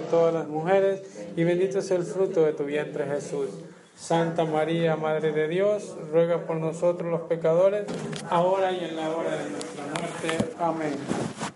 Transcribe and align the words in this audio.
de 0.00 0.06
todas 0.06 0.32
las 0.32 0.46
mujeres, 0.46 1.02
y 1.36 1.44
bendito 1.44 1.80
es 1.80 1.90
el 1.90 2.04
fruto 2.04 2.44
de 2.44 2.52
tu 2.52 2.64
vientre 2.64 3.06
Jesús. 3.06 3.50
Santa 3.96 4.44
María, 4.44 4.94
Madre 4.96 5.32
de 5.32 5.48
Dios, 5.48 5.96
ruega 6.12 6.46
por 6.46 6.56
nosotros 6.56 7.10
los 7.10 7.22
pecadores, 7.22 7.84
ahora 8.30 8.70
y 8.70 8.84
en 8.84 8.96
la 8.96 9.10
hora 9.10 9.36
de 9.36 9.50
nuestra 9.50 9.84
muerte. 9.86 10.54
Amén. 10.60 10.94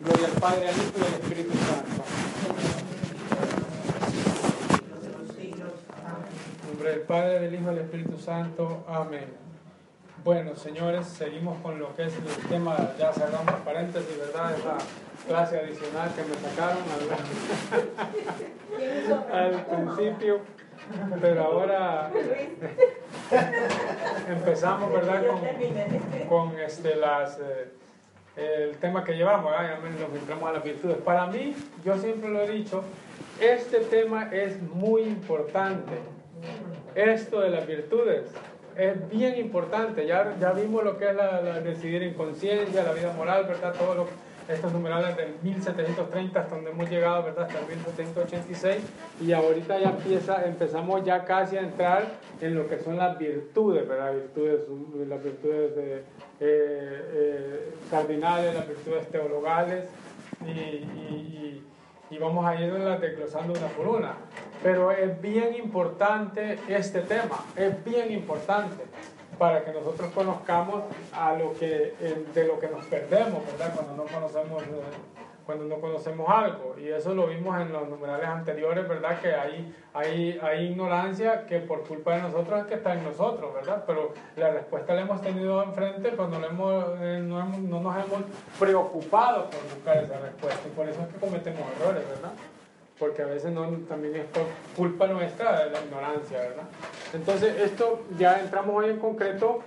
Gloria 0.01 0.27
al 0.27 0.41
Padre, 0.41 0.69
al 0.69 0.75
Hijo 0.75 0.93
y 0.99 1.07
al 1.07 1.21
Espíritu 1.21 1.53
Santo. 1.59 2.03
En 6.63 6.69
nombre 6.69 6.91
del 6.91 7.01
Padre, 7.03 7.41
del 7.41 7.55
Hijo 7.55 7.63
y 7.63 7.75
del 7.75 7.85
Espíritu 7.85 8.19
Santo. 8.19 8.85
Amén. 8.89 9.27
Bueno, 10.25 10.57
señores, 10.57 11.07
seguimos 11.07 11.61
con 11.63 11.79
lo 11.79 11.95
que 11.95 12.07
es 12.07 12.13
el 12.15 12.49
tema, 12.49 12.77
ya 12.99 13.13
cerramos 13.13 13.55
paréntesis, 13.65 14.19
¿verdad? 14.19 14.57
Clase 15.27 15.59
adicional 15.59 16.11
que 16.15 16.23
me 16.23 16.35
sacaron 16.37 16.83
al, 19.31 19.55
al 19.55 19.67
principio, 19.67 20.41
pero 21.21 21.45
ahora 21.45 22.11
empezamos, 24.29 24.93
¿verdad? 24.93 25.25
Con, 25.27 26.51
con 26.51 26.61
este, 26.61 26.97
las, 26.97 27.39
eh, 27.39 27.73
el 28.37 28.77
tema 28.79 29.05
que 29.05 29.13
llevamos, 29.13 29.51
¿verdad? 29.51 29.79
Ya 29.83 30.07
nos 30.07 30.19
entramos 30.19 30.49
a 30.49 30.53
las 30.53 30.65
virtudes. 30.65 30.97
Para 30.99 31.27
mí, 31.27 31.55
yo 31.85 31.97
siempre 31.99 32.31
lo 32.31 32.41
he 32.43 32.49
dicho, 32.49 32.83
este 33.41 33.79
tema 33.81 34.31
es 34.33 34.61
muy 34.63 35.03
importante. 35.03 35.93
Esto 36.95 37.41
de 37.41 37.51
las 37.51 37.67
virtudes 37.67 38.27
es 38.77 39.09
bien 39.11 39.39
importante. 39.39 40.07
Ya, 40.07 40.35
ya 40.41 40.53
vimos 40.53 40.85
lo 40.85 40.99
que 40.99 41.09
es 41.09 41.15
la, 41.15 41.41
decidir 41.61 42.03
en 42.03 42.15
conciencia, 42.15 42.83
la 42.83 42.93
vida 42.93 43.13
moral, 43.13 43.47
¿verdad? 43.47 43.75
Todos 43.79 43.97
los, 43.97 44.07
estos 44.49 44.73
numerales 44.73 45.17
del 45.17 45.35
1730 45.43 46.41
hasta 46.41 46.55
donde 46.55 46.71
hemos 46.71 46.91
llegado, 46.91 47.23
¿verdad? 47.23 47.45
Hasta 47.45 47.61
el 47.61 47.67
1786. 47.67 48.83
Y 49.21 49.33
ahorita 49.33 49.79
ya 49.79 49.91
empieza, 49.91 50.45
empezamos 50.45 51.05
ya 51.05 51.25
casi 51.25 51.57
a 51.57 51.61
entrar 51.61 52.13
en 52.41 52.55
lo 52.55 52.69
que 52.69 52.79
son 52.79 52.97
las 52.97 53.19
virtudes, 53.19 53.87
¿verdad? 53.87 54.15
Virtudes, 54.15 54.61
las 55.09 55.23
virtudes 55.23 55.77
de, 55.77 55.95
eh, 55.95 56.05
eh, 56.41 57.75
cardinales, 57.91 58.55
las 58.55 58.69
virtudes 58.69 59.09
teologales 59.09 59.89
y, 60.45 60.51
y, 60.51 61.65
y 62.11 62.19
vamos 62.19 62.45
a 62.45 62.61
irlas 62.61 63.01
desglosando 63.01 63.53
una 63.53 63.69
por 63.69 63.89
una. 63.89 64.15
Pero 64.63 64.93
es 64.93 65.21
bien 65.21 65.55
importante 65.55 66.59
este 66.69 67.01
tema, 67.01 67.45
es 67.57 67.83
bien 67.85 68.13
importante 68.13 68.85
para 69.43 69.65
que 69.65 69.73
nosotros 69.73 70.09
conozcamos 70.15 70.85
a 71.13 71.33
lo 71.33 71.53
que, 71.55 71.97
de 72.33 72.45
lo 72.47 72.61
que 72.61 72.69
nos 72.69 72.85
perdemos, 72.85 73.45
¿verdad? 73.45 73.75
Cuando 73.75 73.97
no 73.97 74.05
conocemos, 74.05 74.63
cuando 75.45 75.65
no 75.65 75.81
conocemos 75.81 76.29
algo. 76.31 76.77
Y 76.79 76.91
eso 76.91 77.13
lo 77.13 77.27
vimos 77.27 77.61
en 77.61 77.73
los 77.73 77.89
numerales 77.89 78.29
anteriores, 78.29 78.89
¿verdad? 78.89 79.21
Que 79.21 79.35
hay, 79.35 79.75
hay, 79.95 80.39
hay 80.41 80.67
ignorancia 80.67 81.45
que 81.47 81.59
por 81.59 81.83
culpa 81.89 82.15
de 82.15 82.23
nosotros 82.23 82.61
es 82.61 82.67
que 82.67 82.75
está 82.75 82.95
en 82.95 83.03
nosotros, 83.03 83.53
¿verdad? 83.53 83.83
Pero 83.85 84.15
la 84.37 84.51
respuesta 84.51 84.95
la 84.95 85.01
hemos 85.01 85.21
tenido 85.21 85.61
enfrente 85.65 86.11
cuando 86.11 86.37
hemos, 86.37 86.85
eh, 87.01 87.19
no, 87.21 87.45
no 87.45 87.81
nos 87.81 87.97
hemos 87.97 88.23
preocupado 88.61 89.51
por 89.51 89.61
buscar 89.75 90.05
esa 90.05 90.21
respuesta. 90.21 90.69
Y 90.69 90.71
por 90.71 90.89
eso 90.89 91.01
es 91.03 91.09
que 91.09 91.19
cometemos 91.19 91.63
errores, 91.81 92.09
¿verdad? 92.09 92.31
Porque 92.99 93.23
a 93.23 93.27
veces 93.27 93.53
no, 93.53 93.69
también 93.89 94.17
es 94.17 94.27
por 94.27 94.45
culpa 94.77 95.07
nuestra 95.07 95.65
de 95.65 95.71
la 95.71 95.81
ignorancia, 95.81 96.39
¿verdad? 96.39 96.65
Entonces, 97.13 97.61
esto 97.61 98.01
ya 98.19 98.41
entramos 98.41 98.75
hoy 98.77 98.91
en 98.91 98.99
concreto 98.99 99.63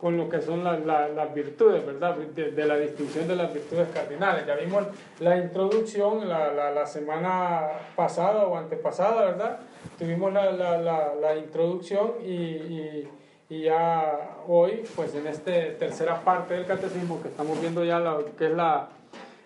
con 0.00 0.16
lo 0.16 0.28
que 0.28 0.40
son 0.40 0.62
las 0.62 1.34
virtudes, 1.34 1.84
¿verdad? 1.84 2.16
De, 2.16 2.64
la 2.64 2.76
distinción 2.78 3.26
de 3.26 3.34
las 3.34 3.52
virtudes 3.52 3.88
cardinales. 3.92 4.46
Ya 4.46 4.54
vimos 4.54 4.84
la 5.18 5.36
introducción 5.36 6.28
la, 6.28 6.70
la 6.70 6.86
semana 6.86 7.62
pasada 7.96 8.46
o 8.46 8.56
antepasada, 8.56 9.24
¿verdad? 9.24 9.58
Tuvimos 9.98 10.32
la, 10.32 11.36
introducción 11.36 12.12
y, 12.24 12.32
y, 12.32 13.08
y, 13.48 13.62
ya 13.62 14.36
hoy, 14.46 14.84
pues 14.94 15.16
en 15.16 15.26
esta 15.26 15.50
tercera 15.78 16.20
parte 16.20 16.54
del 16.54 16.66
catecismo 16.66 17.20
que 17.20 17.28
estamos 17.28 17.60
viendo 17.60 17.84
ya 17.84 17.98
lo 17.98 18.24
que 18.36 18.46
es 18.46 18.52
la, 18.52 18.90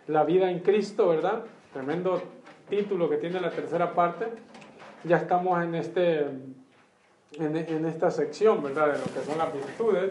la 0.06 0.24
vida 0.24 0.50
en 0.50 0.58
Cristo, 0.58 1.08
¿verdad? 1.08 1.44
Tremendo 1.72 2.20
título 2.72 3.10
que 3.10 3.18
tiene 3.18 3.38
la 3.38 3.50
tercera 3.50 3.92
parte, 3.92 4.28
ya 5.04 5.18
estamos 5.18 5.62
en, 5.62 5.74
este, 5.74 6.20
en, 6.20 7.54
en, 7.54 7.84
esta 7.84 8.10
sección, 8.10 8.62
¿verdad? 8.62 8.94
De 8.94 8.98
lo 8.98 9.04
que 9.04 9.20
son 9.26 9.36
las 9.36 9.52
virtudes, 9.52 10.10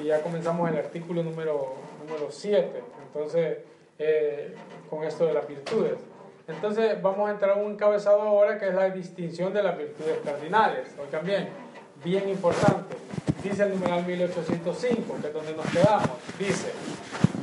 y 0.00 0.04
ya 0.04 0.22
comenzamos 0.22 0.70
el 0.70 0.76
artículo 0.76 1.24
número, 1.24 1.74
número 2.06 2.30
7, 2.30 2.80
entonces, 3.08 3.58
eh, 3.98 4.54
con 4.88 5.02
esto 5.02 5.26
de 5.26 5.34
las 5.34 5.48
virtudes. 5.48 5.98
Entonces, 6.46 7.02
vamos 7.02 7.28
a 7.28 7.32
entrar 7.32 7.50
a 7.50 7.54
un 7.54 7.72
encabezado 7.72 8.20
ahora 8.20 8.56
que 8.56 8.68
es 8.68 8.74
la 8.74 8.88
distinción 8.90 9.52
de 9.52 9.64
las 9.64 9.76
virtudes 9.76 10.18
cardinales. 10.24 10.86
Oigan 11.04 11.26
bien, 11.26 11.48
bien 12.04 12.28
importante. 12.28 12.94
Dice 13.42 13.64
el 13.64 13.70
numeral 13.70 14.06
1805, 14.06 15.16
que 15.20 15.26
es 15.26 15.32
donde 15.32 15.56
nos 15.56 15.66
quedamos. 15.66 16.10
Dice, 16.38 16.70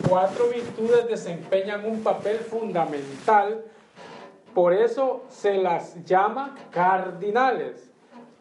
cuatro 0.07 0.47
virtudes 0.47 1.05
desempeñan 1.09 1.85
un 1.85 2.01
papel 2.01 2.37
fundamental 2.37 3.65
por 4.53 4.73
eso 4.73 5.23
se 5.29 5.57
las 5.57 6.03
llama 6.03 6.55
cardinales. 6.71 7.91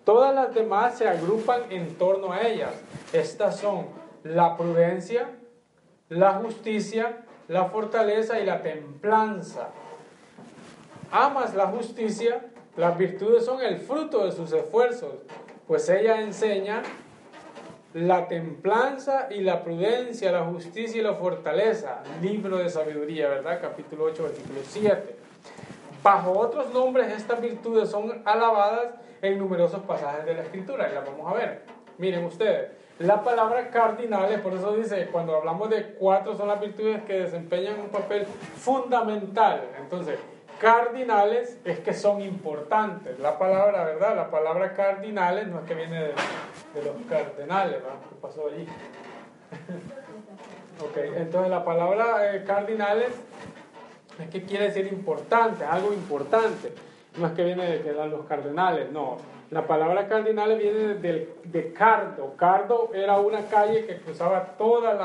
Todas 0.04 0.34
las 0.34 0.54
demás 0.54 0.98
se 0.98 1.08
agrupan 1.08 1.62
en 1.70 1.96
torno 1.96 2.32
a 2.32 2.42
ellas. 2.42 2.72
Estas 3.12 3.58
son 3.58 3.86
la 4.24 4.56
prudencia, 4.56 5.30
la 6.08 6.34
justicia, 6.34 7.24
la 7.48 7.66
fortaleza 7.66 8.40
y 8.40 8.46
la 8.46 8.62
templanza. 8.62 9.68
Amas 11.10 11.54
la 11.54 11.66
justicia, 11.66 12.46
las 12.76 12.96
virtudes 12.96 13.44
son 13.44 13.60
el 13.60 13.78
fruto 13.78 14.24
de 14.24 14.32
sus 14.32 14.52
esfuerzos, 14.52 15.14
pues 15.66 15.88
ella 15.88 16.20
enseña 16.20 16.82
la 17.94 18.26
templanza 18.28 19.28
y 19.30 19.40
la 19.42 19.62
prudencia, 19.62 20.32
la 20.32 20.44
justicia 20.44 21.00
y 21.00 21.04
la 21.04 21.14
fortaleza. 21.14 22.02
Libro 22.22 22.58
de 22.58 22.70
sabiduría, 22.70 23.28
¿verdad? 23.28 23.60
Capítulo 23.60 24.04
8, 24.04 24.22
versículo 24.22 24.60
7. 24.66 25.21
Bajo 26.02 26.32
otros 26.32 26.72
nombres 26.72 27.12
estas 27.12 27.40
virtudes 27.40 27.88
son 27.88 28.22
alabadas 28.24 28.94
en 29.20 29.38
numerosos 29.38 29.82
pasajes 29.82 30.24
de 30.24 30.34
la 30.34 30.42
escritura 30.42 30.88
y 30.90 30.94
las 30.94 31.06
vamos 31.06 31.30
a 31.30 31.34
ver. 31.34 31.62
Miren 31.98 32.24
ustedes, 32.24 32.72
la 32.98 33.22
palabra 33.22 33.70
cardinales, 33.70 34.40
por 34.40 34.52
eso 34.52 34.74
dice, 34.74 35.08
cuando 35.12 35.36
hablamos 35.36 35.70
de 35.70 35.94
cuatro 35.94 36.36
son 36.36 36.48
las 36.48 36.60
virtudes 36.60 37.02
que 37.04 37.20
desempeñan 37.20 37.80
un 37.80 37.88
papel 37.88 38.26
fundamental. 38.26 39.62
Entonces, 39.78 40.18
cardinales 40.60 41.58
es 41.64 41.78
que 41.80 41.92
son 41.92 42.20
importantes. 42.20 43.18
La 43.18 43.38
palabra, 43.38 43.84
¿verdad? 43.84 44.16
La 44.16 44.30
palabra 44.30 44.74
cardinales 44.74 45.48
no 45.48 45.60
es 45.60 45.66
que 45.66 45.74
viene 45.74 46.00
de, 46.00 46.12
los 46.82 46.96
cardenales, 47.08 47.82
¿verdad? 47.82 47.98
¿Qué 48.08 48.14
pasó 48.20 48.48
allí? 48.48 48.66
ok, 50.80 50.96
entonces 51.16 51.50
la 51.50 51.64
palabra 51.64 52.34
eh, 52.34 52.44
cardinales 52.44 53.12
es 54.22 54.30
que 54.30 54.42
quiere 54.42 54.66
decir 54.66 54.86
importante, 54.86 55.64
algo 55.64 55.92
importante. 55.92 56.72
No 57.18 57.26
es 57.26 57.32
que 57.32 57.44
viene 57.44 57.66
de 57.66 57.82
que 57.82 57.92
los 57.92 58.24
cardenales, 58.26 58.90
no. 58.90 59.18
La 59.50 59.66
palabra 59.66 60.08
cardinales 60.08 60.58
viene 60.58 60.94
de, 60.94 61.36
de 61.44 61.72
Cardo. 61.74 62.34
Cardo 62.36 62.90
era 62.94 63.18
una 63.18 63.44
calle 63.46 63.84
que 63.84 63.98
cruzaba 63.98 64.54
todas 64.56 64.98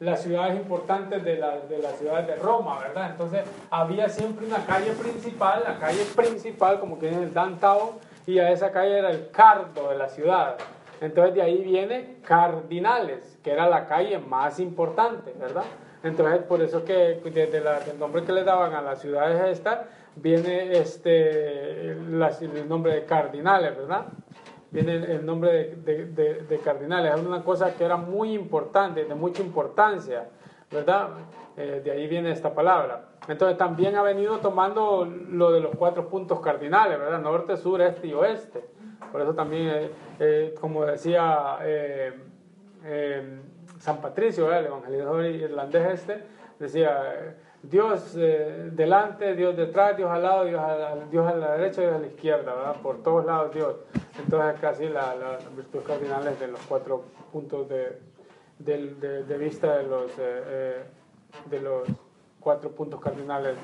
las 0.00 0.22
ciudades 0.22 0.56
importantes 0.56 1.22
de, 1.22 1.36
la, 1.36 1.60
de 1.60 1.78
las 1.78 1.96
ciudades 1.96 2.26
de 2.26 2.36
Roma, 2.36 2.80
¿verdad? 2.80 3.10
Entonces 3.12 3.44
había 3.70 4.08
siempre 4.08 4.44
una 4.46 4.64
calle 4.66 4.90
principal, 4.90 5.62
la 5.64 5.78
calle 5.78 6.04
principal, 6.16 6.80
como 6.80 6.98
que 6.98 7.08
en 7.08 7.22
el 7.22 7.32
downtown, 7.32 7.90
y 8.26 8.40
a 8.40 8.50
esa 8.50 8.72
calle 8.72 8.98
era 8.98 9.10
el 9.10 9.30
Cardo 9.30 9.90
de 9.90 9.96
la 9.96 10.08
ciudad. 10.08 10.56
Entonces 11.00 11.34
de 11.36 11.42
ahí 11.42 11.62
viene 11.62 12.16
Cardinales, 12.24 13.38
que 13.44 13.52
era 13.52 13.68
la 13.68 13.86
calle 13.86 14.18
más 14.18 14.58
importante, 14.58 15.32
¿verdad? 15.38 15.64
Entonces, 16.02 16.42
por 16.42 16.62
eso 16.62 16.84
que 16.84 17.20
desde 17.24 17.58
el 17.58 17.98
nombre 17.98 18.22
que 18.22 18.32
le 18.32 18.44
daban 18.44 18.74
a 18.74 18.82
las 18.82 19.00
ciudades 19.00 19.58
estas, 19.58 19.86
viene 20.16 20.72
este, 20.72 21.92
el 21.92 22.68
nombre 22.68 22.94
de 22.94 23.04
cardinales, 23.04 23.76
¿verdad? 23.76 24.06
Viene 24.70 24.94
el, 24.94 25.24
nombre 25.24 25.76
de, 25.76 26.60
cardinales. 26.64 27.14
Es 27.14 27.20
una 27.20 27.42
cosa 27.42 27.74
que 27.74 27.84
era 27.84 27.96
muy 27.96 28.32
importante, 28.34 29.04
de 29.04 29.14
mucha 29.14 29.42
importancia, 29.42 30.28
¿verdad? 30.70 31.08
Eh, 31.56 31.80
de 31.84 31.90
ahí 31.90 32.06
viene 32.08 32.32
esta 32.32 32.52
palabra. 32.52 33.08
Entonces 33.28 33.56
también 33.56 33.96
ha 33.96 34.02
venido 34.02 34.38
tomando 34.38 35.04
lo 35.04 35.52
de 35.52 35.60
los 35.60 35.74
cuatro 35.76 36.08
puntos 36.08 36.40
cardinales, 36.40 36.98
¿verdad? 36.98 37.20
Norte, 37.20 37.56
sur, 37.56 37.80
este 37.80 38.08
y 38.08 38.14
oeste. 38.14 38.64
Por 39.12 39.20
eso 39.20 39.34
también, 39.34 39.68
eh, 39.68 39.90
eh, 40.18 40.54
como 40.60 40.84
decía 40.84 41.58
San 43.86 43.98
Patricio, 43.98 44.52
el 44.52 44.66
evangelizador 44.66 45.24
irlandés 45.26 46.00
este, 46.00 46.24
decía, 46.58 47.36
Dios 47.62 48.16
eh, 48.18 48.70
delante, 48.72 49.36
Dios 49.36 49.56
detrás, 49.56 49.96
Dios 49.96 50.10
al 50.10 50.24
lado, 50.24 50.44
Dios 50.44 50.60
a, 50.60 50.96
Dios 51.08 51.24
a 51.24 51.36
la 51.36 51.52
derecha, 51.52 51.82
Dios 51.82 51.94
a 51.94 51.98
la 52.00 52.08
izquierda, 52.08 52.52
¿verdad? 52.52 52.80
Por 52.82 53.04
todos 53.04 53.24
lados 53.24 53.54
Dios. 53.54 53.76
Entonces 54.18 54.60
casi 54.60 54.88
las 54.88 55.16
la, 55.16 55.38
virtudes 55.54 55.86
cardinales 55.86 56.40
de 56.40 56.48
los 56.48 56.60
cuatro 56.62 57.04
puntos 57.32 57.68
de, 57.68 58.00
de, 58.58 59.38
vista 59.38 59.76
de 59.76 59.84
los, 59.84 60.10
eh, 60.10 60.14
eh, 60.18 60.82
de 61.48 61.60
los 61.60 61.88
cuatro 62.40 62.72
puntos 62.72 63.00
cardinales 63.00 63.56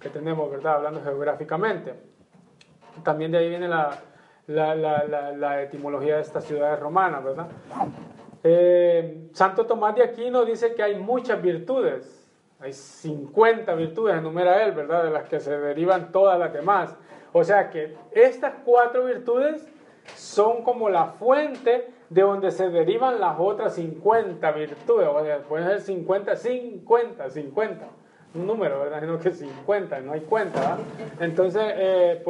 que 0.00 0.08
tenemos, 0.08 0.50
¿verdad? 0.50 0.74
Hablando 0.74 1.00
geográficamente. 1.04 1.94
también 3.04 3.30
de 3.30 3.38
ahí 3.38 3.48
viene 3.48 3.68
la, 3.68 3.96
la, 4.48 4.74
la, 4.74 5.30
la 5.36 5.62
etimología 5.62 6.16
de 6.16 6.22
estas 6.22 6.42
ciudades 6.42 6.80
romanas, 6.80 7.22
¿verdad? 7.22 7.46
Eh, 8.44 9.28
Santo 9.32 9.66
Tomás 9.66 9.94
de 9.94 10.02
Aquino 10.02 10.44
dice 10.44 10.74
que 10.74 10.82
hay 10.82 10.96
muchas 10.96 11.40
virtudes, 11.42 12.28
hay 12.60 12.72
50 12.72 13.74
virtudes, 13.74 14.16
enumera 14.16 14.64
él, 14.64 14.72
¿verdad? 14.72 15.04
De 15.04 15.10
las 15.10 15.28
que 15.28 15.40
se 15.40 15.56
derivan 15.58 16.12
todas 16.12 16.38
las 16.38 16.52
demás. 16.52 16.94
O 17.32 17.44
sea 17.44 17.70
que 17.70 17.96
estas 18.12 18.54
cuatro 18.64 19.04
virtudes 19.04 19.66
son 20.16 20.62
como 20.62 20.88
la 20.88 21.06
fuente 21.06 21.88
de 22.08 22.22
donde 22.22 22.50
se 22.50 22.70
derivan 22.70 23.20
las 23.20 23.36
otras 23.38 23.74
50 23.74 24.50
virtudes, 24.52 25.08
o 25.08 25.24
sea, 25.24 25.38
pueden 25.42 25.68
ser 25.68 25.80
50, 25.82 26.36
50, 26.36 27.30
50 27.30 27.86
un 28.34 28.46
número, 28.46 28.80
¿verdad? 28.80 29.02
No 29.02 29.18
que 29.18 29.30
50, 29.30 30.00
no 30.00 30.12
hay 30.12 30.20
cuenta, 30.20 30.60
¿verdad? 30.60 30.78
Entonces, 31.20 31.62
eh, 31.76 32.22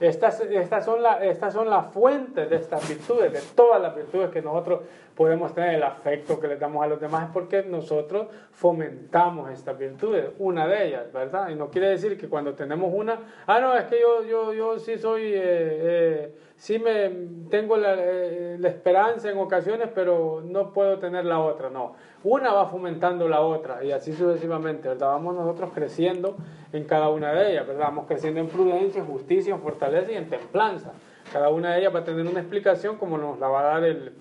estas, 0.00 0.40
estas, 0.40 0.84
son 0.84 1.02
la, 1.02 1.24
estas 1.24 1.52
son 1.52 1.68
las 1.68 1.92
fuentes 1.92 2.48
de 2.48 2.56
estas 2.56 2.88
virtudes, 2.88 3.32
de 3.32 3.40
todas 3.54 3.80
las 3.82 3.94
virtudes 3.94 4.30
que 4.30 4.40
nosotros 4.40 4.80
podemos 5.14 5.54
tener, 5.54 5.74
el 5.74 5.82
afecto 5.82 6.40
que 6.40 6.48
le 6.48 6.56
damos 6.56 6.82
a 6.82 6.86
los 6.86 6.98
demás, 6.98 7.24
es 7.24 7.30
porque 7.34 7.62
nosotros 7.62 8.28
fomentamos 8.52 9.50
estas 9.50 9.76
virtudes, 9.76 10.30
una 10.38 10.66
de 10.66 10.88
ellas, 10.88 11.12
¿verdad? 11.12 11.50
Y 11.50 11.54
no 11.54 11.68
quiere 11.68 11.88
decir 11.90 12.16
que 12.16 12.28
cuando 12.28 12.54
tenemos 12.54 12.90
una, 12.94 13.18
ah, 13.46 13.60
no, 13.60 13.76
es 13.76 13.84
que 13.84 14.00
yo, 14.00 14.24
yo, 14.24 14.54
yo 14.54 14.78
sí 14.78 14.96
soy, 14.96 15.34
eh, 15.34 15.40
eh, 15.42 16.34
sí 16.56 16.78
me 16.78 17.10
tengo 17.50 17.76
la, 17.76 17.94
la 17.94 18.68
esperanza 18.68 19.30
en 19.30 19.36
ocasiones, 19.36 19.90
pero 19.94 20.42
no 20.42 20.72
puedo 20.72 20.98
tener 20.98 21.26
la 21.26 21.40
otra, 21.40 21.68
no 21.68 21.94
una 22.22 22.52
va 22.52 22.66
fomentando 22.66 23.28
la 23.28 23.40
otra 23.40 23.82
y 23.82 23.92
así 23.92 24.12
sucesivamente, 24.12 24.88
¿verdad? 24.88 25.08
Vamos 25.08 25.34
nosotros 25.34 25.70
creciendo 25.74 26.36
en 26.72 26.84
cada 26.84 27.08
una 27.08 27.32
de 27.32 27.52
ellas, 27.52 27.66
¿verdad? 27.66 27.86
Vamos 27.86 28.06
creciendo 28.06 28.40
en 28.40 28.48
prudencia, 28.48 29.00
en 29.00 29.06
justicia, 29.06 29.56
fortaleza 29.56 30.12
y 30.12 30.16
en 30.16 30.28
templanza. 30.28 30.92
Cada 31.32 31.48
una 31.48 31.72
de 31.72 31.80
ellas 31.80 31.94
va 31.94 32.00
a 32.00 32.04
tener 32.04 32.26
una 32.26 32.40
explicación 32.40 32.96
como 32.96 33.16
nos 33.16 33.38
la 33.38 33.48
va 33.48 33.60
a 33.60 33.64
dar 33.64 33.84
el, 33.84 34.12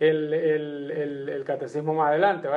el, 0.00 0.32
el, 0.32 1.44
catecismo 1.44 1.94
más 1.94 2.08
adelante. 2.08 2.48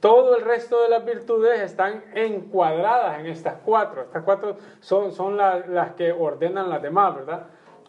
todo 0.00 0.36
el 0.36 0.44
resto 0.44 0.82
de 0.82 0.88
las 0.90 1.04
virtudes 1.04 1.60
están 1.60 2.02
encuadradas 2.14 3.18
en 3.20 3.26
estas 3.26 3.56
cuatro. 3.64 4.02
Estas 4.02 4.22
cuatro 4.22 4.56
son, 4.80 5.12
son 5.12 5.36
las 5.36 5.92
que 5.94 6.12
ordenan 6.12 6.70
las 6.70 6.82
demás, 6.82 7.16
¿verdad? 7.16 7.46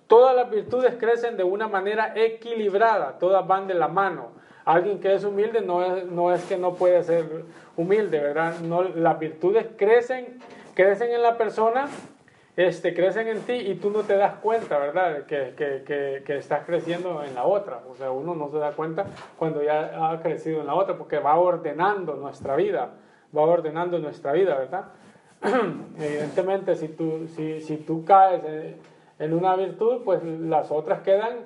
Todas 0.07 0.35
las 0.35 0.49
virtudes 0.49 0.95
crecen 0.97 1.35
de 1.35 1.43
una 1.43 1.67
manera 1.67 2.13
equilibrada, 2.15 3.17
todas 3.19 3.45
van 3.45 3.67
de 3.67 3.73
la 3.73 3.89
mano. 3.89 4.36
Alguien 4.67 4.99
que 4.99 5.13
es 5.13 5.23
humilde 5.23 5.61
no 5.61 5.81
es, 5.81 6.05
no 6.07 6.33
es 6.33 6.43
que 6.43 6.57
no 6.57 6.73
puede 6.73 7.01
ser 7.01 7.45
humilde, 7.77 8.19
¿verdad? 8.19 8.59
No, 8.59 8.83
las 8.83 9.17
virtudes 9.17 9.65
crecen, 9.77 10.39
crecen 10.73 11.09
en 11.09 11.21
la 11.21 11.37
persona, 11.37 11.87
este, 12.57 12.93
crecen 12.93 13.29
en 13.29 13.39
ti 13.43 13.53
y 13.53 13.75
tú 13.75 13.91
no 13.91 14.01
te 14.01 14.17
das 14.17 14.33
cuenta, 14.39 14.77
¿verdad? 14.77 15.23
Que, 15.25 15.53
que, 15.55 15.83
que, 15.85 16.21
que, 16.25 16.37
estás 16.37 16.65
creciendo 16.65 17.23
en 17.23 17.33
la 17.33 17.45
otra. 17.45 17.79
O 17.89 17.95
sea, 17.95 18.11
uno 18.11 18.35
no 18.35 18.49
se 18.49 18.57
da 18.57 18.73
cuenta 18.73 19.05
cuando 19.37 19.63
ya 19.63 20.11
ha 20.11 20.19
crecido 20.21 20.59
en 20.59 20.67
la 20.67 20.75
otra, 20.75 20.97
porque 20.97 21.19
va 21.19 21.37
ordenando 21.37 22.15
nuestra 22.15 22.57
vida, 22.57 22.89
va 23.33 23.43
ordenando 23.43 23.99
nuestra 23.99 24.33
vida, 24.33 24.57
¿verdad? 24.57 24.87
Evidentemente, 25.97 26.75
si 26.75 26.89
tú, 26.89 27.29
si, 27.37 27.61
si 27.61 27.77
tú 27.77 28.03
caes 28.03 28.41
en 29.17 29.33
una 29.33 29.55
virtud, 29.55 30.01
pues 30.03 30.21
las 30.25 30.71
otras 30.71 30.99
quedan 31.03 31.37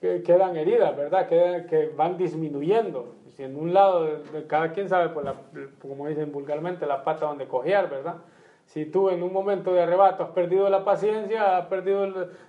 que 0.00 0.22
quedan 0.22 0.56
heridas, 0.56 0.96
¿verdad? 0.96 1.28
Que, 1.28 1.92
van 1.96 2.16
disminuyendo. 2.16 3.14
Si 3.28 3.44
en 3.44 3.56
un 3.56 3.74
lado, 3.74 4.08
cada 4.48 4.72
quien 4.72 4.88
sabe, 4.88 5.10
pues 5.10 5.26
como 5.80 6.08
dicen 6.08 6.32
vulgarmente, 6.32 6.86
la 6.86 7.04
pata 7.04 7.26
donde 7.26 7.46
cojear, 7.46 7.90
¿verdad? 7.90 8.16
Si 8.64 8.86
tú 8.86 9.10
en 9.10 9.22
un 9.22 9.32
momento 9.32 9.72
de 9.72 9.82
arrebato 9.82 10.22
has 10.22 10.30
perdido 10.30 10.68
la 10.70 10.84
paciencia, 10.84 11.58
has 11.58 11.66
perdido 11.66 12.06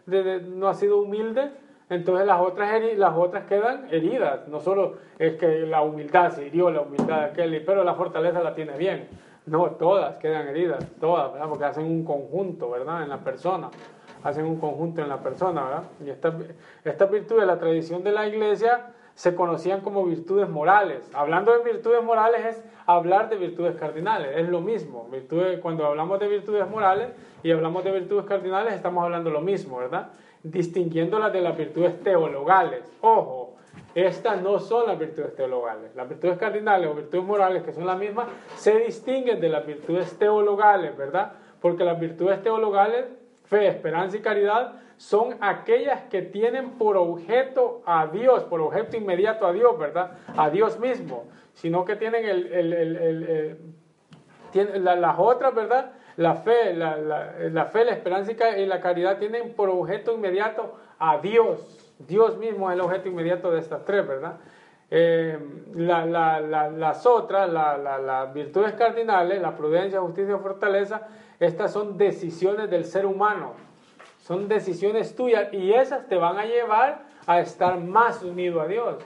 no 0.08 0.68
has 0.68 0.80
sido 0.80 1.02
humilde, 1.02 1.52
entonces 1.90 2.26
las 2.26 2.40
otras, 2.40 2.82
las 2.96 3.18
otras 3.18 3.46
quedan 3.46 3.88
heridas. 3.92 4.48
No 4.48 4.60
solo 4.60 4.98
es 5.20 5.36
que 5.36 5.62
la 5.62 5.82
humildad 5.82 6.32
se 6.32 6.48
hirió, 6.48 6.70
la 6.72 6.82
humildad 6.82 7.20
de 7.20 7.26
aquel, 7.26 7.64
pero 7.66 7.84
la 7.84 7.96
fortaleza 7.96 8.42
la 8.42 8.56
tiene 8.56 8.78
bien. 8.78 9.08
No, 9.46 9.72
todas 9.72 10.18
quedan 10.18 10.48
heridas, 10.48 10.86
todas, 11.00 11.34
¿verdad? 11.34 11.50
Porque 11.50 11.66
hacen 11.66 11.86
un 11.86 12.06
conjunto, 12.06 12.70
¿verdad? 12.70 13.04
En 13.04 13.10
la 13.10 13.18
persona 13.18 13.70
hacen 14.24 14.46
un 14.46 14.60
conjunto 14.60 15.02
en 15.02 15.10
la 15.10 15.22
persona, 15.22 15.64
¿verdad? 15.64 15.84
Y 16.06 16.10
estas 16.10 16.36
esta 16.84 17.06
virtudes, 17.06 17.46
la 17.46 17.60
tradición 17.60 18.04
de 18.04 18.12
la 18.12 18.28
iglesia, 18.28 18.94
se 19.14 19.36
conocían 19.36 19.82
como 19.82 20.06
virtudes 20.06 20.50
morales. 20.50 21.10
Hablando 21.14 21.52
de 21.52 21.64
virtudes 21.64 22.04
morales 22.04 22.46
es 22.46 22.64
hablar 22.86 23.30
de 23.30 23.36
virtudes 23.36 23.76
cardinales, 23.76 24.38
es 24.38 24.50
lo 24.50 24.62
mismo. 24.62 25.08
Virtudes, 25.12 25.60
cuando 25.60 25.86
hablamos 25.86 26.20
de 26.20 26.28
virtudes 26.28 26.68
morales 26.70 27.10
y 27.44 27.52
hablamos 27.52 27.84
de 27.84 27.92
virtudes 27.92 28.26
cardinales, 28.26 28.74
estamos 28.74 29.04
hablando 29.04 29.30
lo 29.30 29.42
mismo, 29.42 29.78
¿verdad? 29.78 30.10
Distinguiéndolas 30.44 31.32
de 31.34 31.42
las 31.42 31.58
virtudes 31.58 32.02
teologales. 32.02 32.82
Ojo, 33.02 33.56
estas 33.94 34.42
no 34.42 34.60
son 34.60 34.88
las 34.88 34.98
virtudes 34.98 35.36
teologales. 35.36 35.94
Las 35.96 36.08
virtudes 36.08 36.38
cardinales 36.38 36.90
o 36.90 36.96
virtudes 36.96 37.24
morales, 37.24 37.64
que 37.64 37.74
son 37.74 37.86
las 37.86 37.98
mismas, 37.98 38.28
se 38.56 38.80
distinguen 38.80 39.40
de 39.40 39.50
las 39.50 39.66
virtudes 39.66 40.18
teologales, 40.18 40.98
¿verdad? 40.98 41.34
Porque 41.62 41.84
las 41.84 42.00
virtudes 42.00 42.42
teologales 42.42 43.06
fe, 43.52 43.68
esperanza 43.68 44.16
y 44.16 44.22
caridad 44.22 44.76
son 44.96 45.36
aquellas 45.42 46.04
que 46.04 46.22
tienen 46.22 46.78
por 46.78 46.96
objeto 46.96 47.82
a 47.86 48.08
Dios, 48.08 48.46
por 48.46 48.62
objeto 48.62 48.96
inmediato 48.96 49.46
a 49.46 49.52
Dios, 49.52 49.78
¿verdad? 49.78 50.12
A 50.38 50.50
Dios 50.50 50.80
mismo, 50.80 51.26
sino 51.54 51.84
que 51.84 51.98
tienen 51.98 52.24
el, 52.24 52.48
el, 52.48 52.74
el, 52.74 53.58
tienen, 54.52 54.86
las 54.86 55.16
otras, 55.20 55.54
¿verdad? 55.54 55.92
La 56.16 56.36
fe, 56.36 56.74
la, 56.74 56.96
la, 56.96 57.34
la, 57.50 57.66
fe, 57.66 57.84
la 57.84 57.92
esperanza 57.92 58.32
y 58.58 58.66
la 58.66 58.80
caridad 58.80 59.18
tienen 59.18 59.54
por 59.54 59.70
objeto 59.70 60.14
inmediato 60.14 60.78
a 60.98 61.18
Dios. 61.18 61.94
Dios 62.08 62.38
mismo 62.38 62.70
es 62.70 62.76
el 62.76 62.82
objeto 62.82 63.10
inmediato 63.10 63.52
de 63.52 63.60
estas 63.60 63.84
tres, 63.84 64.08
¿verdad? 64.08 64.38
Eh, 64.94 65.40
las 65.74 67.06
otras, 67.06 67.50
las 67.50 68.34
virtudes 68.34 68.74
cardinales, 68.74 69.42
la 69.42 69.56
prudencia, 69.56 70.02
justicia 70.02 70.38
fortaleza, 70.38 71.08
estas 71.40 71.72
son 71.72 71.98
decisiones 71.98 72.70
del 72.70 72.84
ser 72.84 73.06
humano, 73.06 73.54
son 74.20 74.50
decisiones 74.50 75.16
tuyas 75.16 75.48
y 75.54 75.72
esas 75.72 76.10
te 76.10 76.18
van 76.18 76.38
a 76.38 76.46
llevar 76.46 77.04
a 77.26 77.40
estar 77.40 77.80
más 77.80 78.22
unido 78.22 78.60
a 78.60 78.68
Dios, 78.68 78.98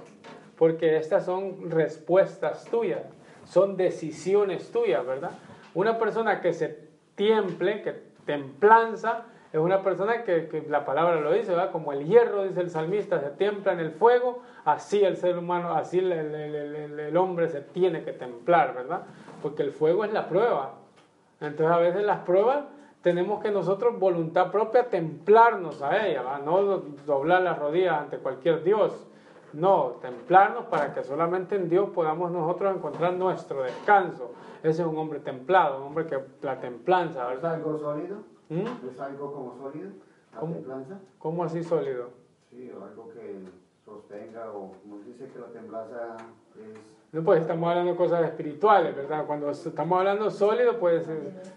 porque 0.58 0.98
estas 0.98 1.24
son 1.24 1.70
respuestas 1.70 2.66
tuyas, 2.66 3.04
son 3.46 3.78
decisiones 3.78 4.72
tuyas, 4.72 5.06
¿verdad? 5.06 5.32
Una 5.76 6.00
persona 6.00 6.42
que 6.42 6.52
se 6.54 6.80
tiemple, 7.14 7.84
que 7.84 7.94
templanza, 8.26 9.26
es 9.56 9.62
una 9.62 9.82
persona 9.82 10.24
que, 10.24 10.66
la 10.68 10.84
palabra 10.84 11.22
lo 11.22 11.32
dice, 11.32 11.52
¿verdad? 11.52 11.72
Como 11.72 11.94
el 11.94 12.06
hierro, 12.06 12.44
dice 12.44 12.60
el 12.60 12.70
salmista, 12.70 13.22
se 13.22 13.30
templa 13.30 13.72
en 13.72 13.80
el 13.80 13.92
fuego, 13.92 14.42
así 14.66 15.02
el 15.02 15.16
ser 15.16 15.38
humano, 15.38 15.74
así 15.76 16.00
el, 16.00 16.12
el 16.12 17.18
hombre 17.18 17.48
se 17.48 17.62
tiene 17.62 18.04
que 18.04 18.12
templar, 18.12 18.74
¿verdad? 18.74 19.04
Porque 19.42 19.64
el 19.64 19.72
fuego 19.72 20.04
es 20.04 20.12
la 20.12 20.28
prueba, 20.28 20.74
entonces 21.40 21.74
a 21.74 21.78
veces 21.78 22.04
las 22.04 22.20
pruebas 22.20 22.66
tenemos 23.02 23.42
que 23.42 23.50
nosotros, 23.50 23.98
voluntad 23.98 24.52
propia, 24.52 24.90
templarnos 24.90 25.82
a 25.82 26.06
ellas, 26.06 26.26
no 26.44 26.80
doblar 27.06 27.42
las 27.44 27.58
rodillas 27.58 28.02
ante 28.02 28.18
cualquier 28.18 28.62
Dios. 28.62 29.08
No, 29.54 30.00
templarnos 30.02 30.66
para 30.66 30.94
que 30.94 31.02
solamente 31.02 31.56
en 31.56 31.70
Dios 31.70 31.92
podamos 31.92 32.30
nosotros 32.30 32.76
encontrar 32.76 33.14
nuestro 33.14 33.64
descanso. 33.64 34.34
Ese 34.64 34.82
es 34.82 34.88
un 34.88 34.98
hombre 34.98 35.22
templado, 35.22 35.78
un 35.78 35.84
hombre 35.84 36.08
que 36.08 36.20
la 36.42 36.60
templanza, 36.60 37.26
¿verdad? 37.26 37.54
¿Es 37.58 37.64
algo 37.64 37.78
sólido? 37.78 38.35
¿Mm? 38.50 38.88
¿Es 38.90 39.00
algo 39.00 39.34
como 39.34 39.58
sólido? 39.58 39.90
¿La 40.34 40.40
¿Cómo, 40.40 40.54
templanza? 40.54 41.00
¿Cómo 41.18 41.44
así 41.44 41.64
sólido? 41.64 42.10
Sí, 42.50 42.72
o 42.72 42.84
algo 42.84 43.10
que 43.10 43.40
sostenga, 43.84 44.52
o 44.52 44.72
como 44.82 45.00
dice 45.06 45.28
que 45.28 45.40
la 45.40 45.48
templanza 45.48 46.18
es 46.58 46.96
no, 47.16 47.24
pues 47.24 47.40
estamos 47.40 47.70
hablando 47.70 47.92
de 47.92 47.98
cosas 47.98 48.26
espirituales, 48.26 48.94
¿verdad? 48.94 49.26
Cuando 49.26 49.50
estamos 49.50 49.98
hablando 49.98 50.30
sólido, 50.30 50.78
pues 50.78 51.08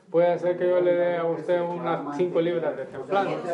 puede 0.09 0.39
ser 0.39 0.57
que 0.57 0.69
yo 0.69 0.81
le 0.81 0.95
dé 0.95 1.17
a 1.17 1.25
usted 1.25 1.61
unas 1.61 2.17
5 2.17 2.41
libras 2.41 2.77
de 2.77 2.85
templanza. 2.85 3.33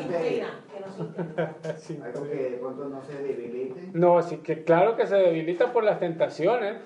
¿Algo 2.04 2.22
que 2.28 2.36
de 2.36 2.58
pronto 2.58 2.90
no 2.90 3.02
se 3.02 3.22
debilite? 3.22 3.88
No, 3.94 4.20
sí 4.20 4.36
que 4.36 4.64
claro 4.64 4.96
que 4.96 5.06
se 5.06 5.16
debilita 5.16 5.72
por 5.72 5.82
las 5.82 5.98
tentaciones. 5.98 6.76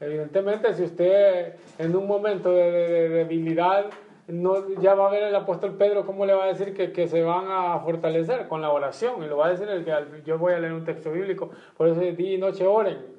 Evidentemente, 0.00 0.74
si 0.74 0.82
usted 0.82 1.54
en 1.78 1.94
un 1.94 2.08
momento 2.08 2.50
de, 2.50 3.08
debilidad 3.08 3.86
no, 4.28 4.68
ya 4.80 4.94
va 4.94 5.06
a 5.06 5.10
ver 5.10 5.22
el 5.22 5.34
apóstol 5.34 5.76
Pedro 5.76 6.04
cómo 6.04 6.26
le 6.26 6.34
va 6.34 6.44
a 6.44 6.48
decir 6.48 6.74
que, 6.74 6.92
que, 6.92 7.06
se 7.06 7.22
van 7.22 7.46
a 7.48 7.78
fortalecer 7.80 8.48
con 8.48 8.60
la 8.60 8.70
oración. 8.70 9.22
Y 9.22 9.26
lo 9.26 9.36
va 9.36 9.46
a 9.46 9.50
decir 9.50 9.68
el 9.68 9.84
que 9.84 10.22
yo 10.24 10.38
voy 10.38 10.54
a 10.54 10.58
leer 10.58 10.72
un 10.72 10.84
texto 10.84 11.12
bíblico. 11.12 11.50
Por 11.76 11.88
eso 11.88 12.00
día 12.00 12.34
y 12.34 12.38
noche 12.38 12.66
oren. 12.66 13.16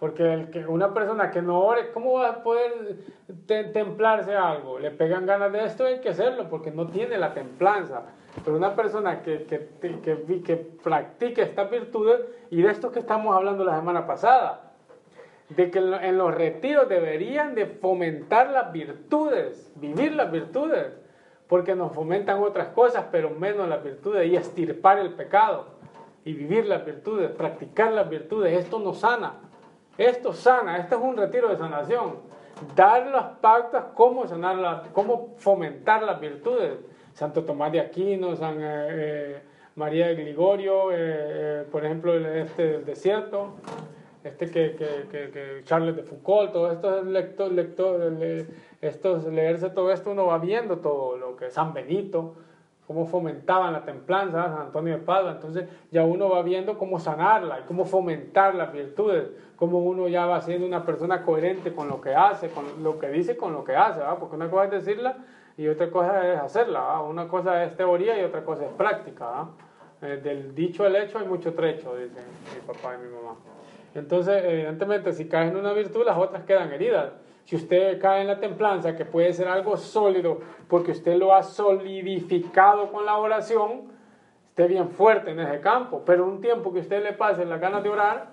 Porque 0.00 0.34
el 0.34 0.50
que 0.50 0.66
una 0.66 0.92
persona 0.92 1.30
que 1.30 1.40
no 1.42 1.60
ore, 1.60 1.92
¿cómo 1.92 2.14
va 2.14 2.28
a 2.28 2.42
poder 2.42 2.96
templarse 3.46 4.34
algo? 4.34 4.80
Le 4.80 4.90
pegan 4.90 5.26
ganas 5.26 5.52
de 5.52 5.64
esto, 5.64 5.84
hay 5.84 6.00
que 6.00 6.08
hacerlo, 6.08 6.48
porque 6.50 6.72
no 6.72 6.88
tiene 6.88 7.16
la 7.18 7.32
templanza. 7.32 8.02
Pero 8.44 8.56
una 8.56 8.74
persona 8.74 9.22
que, 9.22 9.44
que, 9.44 9.68
que, 9.80 10.42
que 10.42 10.56
practique 10.56 11.42
estas 11.42 11.70
virtudes, 11.70 12.20
y 12.50 12.62
de 12.62 12.70
esto 12.72 12.90
que 12.90 12.98
estamos 12.98 13.36
hablando 13.36 13.62
la 13.62 13.76
semana 13.76 14.04
pasada, 14.04 14.71
de 15.56 15.70
que 15.70 15.78
en 15.78 16.18
los 16.18 16.34
retiros 16.34 16.88
deberían 16.88 17.54
de 17.54 17.66
fomentar 17.66 18.50
las 18.50 18.72
virtudes, 18.72 19.72
vivir 19.76 20.14
las 20.14 20.30
virtudes. 20.30 20.98
porque 21.48 21.74
nos 21.74 21.92
fomentan 21.92 22.42
otras 22.42 22.68
cosas, 22.68 23.04
pero 23.12 23.28
menos 23.28 23.68
las 23.68 23.84
virtudes, 23.84 24.26
y 24.26 24.36
estirpar 24.36 24.98
el 24.98 25.12
pecado, 25.12 25.66
y 26.24 26.32
vivir 26.32 26.64
las 26.64 26.82
virtudes, 26.82 27.30
practicar 27.30 27.92
las 27.92 28.08
virtudes. 28.08 28.58
Esto 28.58 28.78
nos 28.78 29.00
sana, 29.00 29.34
esto 29.98 30.32
sana, 30.32 30.78
esto 30.78 30.96
es 30.96 31.02
un 31.02 31.14
retiro 31.14 31.50
de 31.50 31.58
sanación. 31.58 32.20
Dar 32.74 33.06
las 33.08 33.24
pautas, 33.42 33.84
cómo 33.94 34.26
sanar, 34.26 34.84
cómo 34.94 35.34
fomentar 35.36 36.02
las 36.02 36.20
virtudes. 36.20 36.78
Santo 37.12 37.44
Tomás 37.44 37.70
de 37.70 37.80
Aquino, 37.80 38.34
San 38.34 38.56
eh, 38.58 38.64
eh, 38.64 39.42
María 39.74 40.08
de 40.08 40.14
Grigorio, 40.14 40.88
eh, 40.90 41.66
por 41.70 41.84
ejemplo, 41.84 42.14
este 42.16 42.66
del 42.66 42.84
desierto, 42.84 43.56
este 44.24 44.50
que, 44.50 44.76
que, 44.76 45.30
que, 45.30 45.60
Charles 45.64 45.96
de 45.96 46.02
Foucault, 46.02 46.52
todo 46.52 46.70
esto 46.70 47.02
lector, 47.02 47.50
lector, 47.50 48.00
estos, 48.80 49.24
leerse 49.24 49.70
todo 49.70 49.90
esto, 49.92 50.10
uno 50.10 50.26
va 50.26 50.38
viendo 50.38 50.78
todo 50.78 51.16
lo 51.16 51.36
que 51.36 51.50
San 51.50 51.72
Benito, 51.72 52.34
cómo 52.86 53.06
fomentaban 53.06 53.72
la 53.72 53.84
templanza, 53.84 54.44
San 54.44 54.62
Antonio 54.66 54.94
de 54.94 55.00
Padua, 55.00 55.32
entonces 55.32 55.68
ya 55.90 56.04
uno 56.04 56.28
va 56.28 56.42
viendo 56.42 56.78
cómo 56.78 56.98
sanarla 56.98 57.60
y 57.60 57.62
cómo 57.64 57.84
fomentar 57.84 58.54
las 58.54 58.72
virtudes, 58.72 59.30
cómo 59.56 59.78
uno 59.78 60.08
ya 60.08 60.26
va 60.26 60.40
siendo 60.40 60.66
una 60.66 60.84
persona 60.84 61.24
coherente 61.24 61.72
con 61.72 61.88
lo 61.88 62.00
que 62.00 62.14
hace, 62.14 62.50
con 62.50 62.82
lo 62.82 62.98
que 62.98 63.08
dice, 63.08 63.36
con 63.36 63.52
lo 63.52 63.64
que 63.64 63.74
hace, 63.74 64.00
porque 64.20 64.36
una 64.36 64.50
cosa 64.50 64.64
es 64.64 64.70
decirla 64.84 65.16
y 65.56 65.68
otra 65.68 65.90
cosa 65.90 66.32
es 66.32 66.40
hacerla, 66.40 67.00
una 67.02 67.28
cosa 67.28 67.64
es 67.64 67.76
teoría 67.76 68.20
y 68.20 68.24
otra 68.24 68.44
cosa 68.44 68.64
es 68.64 68.72
práctica. 68.72 69.48
Eh, 70.00 70.20
del 70.20 70.52
dicho 70.52 70.84
al 70.84 70.96
hecho 70.96 71.18
hay 71.18 71.28
mucho 71.28 71.54
trecho, 71.54 71.94
dicen 71.96 72.24
mi 72.52 72.60
papá 72.66 72.96
y 72.96 73.06
mi 73.06 73.14
mamá. 73.14 73.36
Entonces, 73.94 74.42
evidentemente, 74.44 75.12
si 75.12 75.28
caes 75.28 75.50
en 75.50 75.56
una 75.56 75.72
virtud, 75.72 76.04
las 76.04 76.16
otras 76.16 76.44
quedan 76.44 76.72
heridas. 76.72 77.12
Si 77.44 77.56
usted 77.56 78.00
cae 78.00 78.22
en 78.22 78.28
la 78.28 78.38
templanza, 78.38 78.96
que 78.96 79.04
puede 79.04 79.32
ser 79.32 79.48
algo 79.48 79.76
sólido, 79.76 80.40
porque 80.68 80.92
usted 80.92 81.16
lo 81.16 81.34
ha 81.34 81.42
solidificado 81.42 82.90
con 82.90 83.04
la 83.04 83.16
oración, 83.18 83.82
esté 84.48 84.68
bien 84.68 84.90
fuerte 84.90 85.32
en 85.32 85.40
ese 85.40 85.60
campo. 85.60 86.02
Pero 86.06 86.26
un 86.26 86.40
tiempo 86.40 86.72
que 86.72 86.80
usted 86.80 87.02
le 87.02 87.12
pase 87.12 87.44
las 87.44 87.60
ganas 87.60 87.82
de 87.82 87.88
orar, 87.88 88.26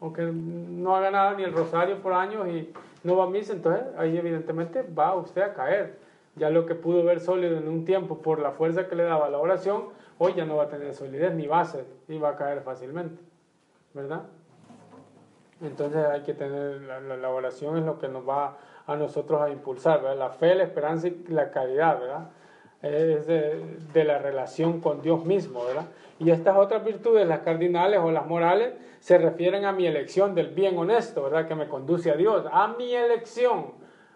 o 0.00 0.12
que 0.12 0.22
no 0.22 0.96
haga 0.96 1.10
nada 1.10 1.34
ni 1.34 1.42
el 1.42 1.52
rosario 1.52 2.00
por 2.00 2.12
años 2.12 2.46
y 2.48 2.72
no 3.02 3.16
va 3.16 3.24
a 3.24 3.28
misa, 3.28 3.52
entonces 3.52 3.84
ahí 3.96 4.16
evidentemente 4.16 4.82
va 4.82 5.14
usted 5.14 5.42
a 5.42 5.54
caer. 5.54 5.98
Ya 6.36 6.50
lo 6.50 6.66
que 6.66 6.74
pudo 6.76 7.04
ver 7.04 7.20
sólido 7.20 7.58
en 7.58 7.68
un 7.68 7.84
tiempo 7.84 8.18
por 8.18 8.38
la 8.38 8.52
fuerza 8.52 8.88
que 8.88 8.94
le 8.94 9.02
daba 9.02 9.28
la 9.28 9.38
oración, 9.38 9.86
hoy 10.18 10.34
ya 10.34 10.44
no 10.44 10.56
va 10.56 10.64
a 10.64 10.68
tener 10.68 10.94
solidez 10.94 11.34
ni 11.34 11.46
base 11.46 11.84
y 12.06 12.18
va 12.18 12.30
a 12.30 12.36
caer 12.36 12.60
fácilmente. 12.62 13.20
¿Verdad? 13.92 14.22
Entonces 15.60 16.04
hay 16.04 16.22
que 16.22 16.34
tener, 16.34 16.82
la, 16.82 17.30
oración 17.30 17.78
es 17.78 17.84
lo 17.84 17.98
que 17.98 18.08
nos 18.08 18.28
va 18.28 18.56
a 18.86 18.96
nosotros 18.96 19.40
a 19.40 19.50
impulsar, 19.50 20.02
¿verdad? 20.02 20.16
La 20.16 20.30
fe, 20.30 20.54
la 20.54 20.64
esperanza 20.64 21.08
y 21.08 21.24
la 21.28 21.50
caridad, 21.50 22.00
¿verdad? 22.00 22.30
Es 22.80 23.26
de, 23.26 24.04
la 24.04 24.18
relación 24.18 24.80
con 24.80 25.02
Dios 25.02 25.24
mismo, 25.24 25.64
¿verdad? 25.64 25.86
Y 26.20 26.30
estas 26.30 26.56
otras 26.56 26.84
virtudes, 26.84 27.26
las 27.26 27.40
cardinales 27.40 27.98
o 28.00 28.12
las 28.12 28.26
morales, 28.26 28.74
se 29.00 29.18
refieren 29.18 29.64
a 29.64 29.72
mi 29.72 29.86
elección 29.86 30.34
del 30.34 30.48
bien 30.48 30.78
honesto, 30.78 31.24
¿verdad? 31.24 31.48
Que 31.48 31.56
me 31.56 31.68
conduce 31.68 32.10
a 32.10 32.14
Dios, 32.14 32.46
a 32.52 32.68
mi 32.68 32.94
elección, 32.94 33.72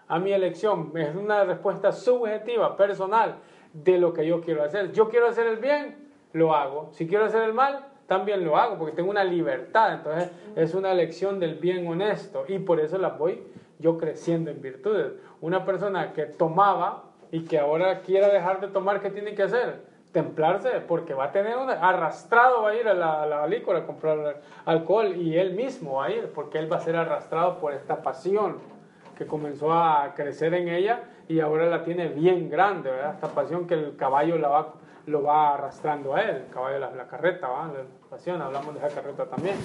a 0.06 0.20
mi 0.20 0.32
elección. 0.32 0.92
Es 0.96 1.14
una 1.16 1.44
respuesta 1.44 1.90
subjetiva, 1.90 2.76
personal, 2.76 3.36
de 3.72 3.98
lo 3.98 4.12
que 4.12 4.26
yo 4.26 4.40
quiero 4.40 4.62
hacer. 4.62 4.92
Yo 4.92 5.08
quiero 5.08 5.26
hacer 5.26 5.46
el 5.48 5.56
bien, 5.56 6.08
lo 6.32 6.54
hago. 6.54 6.90
Si 6.92 7.08
quiero 7.08 7.24
hacer 7.24 7.42
el 7.42 7.54
mal, 7.54 7.91
también 8.12 8.44
lo 8.44 8.58
hago 8.58 8.76
porque 8.76 8.94
tengo 8.94 9.10
una 9.10 9.24
libertad. 9.24 9.94
Entonces 9.94 10.30
es 10.54 10.74
una 10.74 10.92
elección 10.92 11.40
del 11.40 11.54
bien 11.54 11.86
honesto 11.86 12.44
y 12.46 12.58
por 12.58 12.78
eso 12.78 12.98
la 12.98 13.08
voy 13.08 13.42
yo 13.78 13.96
creciendo 13.96 14.50
en 14.50 14.60
virtudes. 14.60 15.14
Una 15.40 15.64
persona 15.64 16.12
que 16.12 16.26
tomaba 16.26 17.04
y 17.30 17.46
que 17.46 17.58
ahora 17.58 18.02
quiera 18.02 18.28
dejar 18.28 18.60
de 18.60 18.68
tomar, 18.68 19.00
¿qué 19.00 19.08
tiene 19.08 19.34
que 19.34 19.44
hacer? 19.44 19.80
Templarse, 20.12 20.68
porque 20.86 21.14
va 21.14 21.24
a 21.24 21.32
tener 21.32 21.56
un 21.56 21.70
arrastrado, 21.70 22.60
va 22.60 22.68
a 22.68 22.74
ir 22.74 22.86
a 22.86 22.92
la, 22.92 23.42
a 23.42 23.46
licor 23.46 23.76
a 23.76 23.86
comprar 23.86 24.42
alcohol 24.66 25.16
y 25.16 25.38
él 25.38 25.54
mismo 25.54 25.94
va 25.94 26.04
a 26.04 26.10
ir, 26.10 26.30
porque 26.34 26.58
él 26.58 26.70
va 26.70 26.76
a 26.76 26.80
ser 26.80 26.96
arrastrado 26.96 27.60
por 27.60 27.72
esta 27.72 28.02
pasión 28.02 28.58
que 29.16 29.26
comenzó 29.26 29.72
a 29.72 30.12
crecer 30.14 30.52
en 30.52 30.68
ella 30.68 31.04
y 31.28 31.40
ahora 31.40 31.64
la 31.64 31.82
tiene 31.82 32.08
bien 32.08 32.50
grande, 32.50 32.90
¿verdad? 32.90 33.14
Esta 33.14 33.28
pasión 33.28 33.66
que 33.66 33.72
el 33.72 33.96
caballo 33.96 34.36
la 34.36 34.48
va 34.48 34.74
lo 35.06 35.22
va 35.22 35.54
arrastrando 35.54 36.14
a 36.14 36.22
él, 36.22 36.36
el 36.36 36.48
caballo 36.48 36.74
de 36.74 36.96
la, 36.96 37.06
carreta, 37.06 37.48
¿va? 37.48 37.66
la 37.66 37.84
pasión, 38.08 38.40
hablamos 38.40 38.74
de 38.74 38.86
esa 38.86 38.94
carreta 38.94 39.26
también. 39.26 39.56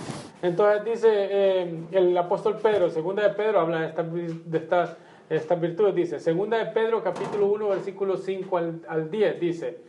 Entonces 0.42 0.84
dice 0.84 1.10
eh, 1.12 1.84
el 1.92 2.18
apóstol 2.18 2.58
Pedro, 2.62 2.90
segunda 2.90 3.24
de 3.24 3.30
Pedro, 3.36 3.60
habla 3.60 3.82
de, 3.82 3.88
esta, 3.88 4.04
de 4.04 4.58
estas, 4.58 4.98
estas 5.30 5.62
virtudes, 5.62 5.94
dice, 5.94 6.20
segunda 6.20 6.58
de 6.58 6.68
Pedro 6.68 7.04
capítulo 7.04 7.48
1, 7.48 7.70
versículo 7.70 8.18
5 8.18 8.58
al, 8.58 8.82
al 8.88 9.12
10, 9.12 9.40
dice, 9.40 9.82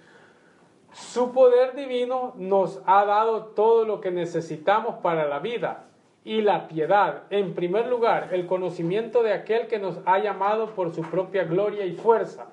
su 0.93 1.33
poder 1.33 1.75
divino 1.75 2.35
nos 2.37 2.83
ha 2.87 3.05
dado 3.05 3.47
todo 3.47 3.85
lo 3.85 4.01
que 4.01 4.11
necesitamos 4.11 4.97
para 4.97 5.27
la 5.27 5.39
vida 5.39 5.85
y 6.25 6.43
la 6.43 6.69
piedad. 6.69 7.23
En 7.31 7.55
primer 7.55 7.87
lugar, 7.87 8.31
el 8.33 8.47
conocimiento 8.47 9.23
de 9.23 9.33
aquel 9.33 9.67
que 9.67 9.79
nos 9.79 9.99
ha 10.05 10.19
llamado 10.19 10.75
por 10.75 10.93
su 10.93 11.03
propia 11.03 11.45
gloria 11.45 11.87
y 11.87 11.93
fuerza 11.93 12.49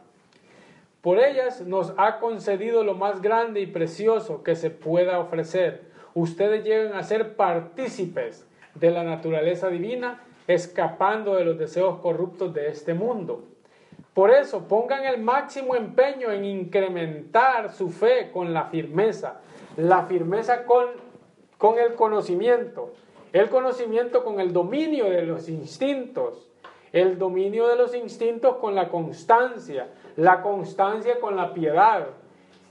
por 1.05 1.19
ellas 1.19 1.62
nos 1.62 1.93
ha 1.97 2.17
concedido 2.17 2.83
lo 2.83 2.95
más 2.95 3.21
grande 3.21 3.62
y 3.62 3.67
precioso 3.67 4.41
que 4.41 4.55
se 4.55 4.71
pueda 4.71 5.19
ofrecer. 5.19 5.83
Ustedes 6.15 6.63
llegan 6.63 6.95
a 6.95 7.03
ser 7.03 7.35
partícipes 7.35 8.47
de 8.74 8.89
la 8.89 9.03
naturaleza 9.03 9.67
divina, 9.67 10.24
escapando 10.47 11.35
de 11.35 11.45
los 11.45 11.59
deseos 11.59 12.00
corruptos 12.00 12.55
de 12.55 12.69
este 12.69 12.95
mundo. 12.95 13.43
Por 14.15 14.31
eso 14.31 14.67
pongan 14.67 15.05
el 15.05 15.21
máximo 15.21 15.75
empeño 15.75 16.31
en 16.31 16.43
incrementar 16.43 17.71
su 17.71 17.91
fe 17.91 18.31
con 18.33 18.51
la 18.51 18.63
firmeza, 18.63 19.41
la 19.77 20.07
firmeza 20.07 20.65
con, 20.65 20.85
con 21.59 21.77
el 21.77 21.93
conocimiento, 21.93 22.93
el 23.31 23.50
conocimiento 23.50 24.24
con 24.24 24.39
el 24.39 24.51
dominio 24.51 25.12
de 25.12 25.21
los 25.21 25.50
instintos, 25.50 26.50
el 26.95 27.19
dominio 27.19 27.67
de 27.67 27.75
los 27.75 27.93
instintos 27.93 28.55
con 28.55 28.73
la 28.73 28.87
constancia, 28.87 29.89
la 30.15 30.41
constancia 30.41 31.19
con 31.19 31.35
la 31.35 31.53
piedad, 31.53 32.07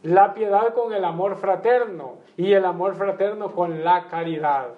la 0.02 0.32
piedad 0.32 0.72
con 0.72 0.94
el 0.94 1.04
amor 1.04 1.36
fraterno 1.36 2.14
y 2.34 2.54
el 2.54 2.64
amor 2.64 2.94
fraterno 2.94 3.52
con 3.52 3.84
la 3.84 4.08
caridad. 4.08 4.68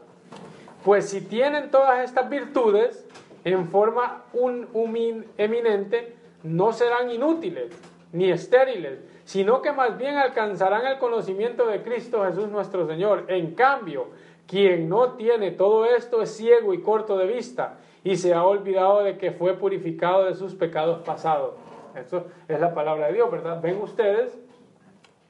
Pues 0.84 1.08
si 1.08 1.20
tienen 1.20 1.70
todas 1.70 2.04
estas 2.04 2.28
virtudes 2.28 3.06
en 3.44 3.68
forma 3.68 4.24
un, 4.32 5.24
eminente, 5.38 6.16
no 6.42 6.72
serán 6.72 7.12
inútiles 7.12 7.70
ni 8.12 8.32
estériles, 8.32 8.98
sino 9.24 9.62
que 9.62 9.70
más 9.70 9.96
bien 9.96 10.16
alcanzarán 10.16 10.88
el 10.88 10.98
conocimiento 10.98 11.68
de 11.68 11.84
Cristo 11.84 12.24
Jesús 12.24 12.48
nuestro 12.48 12.84
Señor. 12.88 13.26
En 13.28 13.54
cambio, 13.54 14.08
quien 14.48 14.88
no 14.88 15.12
tiene 15.12 15.52
todo 15.52 15.84
esto 15.84 16.20
es 16.20 16.36
ciego 16.36 16.74
y 16.74 16.82
corto 16.82 17.16
de 17.16 17.28
vista 17.28 17.78
y 18.06 18.16
se 18.16 18.32
ha 18.32 18.44
olvidado 18.44 19.02
de 19.02 19.18
que 19.18 19.32
fue 19.32 19.54
purificado 19.54 20.26
de 20.26 20.34
sus 20.34 20.54
pecados 20.54 21.00
pasados. 21.00 21.54
Eso 21.96 22.26
es 22.46 22.60
la 22.60 22.72
palabra 22.72 23.08
de 23.08 23.14
Dios, 23.14 23.28
¿verdad? 23.32 23.60
Ven 23.60 23.82
ustedes 23.82 24.38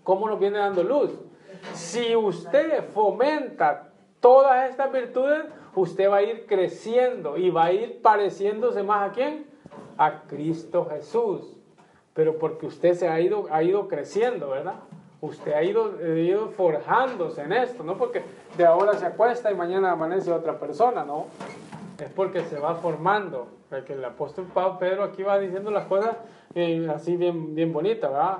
cómo 0.04 0.28
nos 0.28 0.38
viene 0.38 0.58
dando 0.58 0.82
luz. 0.82 1.10
Si 1.72 2.14
usted 2.14 2.84
fomenta 2.92 3.88
todas 4.20 4.68
estas 4.68 4.92
virtudes, 4.92 5.46
usted 5.74 6.10
va 6.10 6.16
a 6.16 6.22
ir 6.22 6.44
creciendo 6.44 7.38
y 7.38 7.48
va 7.48 7.64
a 7.64 7.72
ir 7.72 8.02
pareciéndose 8.02 8.82
más 8.82 9.10
a 9.10 9.14
quién? 9.14 9.46
A 9.96 10.24
Cristo 10.24 10.86
Jesús. 10.90 11.56
Pero 12.12 12.38
porque 12.38 12.66
usted 12.66 12.92
se 12.92 13.08
ha 13.08 13.18
ido, 13.18 13.46
ha 13.50 13.62
ido 13.62 13.88
creciendo, 13.88 14.50
¿verdad? 14.50 14.74
Usted 15.22 15.54
ha 15.54 15.62
ido, 15.62 15.94
ha 15.98 16.08
ido 16.08 16.48
forjándose 16.48 17.40
en 17.40 17.54
esto, 17.54 17.82
no 17.82 17.96
porque 17.96 18.22
de 18.58 18.66
ahora 18.66 18.92
se 18.98 19.06
acuesta 19.06 19.50
y 19.50 19.54
mañana 19.54 19.92
amanece 19.92 20.30
otra 20.30 20.58
persona, 20.58 21.06
¿no? 21.06 21.28
Es 21.98 22.10
porque 22.10 22.42
se 22.44 22.58
va 22.58 22.74
formando. 22.76 23.48
Porque 23.68 23.94
el 23.94 24.04
apóstol 24.04 24.46
Pedro 24.78 25.04
aquí 25.04 25.22
va 25.22 25.38
diciendo 25.38 25.70
las 25.70 25.86
cosas 25.86 26.16
así 26.94 27.16
bien, 27.16 27.54
bien 27.54 27.72
bonita, 27.72 28.08
¿verdad? 28.08 28.38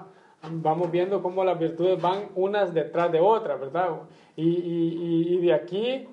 Vamos 0.51 0.91
viendo 0.91 1.23
cómo 1.23 1.45
las 1.45 1.59
virtudes 1.59 2.01
van 2.01 2.29
unas 2.35 2.73
detrás 2.73 3.11
de 3.11 3.21
otras, 3.21 3.59
¿verdad? 3.59 3.89
Y, 4.37 4.49
y, 4.49 5.35
y 5.35 5.39
de 5.39 5.53
aquí, 5.53 6.07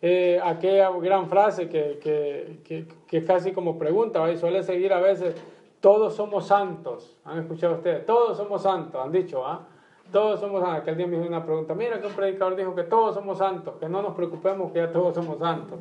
eh, 0.00 0.40
aquella 0.42 0.90
gran 0.90 1.28
frase 1.28 1.68
que, 1.68 1.98
que, 2.00 2.60
que, 2.62 2.86
que, 3.06 3.24
casi 3.24 3.52
como 3.52 3.78
pregunta, 3.78 4.20
¿verdad? 4.20 4.34
y 4.34 4.38
suele 4.38 4.62
seguir 4.62 4.92
a 4.92 5.00
veces, 5.00 5.34
todos 5.80 6.14
somos 6.14 6.46
santos. 6.46 7.18
¿Han 7.24 7.40
escuchado 7.40 7.74
ustedes? 7.74 8.06
Todos 8.06 8.36
somos 8.36 8.62
santos, 8.62 9.02
han 9.02 9.10
dicho, 9.10 9.44
¿ah? 9.44 9.66
Todos 10.12 10.40
somos 10.40 10.60
santos. 10.62 10.82
Aquel 10.82 10.96
día 10.96 11.06
me 11.06 11.16
hizo 11.16 11.26
una 11.26 11.44
pregunta, 11.44 11.74
mira 11.74 12.00
que 12.00 12.06
un 12.06 12.12
predicador 12.12 12.54
dijo 12.56 12.74
que 12.74 12.84
todos 12.84 13.14
somos 13.14 13.38
santos, 13.38 13.74
que 13.80 13.88
no 13.88 14.02
nos 14.02 14.14
preocupemos 14.14 14.70
que 14.72 14.78
ya 14.78 14.92
todos 14.92 15.14
somos 15.14 15.38
santos. 15.38 15.80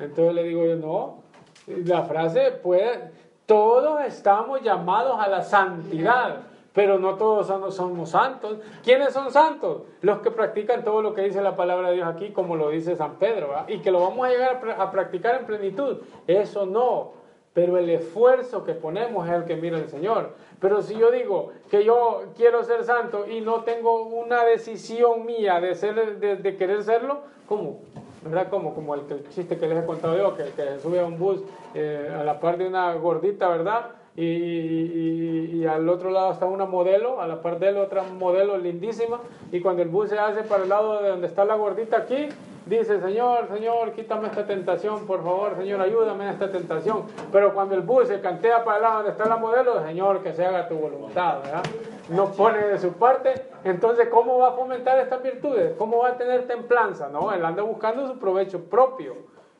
Entonces 0.00 0.34
le 0.34 0.42
digo 0.44 0.64
yo, 0.66 0.76
no, 0.76 1.22
la 1.66 2.02
frase 2.02 2.52
puede, 2.62 3.10
todos 3.46 4.04
estamos 4.04 4.62
llamados 4.62 5.18
a 5.18 5.28
la 5.28 5.42
santidad, 5.42 6.42
pero 6.72 6.98
no 6.98 7.14
todos 7.14 7.46
somos 7.74 8.10
santos. 8.10 8.58
¿Quiénes 8.84 9.14
son 9.14 9.32
santos? 9.32 9.82
Los 10.02 10.18
que 10.18 10.30
practican 10.30 10.84
todo 10.84 11.00
lo 11.00 11.14
que 11.14 11.22
dice 11.22 11.40
la 11.40 11.56
palabra 11.56 11.88
de 11.88 11.94
Dios 11.94 12.06
aquí, 12.06 12.32
como 12.32 12.54
lo 12.56 12.68
dice 12.68 12.96
San 12.96 13.14
Pedro, 13.14 13.54
y 13.68 13.78
que 13.78 13.90
lo 13.90 14.00
vamos 14.00 14.26
a 14.26 14.30
llegar 14.30 14.60
a 14.78 14.90
practicar 14.90 15.40
en 15.40 15.46
plenitud. 15.46 15.98
Eso 16.26 16.66
no. 16.66 17.12
pero 17.54 17.78
el 17.78 17.88
esfuerzo 17.88 18.64
que 18.64 18.74
ponemos 18.74 19.26
es 19.26 19.32
el 19.32 19.44
que 19.44 19.56
mira 19.56 19.78
el 19.78 19.88
Señor. 19.88 20.34
Pero 20.60 20.82
si 20.82 20.98
yo 20.98 21.10
digo 21.10 21.52
que 21.70 21.84
yo 21.84 22.24
quiero 22.36 22.62
ser 22.64 22.84
santo 22.84 23.26
y 23.26 23.40
no 23.40 23.62
tengo 23.62 24.02
una 24.02 24.44
decisión 24.44 25.24
mía 25.24 25.60
de, 25.60 25.74
ser, 25.74 26.18
de, 26.18 26.56
querer 26.56 26.82
serlo, 26.82 27.20
¿cómo? 27.48 27.78
¿Verdad? 28.22 28.48
Como, 28.48 28.74
como 28.74 28.94
el, 28.94 29.02
chiste 29.30 29.56
que 29.56 29.68
les 29.68 29.82
he 29.82 29.86
contado 29.86 30.16
yo, 30.16 30.36
que, 30.36 30.44
que 30.44 30.78
sube 30.80 31.00
a 31.00 31.04
un 31.04 31.18
bus 31.18 31.40
eh, 31.74 32.10
a 32.14 32.24
la 32.24 32.40
par 32.40 32.58
de 32.58 32.66
una 32.66 32.94
gordita, 32.94 33.48
¿verdad? 33.48 33.90
Y, 34.16 34.24
y, 34.24 35.50
y, 35.54 35.66
al 35.66 35.88
otro 35.88 36.10
lado 36.10 36.32
está 36.32 36.46
una 36.46 36.64
modelo, 36.64 37.20
a 37.20 37.26
la 37.26 37.42
par 37.42 37.58
de 37.58 37.68
él 37.68 37.76
otra 37.76 38.02
modelo 38.02 38.56
lindísima, 38.56 39.20
y 39.52 39.60
cuando 39.60 39.82
el 39.82 39.90
bus 39.90 40.08
se 40.08 40.18
hace 40.18 40.42
para 40.42 40.62
el 40.62 40.70
lado 40.70 41.02
de 41.02 41.10
donde 41.10 41.26
está 41.26 41.44
la 41.44 41.54
gordita 41.54 41.98
aquí, 41.98 42.28
dice, 42.66 43.00
Señor, 43.00 43.48
Señor, 43.48 43.92
quítame 43.92 44.26
esta 44.26 44.44
tentación, 44.44 45.06
por 45.06 45.22
favor, 45.22 45.56
Señor, 45.56 45.80
ayúdame 45.80 46.24
en 46.24 46.30
esta 46.30 46.50
tentación. 46.50 47.04
Pero 47.32 47.54
cuando 47.54 47.74
el 47.74 47.82
bus 47.82 48.08
se 48.08 48.20
cantea 48.20 48.64
para 48.64 48.76
el 48.76 48.82
lado 48.82 48.94
donde 48.96 49.10
está 49.12 49.26
la 49.26 49.36
modelo, 49.36 49.82
Señor, 49.84 50.22
que 50.22 50.32
se 50.34 50.44
haga 50.44 50.68
tu 50.68 50.74
voluntad, 50.74 51.38
¿verdad? 51.42 51.62
No 52.10 52.26
pone 52.32 52.58
de 52.58 52.78
su 52.78 52.92
parte. 52.92 53.34
Entonces, 53.64 54.08
¿cómo 54.08 54.38
va 54.38 54.48
a 54.48 54.52
fomentar 54.52 54.98
estas 54.98 55.22
virtudes? 55.22 55.74
¿Cómo 55.78 55.98
va 55.98 56.10
a 56.10 56.16
tener 56.16 56.46
templanza? 56.46 57.08
No, 57.08 57.32
él 57.32 57.44
anda 57.44 57.62
buscando 57.62 58.06
su 58.06 58.18
provecho 58.18 58.64
propio, 58.64 59.14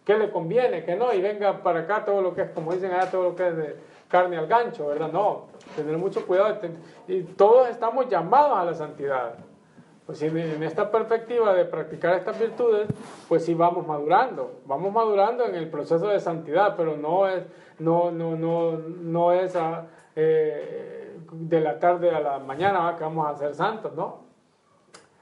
que 0.04 0.18
le 0.18 0.30
conviene, 0.30 0.84
que 0.84 0.94
no, 0.94 1.12
y 1.12 1.20
venga 1.20 1.62
para 1.62 1.80
acá 1.80 2.04
todo 2.04 2.20
lo 2.20 2.34
que 2.34 2.42
es, 2.42 2.50
como 2.50 2.72
dicen 2.72 2.92
allá, 2.92 3.10
todo 3.10 3.22
lo 3.22 3.36
que 3.36 3.48
es 3.48 3.56
de 3.56 3.76
carne 4.08 4.36
al 4.36 4.46
gancho, 4.46 4.86
¿verdad? 4.86 5.10
No, 5.12 5.46
tener 5.74 5.96
mucho 5.96 6.26
cuidado. 6.26 6.58
Y 7.08 7.22
todos 7.22 7.68
estamos 7.68 8.08
llamados 8.08 8.58
a 8.58 8.64
la 8.64 8.74
santidad. 8.74 9.34
Pues 10.06 10.22
en, 10.22 10.62
esta 10.62 10.92
perspectiva 10.92 11.52
de 11.52 11.64
practicar 11.64 12.14
estas 12.14 12.38
virtudes, 12.38 12.88
pues 13.28 13.44
sí 13.44 13.54
vamos 13.54 13.84
madurando, 13.88 14.60
vamos 14.64 14.92
madurando 14.92 15.44
en 15.44 15.56
el 15.56 15.68
proceso 15.68 16.06
de 16.06 16.20
santidad, 16.20 16.76
pero 16.76 16.96
no 16.96 17.26
es, 17.26 17.44
no, 17.80 18.12
no, 18.12 18.36
no, 18.36 18.78
no 18.78 19.32
es 19.32 19.58
eh, 20.14 21.18
de 21.32 21.60
la 21.60 21.80
tarde 21.80 22.10
a 22.10 22.20
la 22.20 22.38
mañana 22.38 22.94
que 22.96 23.02
vamos 23.02 23.26
a 23.28 23.34
ser 23.34 23.52
santos, 23.54 23.94
¿no? 23.94 24.26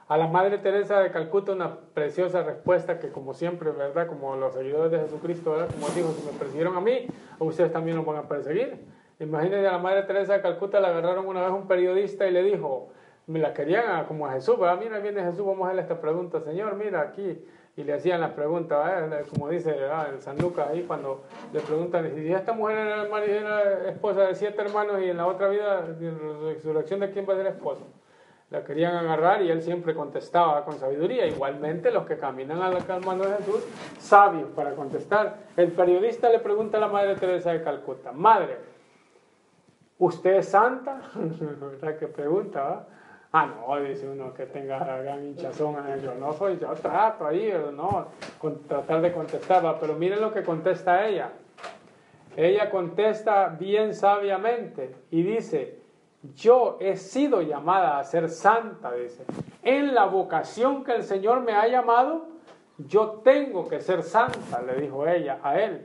A 0.07 0.19
la 0.19 0.26
Madre 0.26 0.59
Teresa 0.59 1.00
de 1.00 1.11
Calcuta 1.11 1.53
una 1.53 1.79
preciosa 1.95 2.43
respuesta 2.43 2.99
que 2.99 3.11
como 3.11 3.33
siempre, 3.33 3.71
¿verdad? 3.71 4.07
Como 4.07 4.37
los 4.37 4.53
seguidores 4.53 4.93
de 4.93 4.99
Jesucristo, 4.99 5.53
¿verdad? 5.53 5.71
Como 5.73 5.88
dijo, 5.88 6.12
si 6.12 6.26
me 6.26 6.38
persiguieron 6.38 6.76
a 6.76 6.83
mí, 6.83 7.07
a 7.41 7.43
ustedes 7.43 7.73
también 7.73 7.97
los 7.97 8.05
van 8.05 8.17
a 8.17 8.29
perseguir. 8.29 8.85
Imagínense 9.19 9.67
a 9.67 9.73
la 9.73 9.79
Madre 9.79 10.03
Teresa 10.03 10.35
de 10.35 10.43
Calcuta, 10.43 10.79
la 10.79 10.88
agarraron 10.88 11.26
una 11.26 11.41
vez 11.41 11.53
un 11.53 11.67
periodista 11.67 12.26
y 12.26 12.33
le 12.33 12.43
dijo, 12.43 12.91
me 13.26 13.38
la 13.38 13.54
querían 13.54 14.04
como 14.07 14.26
a 14.26 14.33
Jesús, 14.33 14.59
¿verdad? 14.59 14.78
Mira, 14.78 14.99
viene 14.99 15.23
Jesús, 15.23 15.45
vamos 15.47 15.62
a 15.62 15.66
hacerle 15.66 15.83
esta 15.83 16.00
pregunta, 16.00 16.40
Señor, 16.40 16.76
mira 16.76 17.00
aquí. 17.00 17.43
Y 17.76 17.83
le 17.83 17.95
hacían 17.95 18.21
la 18.21 18.37
pregunta, 18.37 19.09
como 19.31 19.49
dice 19.49 19.75
el 20.11 20.21
San 20.21 20.38
Lucas 20.38 20.69
ahí, 20.71 20.85
cuando 20.85 21.25
le 21.52 21.59
preguntan, 21.61 22.09
si 22.14 22.33
esta 22.33 22.52
mujer 22.52 22.78
era, 22.78 23.25
era, 23.25 23.88
esposa 23.88 24.21
de 24.23 24.35
siete 24.37 24.62
hermanos 24.62 25.00
y 25.02 25.11
en 25.11 25.16
la 25.16 25.26
otra 25.26 25.49
vida, 25.49 25.85
en 25.99 26.45
la 26.45 26.52
resurrección 26.52 27.00
de 27.00 27.11
quién 27.11 27.26
va 27.28 27.33
a 27.33 27.37
ser 27.37 27.47
esposo. 27.49 27.85
La 28.50 28.62
querían 28.62 28.95
agarrar 28.95 29.43
y 29.43 29.50
él 29.50 29.61
siempre 29.61 29.93
contestaba 29.93 30.64
con 30.64 30.78
sabiduría. 30.78 31.26
Igualmente 31.26 31.90
los 31.90 32.07
que 32.07 32.16
caminan 32.16 32.62
a 32.62 32.71
la 32.71 33.00
mano 33.00 33.25
de 33.25 33.38
Jesús, 33.38 33.64
sabios 33.99 34.50
para 34.50 34.76
contestar. 34.76 35.38
El 35.57 35.73
periodista 35.73 36.28
le 36.28 36.38
pregunta 36.38 36.76
a 36.76 36.81
la 36.81 36.88
Madre 36.88 37.16
Teresa 37.16 37.52
de 37.52 37.64
Calcuta, 37.64 38.12
Madre, 38.12 38.59
¿usted 39.99 40.35
es 40.35 40.49
santa? 40.49 41.00
¿Verdad 41.16 41.99
que 41.99 42.07
pregunta? 42.07 42.62
¿va? 42.62 42.87
Ah, 43.37 43.47
no, 43.47 43.81
dice 43.81 44.09
uno 44.09 44.33
que 44.33 44.47
tenga 44.47 44.79
gran 44.79 45.25
hinchazón 45.25 45.75
en 45.88 46.00
Yo 46.00 46.14
no 46.14 46.33
soy, 46.35 46.57
yo 46.57 46.69
trato 46.75 47.26
ahí, 47.26 47.53
no, 47.73 48.07
tratar 48.69 49.00
de 49.00 49.12
contestarla, 49.12 49.81
pero 49.81 49.95
miren 49.95 50.21
lo 50.21 50.33
que 50.33 50.45
contesta 50.45 51.05
ella. 51.05 51.33
Ella 52.37 52.71
contesta 52.71 53.49
bien 53.49 53.93
sabiamente 53.93 54.95
y 55.11 55.25
dice, 55.25 55.81
yo 56.37 56.76
he 56.79 56.95
sido 56.95 57.43
llamada 57.43 57.99
a 57.99 58.05
ser 58.05 58.29
santa, 58.29 58.93
dice. 58.93 59.25
En 59.64 59.97
la 59.97 60.05
vocación 60.05 60.85
que 60.85 60.93
el 60.93 61.03
Señor 61.03 61.41
me 61.41 61.55
ha 61.55 61.67
llamado, 61.67 62.29
yo 62.79 63.21
tengo 63.25 63.66
que 63.66 63.81
ser 63.81 64.05
santa, 64.05 64.62
le 64.62 64.81
dijo 64.81 65.09
ella 65.09 65.40
a 65.42 65.59
él. 65.59 65.85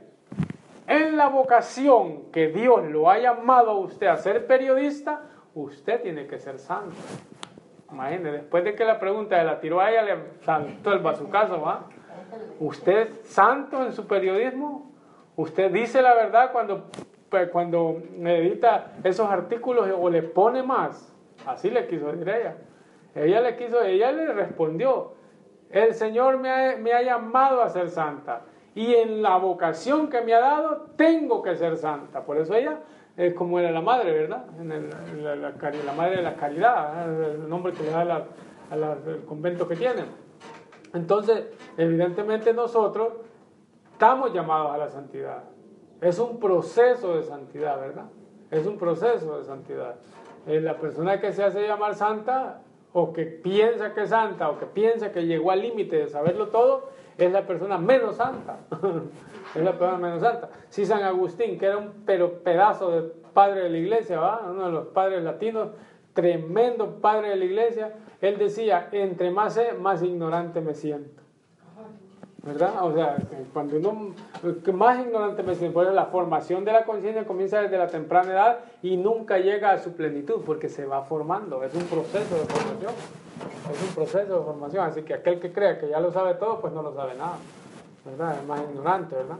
En 0.86 1.16
la 1.16 1.28
vocación 1.28 2.30
que 2.30 2.46
Dios 2.46 2.84
lo 2.84 3.10
ha 3.10 3.18
llamado 3.18 3.72
a 3.72 3.78
usted 3.80 4.06
a 4.06 4.16
ser 4.18 4.46
periodista, 4.46 5.22
usted 5.52 6.00
tiene 6.00 6.28
que 6.28 6.38
ser 6.38 6.60
santa. 6.60 6.94
Imagínese, 7.92 8.32
después 8.32 8.64
de 8.64 8.74
que 8.74 8.84
la 8.84 8.98
pregunta 9.00 9.36
de 9.36 9.44
la 9.44 9.60
tiró 9.60 9.80
a 9.80 9.90
ella, 9.90 10.02
le 10.02 10.16
saltó 10.42 10.92
el 10.92 11.00
bazucazo, 11.00 11.60
¿va? 11.60 11.86
¿Usted 12.60 13.08
es 13.08 13.28
santo 13.28 13.84
en 13.84 13.92
su 13.92 14.06
periodismo? 14.06 14.92
¿Usted 15.36 15.70
dice 15.70 16.02
la 16.02 16.14
verdad 16.14 16.52
cuando, 16.52 16.90
pues, 17.28 17.48
cuando 17.50 18.00
edita 18.24 18.92
esos 19.02 19.28
artículos 19.28 19.88
o 19.98 20.10
le 20.10 20.22
pone 20.22 20.62
más? 20.62 21.14
Así 21.46 21.70
le 21.70 21.86
quiso 21.86 22.12
decir 22.12 22.28
ella. 22.28 22.56
Ella 23.14 23.40
le 23.40 23.56
quiso, 23.56 23.82
ella 23.82 24.12
le 24.12 24.32
respondió, 24.32 25.14
el 25.70 25.94
Señor 25.94 26.38
me 26.38 26.50
ha, 26.50 26.76
me 26.76 26.92
ha 26.92 27.02
llamado 27.02 27.62
a 27.62 27.68
ser 27.68 27.88
santa 27.88 28.42
y 28.74 28.94
en 28.94 29.22
la 29.22 29.36
vocación 29.36 30.08
que 30.08 30.20
me 30.20 30.34
ha 30.34 30.40
dado 30.40 30.86
tengo 30.96 31.42
que 31.42 31.56
ser 31.56 31.76
santa. 31.76 32.22
Por 32.24 32.38
eso 32.38 32.54
ella 32.54 32.78
es 33.20 33.34
como 33.34 33.58
era 33.58 33.70
la 33.70 33.82
madre, 33.82 34.12
¿verdad? 34.12 34.46
La, 34.56 35.92
madre 35.92 36.16
de 36.16 36.22
la 36.22 36.36
caridad, 36.36 37.32
el 37.32 37.46
nombre 37.46 37.74
que 37.74 37.82
le 37.82 37.90
da 37.90 38.26
al 38.70 39.24
convento 39.26 39.68
que 39.68 39.76
tienen. 39.76 40.06
Entonces, 40.94 41.44
evidentemente 41.76 42.54
nosotros 42.54 43.12
estamos 43.92 44.32
llamados 44.32 44.72
a 44.72 44.78
la 44.78 44.88
santidad. 44.88 45.44
Es 46.00 46.18
un 46.18 46.40
proceso 46.40 47.16
de 47.16 47.22
santidad, 47.22 47.78
¿verdad? 47.78 48.06
Es 48.50 48.66
un 48.66 48.78
proceso 48.78 49.36
de 49.36 49.44
santidad. 49.44 49.96
Eh, 50.46 50.62
la 50.62 50.78
persona 50.78 51.20
que 51.20 51.34
se 51.34 51.44
hace 51.44 51.66
llamar 51.66 51.94
santa 51.94 52.62
o 52.92 53.12
que 53.12 53.24
piensa 53.24 53.94
que 53.94 54.02
es 54.02 54.10
santa 54.10 54.50
o 54.50 54.58
que 54.58 54.66
piensa 54.66 55.12
que 55.12 55.26
llegó 55.26 55.50
al 55.50 55.62
límite 55.62 55.96
de 55.96 56.08
saberlo 56.08 56.48
todo, 56.48 56.90
es 57.16 57.30
la 57.30 57.46
persona 57.46 57.78
menos 57.78 58.16
santa. 58.16 58.60
es 59.54 59.62
la 59.62 59.72
persona 59.72 59.98
menos 59.98 60.20
santa. 60.20 60.48
Si 60.68 60.86
San 60.86 61.02
Agustín, 61.02 61.58
que 61.58 61.66
era 61.66 61.78
un 61.78 62.04
pero 62.06 62.42
pedazo 62.42 62.90
de 62.90 63.02
padre 63.32 63.64
de 63.64 63.70
la 63.70 63.78
iglesia, 63.78 64.20
uno 64.48 64.66
de 64.66 64.72
los 64.72 64.86
padres 64.88 65.22
latinos, 65.22 65.68
tremendo 66.14 67.00
padre 67.00 67.30
de 67.30 67.36
la 67.36 67.44
iglesia, 67.44 67.94
él 68.20 68.38
decía, 68.38 68.88
entre 68.92 69.30
más 69.30 69.54
sé, 69.54 69.72
más 69.74 70.02
ignorante 70.02 70.60
me 70.60 70.74
siento. 70.74 71.19
¿Verdad? 72.42 72.84
O 72.84 72.94
sea, 72.94 73.18
cuando 73.52 73.76
uno 73.76 74.14
más 74.72 75.00
ignorante 75.04 75.42
me 75.42 75.54
siento, 75.54 75.74
pues 75.74 75.92
la 75.92 76.06
formación 76.06 76.64
de 76.64 76.72
la 76.72 76.84
conciencia 76.84 77.26
comienza 77.26 77.60
desde 77.60 77.76
la 77.76 77.88
temprana 77.88 78.32
edad 78.32 78.58
y 78.82 78.96
nunca 78.96 79.38
llega 79.38 79.72
a 79.72 79.78
su 79.78 79.92
plenitud 79.92 80.40
porque 80.46 80.68
se 80.68 80.86
va 80.86 81.02
formando, 81.02 81.62
es 81.62 81.74
un 81.74 81.84
proceso 81.84 82.34
de 82.34 82.46
formación. 82.46 82.92
Es 83.72 83.82
un 83.88 83.94
proceso 83.94 84.38
de 84.38 84.44
formación, 84.44 84.84
así 84.84 85.02
que 85.02 85.14
aquel 85.14 85.38
que 85.38 85.52
crea 85.52 85.78
que 85.78 85.88
ya 85.88 86.00
lo 86.00 86.10
sabe 86.10 86.34
todo, 86.34 86.60
pues 86.60 86.72
no 86.72 86.82
lo 86.82 86.94
sabe 86.94 87.14
nada. 87.14 87.36
¿Verdad? 88.04 88.36
Es 88.40 88.46
más 88.46 88.60
ignorante, 88.62 89.14
¿verdad? 89.16 89.36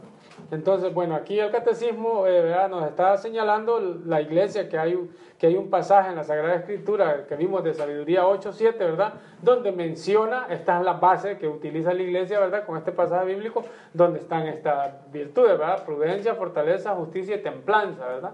Entonces, 0.50 0.92
bueno, 0.92 1.14
aquí 1.14 1.38
el 1.38 1.50
catecismo 1.50 2.26
eh, 2.26 2.55
nos 2.68 2.87
está 2.88 3.16
señalando 3.16 3.81
la 4.05 4.20
iglesia 4.20 4.68
que 4.68 4.79
hay, 4.79 5.11
que 5.38 5.46
hay 5.46 5.57
un 5.57 5.70
pasaje 5.70 6.11
en 6.11 6.16
la 6.16 6.24
Sagrada 6.24 6.57
Escritura 6.57 7.26
que 7.26 7.37
vimos 7.37 7.62
de 7.62 7.74
Sabiduría 7.74 8.24
8.7, 8.24 8.79
¿verdad? 8.79 9.14
Donde 9.42 9.72
menciona, 9.72 10.46
esta 10.50 10.79
es 10.79 10.85
la 10.85 10.94
base 10.94 11.38
que 11.38 11.46
utiliza 11.46 11.94
la 11.94 12.03
iglesia, 12.03 12.40
¿verdad? 12.40 12.66
Con 12.66 12.76
este 12.76 12.92
pasaje 12.92 13.26
bíblico, 13.26 13.64
donde 13.92 14.18
están 14.18 14.46
estas 14.46 15.11
virtudes, 15.12 15.59
¿verdad? 15.59 15.85
Prudencia, 15.85 16.35
fortaleza, 16.35 16.94
justicia 16.94 17.37
y 17.37 17.42
templanza, 17.42 18.07
¿verdad? 18.07 18.33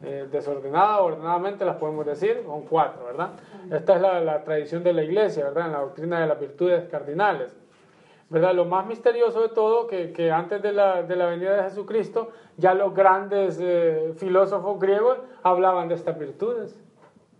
Eh, 0.00 0.28
desordenada, 0.30 1.00
ordenadamente 1.00 1.64
las 1.64 1.76
podemos 1.76 2.06
decir, 2.06 2.42
son 2.46 2.62
cuatro, 2.62 3.04
¿verdad? 3.04 3.30
Esta 3.70 3.96
es 3.96 4.00
la, 4.00 4.20
la 4.20 4.44
tradición 4.44 4.84
de 4.84 4.92
la 4.92 5.02
iglesia, 5.02 5.44
¿verdad? 5.44 5.66
En 5.66 5.72
la 5.72 5.80
doctrina 5.80 6.20
de 6.20 6.26
las 6.28 6.38
virtudes 6.38 6.88
cardinales. 6.88 7.56
¿Verdad? 8.30 8.54
Lo 8.54 8.64
más 8.64 8.86
misterioso 8.86 9.40
de 9.42 9.48
todo, 9.48 9.86
que, 9.86 10.12
que 10.12 10.30
antes 10.30 10.60
de 10.62 10.72
la, 10.72 11.02
de 11.02 11.16
la, 11.16 11.26
venida 11.26 11.56
de 11.56 11.62
Jesucristo, 11.64 12.30
ya 12.56 12.74
los 12.74 12.94
grandes 12.94 13.58
eh, 13.60 14.12
filósofos 14.16 14.78
griegos 14.78 15.18
hablaban 15.42 15.88
de 15.88 15.94
estas 15.94 16.18
virtudes. 16.18 16.78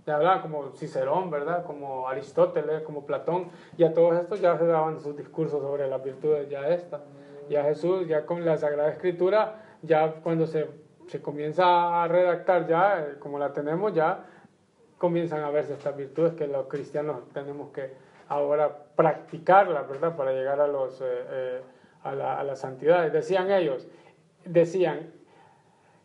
Ya 0.06 0.16
hablaban 0.16 0.40
como 0.40 0.70
Cicerón, 0.72 1.30
¿verdad? 1.30 1.64
Como 1.66 2.08
Aristóteles, 2.08 2.82
como 2.82 3.04
Platón, 3.04 3.48
ya 3.76 3.92
todos 3.92 4.18
estos 4.18 4.40
ya 4.40 4.56
se 4.56 4.66
daban 4.66 4.98
sus 5.00 5.14
discursos 5.14 5.60
sobre 5.60 5.86
las 5.86 6.02
virtudes, 6.02 6.48
ya 6.48 6.68
esta. 6.68 7.02
Ya 7.50 7.62
Jesús, 7.64 8.06
ya 8.08 8.24
con 8.24 8.44
la 8.44 8.56
Sagrada 8.56 8.90
Escritura, 8.90 9.62
ya 9.82 10.14
cuando 10.22 10.46
se, 10.46 10.68
se 11.08 11.20
comienza 11.20 12.02
a 12.02 12.08
redactar 12.08 12.66
ya, 12.66 13.00
eh, 13.00 13.18
como 13.18 13.38
la 13.38 13.52
tenemos, 13.52 13.92
ya 13.92 14.24
comienzan 14.96 15.42
a 15.44 15.50
verse 15.50 15.74
estas 15.74 15.96
virtudes 15.96 16.32
que 16.32 16.46
los 16.46 16.66
cristianos 16.66 17.28
tenemos 17.32 17.70
que, 17.70 17.92
ahora 18.28 18.76
practicarla, 18.96 19.82
¿verdad? 19.82 20.16
Para 20.16 20.32
llegar 20.32 20.60
a, 20.60 20.66
los, 20.66 21.00
eh, 21.00 21.04
eh, 21.04 21.62
a. 22.04 22.44
Decían 23.10 23.50
ellos, 23.50 23.88
decían, 24.44 25.12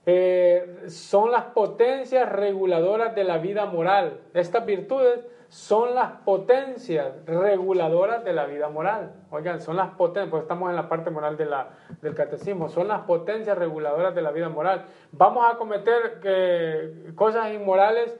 eh, 0.05 0.83
son 0.87 1.31
las 1.31 1.45
potencias 1.45 2.29
reguladoras 2.29 3.15
de 3.15 3.23
la 3.23 3.37
vida 3.37 3.65
moral. 3.65 4.19
Estas 4.33 4.65
virtudes 4.65 5.25
son 5.47 5.95
las 5.95 6.11
potencias 6.25 7.13
reguladoras 7.25 8.23
de 8.25 8.33
la 8.33 8.45
vida 8.45 8.69
moral. 8.69 9.13
Oigan, 9.29 9.61
son 9.61 9.77
las 9.77 9.91
potencias, 9.91 10.29
pues 10.31 10.41
estamos 10.41 10.69
en 10.71 10.75
la 10.75 10.89
parte 10.89 11.09
moral 11.09 11.37
de 11.37 11.45
la, 11.45 11.69
del 12.01 12.15
catecismo, 12.15 12.69
son 12.69 12.87
las 12.87 13.01
potencias 13.01 13.57
reguladoras 13.57 14.13
de 14.13 14.21
la 14.21 14.31
vida 14.31 14.49
moral. 14.49 14.85
¿Vamos 15.11 15.45
a 15.49 15.57
cometer 15.57 16.19
eh, 16.23 17.11
cosas 17.15 17.53
inmorales 17.53 18.19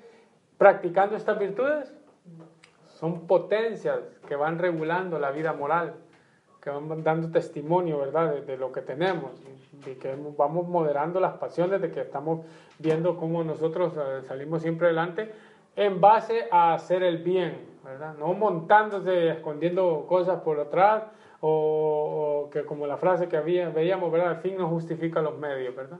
practicando 0.58 1.16
estas 1.16 1.38
virtudes? 1.39 1.94
Son 3.04 3.28
potencias 3.28 4.00
que 4.30 4.38
van 4.38 4.60
regulando 4.60 5.20
la 5.20 5.32
vida 5.32 5.52
moral, 5.52 5.96
que 6.62 6.70
van 6.70 7.04
dando 7.04 7.32
testimonio, 7.32 7.98
¿verdad?, 7.98 8.34
de, 8.34 8.56
lo 8.56 8.72
que 8.72 8.80
tenemos 8.80 9.32
y 9.86 9.96
que 9.96 10.16
vamos 10.38 10.70
moderando 10.70 11.20
las 11.20 11.34
pasiones, 11.34 11.82
de 11.82 11.92
que 11.92 12.00
estamos 12.00 12.46
viendo 12.80 13.18
cómo 13.18 13.44
nosotros 13.44 13.92
eh, 13.98 14.22
salimos 14.26 14.62
siempre 14.62 14.88
adelante 14.88 15.34
en 15.76 16.00
base 16.00 16.48
a 16.50 16.76
hacer 16.76 17.04
el 17.04 17.18
bien, 17.18 17.58
¿verdad? 17.84 18.16
No 18.18 18.34
montándose, 18.34 19.32
escondiendo 19.32 20.06
cosas 20.08 20.39
por 20.39 20.62
atrás 20.62 21.04
o, 21.42 22.48
que 22.54 22.63
como 22.63 22.88
la 22.88 22.96
frase 22.96 23.28
que 23.28 23.36
había, 23.36 23.68
veíamos, 23.68 24.13
¿verdad? 24.13 24.32
El 24.32 24.38
fin 24.38 24.58
no 24.58 24.70
justifica 24.70 25.22
los 25.22 25.38
medios, 25.38 25.76
¿verdad? 25.76 26.00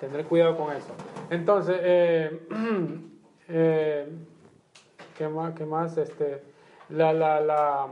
Tendré 0.00 0.24
cuidado 0.24 0.56
con 0.56 0.72
eso. 0.72 0.92
Entonces, 1.30 1.76
eh, 1.80 2.48
eh, 3.48 4.08
¿qué 5.16 5.28
más? 5.28 5.54
¿Qué 5.54 5.64
más? 5.64 5.96
Este, 5.96 6.42
la, 6.88 7.12
la, 7.12 7.40
la, 7.40 7.88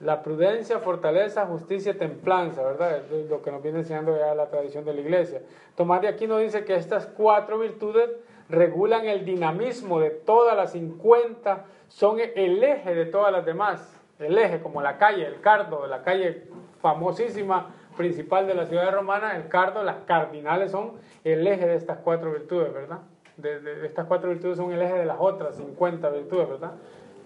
la 0.00 0.22
prudencia, 0.22 0.78
fortaleza, 0.78 1.46
justicia, 1.46 1.96
templanza, 1.96 2.62
¿verdad? 2.62 3.02
Es 3.12 3.28
lo 3.28 3.42
que 3.42 3.50
nos 3.50 3.62
viene 3.62 3.80
enseñando 3.80 4.16
ya 4.16 4.34
la 4.34 4.48
tradición 4.48 4.84
de 4.84 4.94
la 4.94 5.00
iglesia. 5.00 5.42
Tomás 5.76 6.00
de 6.00 6.08
Aquino 6.08 6.38
dice 6.38 6.64
que 6.64 6.74
estas 6.74 7.06
cuatro 7.06 7.58
virtudes 7.58 8.10
regulan 8.48 9.06
el 9.06 9.24
dinamismo 9.24 10.00
de 10.00 10.10
todas 10.10 10.56
las 10.56 10.72
50, 10.72 11.64
son 11.88 12.18
el 12.20 12.62
eje 12.62 12.94
de 12.94 13.06
todas 13.06 13.32
las 13.32 13.44
demás. 13.44 13.96
El 14.18 14.36
eje, 14.38 14.60
como 14.60 14.82
la 14.82 14.98
calle, 14.98 15.26
el 15.26 15.40
cardo, 15.40 15.86
la 15.86 16.02
calle 16.02 16.44
famosísima 16.80 17.74
principal 17.96 18.46
de 18.46 18.54
la 18.54 18.66
ciudad 18.66 18.92
romana, 18.92 19.36
el 19.36 19.48
cardo, 19.48 19.82
las 19.82 19.96
cardinales 20.06 20.70
son 20.70 20.92
el 21.24 21.46
eje 21.46 21.66
de 21.66 21.76
estas 21.76 21.98
cuatro 21.98 22.32
virtudes, 22.32 22.72
¿verdad? 22.72 23.00
De 23.40 23.86
estas 23.86 24.06
cuatro 24.06 24.30
virtudes 24.30 24.56
son 24.56 24.72
el 24.72 24.82
eje 24.82 24.94
de 24.94 25.04
las 25.04 25.16
otras 25.18 25.56
50 25.56 26.08
virtudes, 26.10 26.48
¿verdad? 26.48 26.72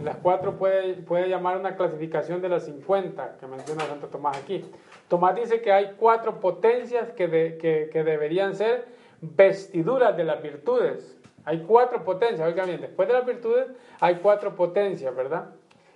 Las 0.03 0.17
cuatro 0.17 0.57
puede, 0.57 0.95
puede 0.95 1.29
llamar 1.29 1.57
una 1.57 1.77
clasificación 1.77 2.43
de 2.43 2.49
las 2.49 2.65
50 2.65 3.37
que 3.39 3.47
menciona 3.47 3.85
Santo 3.85 4.09
Tomás 4.09 4.37
aquí. 4.37 4.65
Tomás 5.09 5.37
dice 5.37 5.61
que 5.61 5.73
hay 5.73 5.95
cuatro 5.99 6.41
potencias 6.41 7.13
que, 7.13 7.29
que, 7.61 7.91
que 7.93 8.05
deberían 8.05 8.57
ser 8.57 8.87
vestiduras 9.21 10.17
de 10.17 10.25
las 10.25 10.43
virtudes. 10.43 11.17
Hay 11.45 11.61
cuatro 11.61 12.03
potencias, 12.05 12.47
oigan 12.49 12.67
bien, 12.67 12.81
después 12.81 13.07
de 13.07 13.15
las 13.15 13.27
virtudes 13.27 13.69
hay 14.01 14.17
cuatro 14.17 14.57
potencias, 14.57 15.15
¿verdad? 15.15 15.51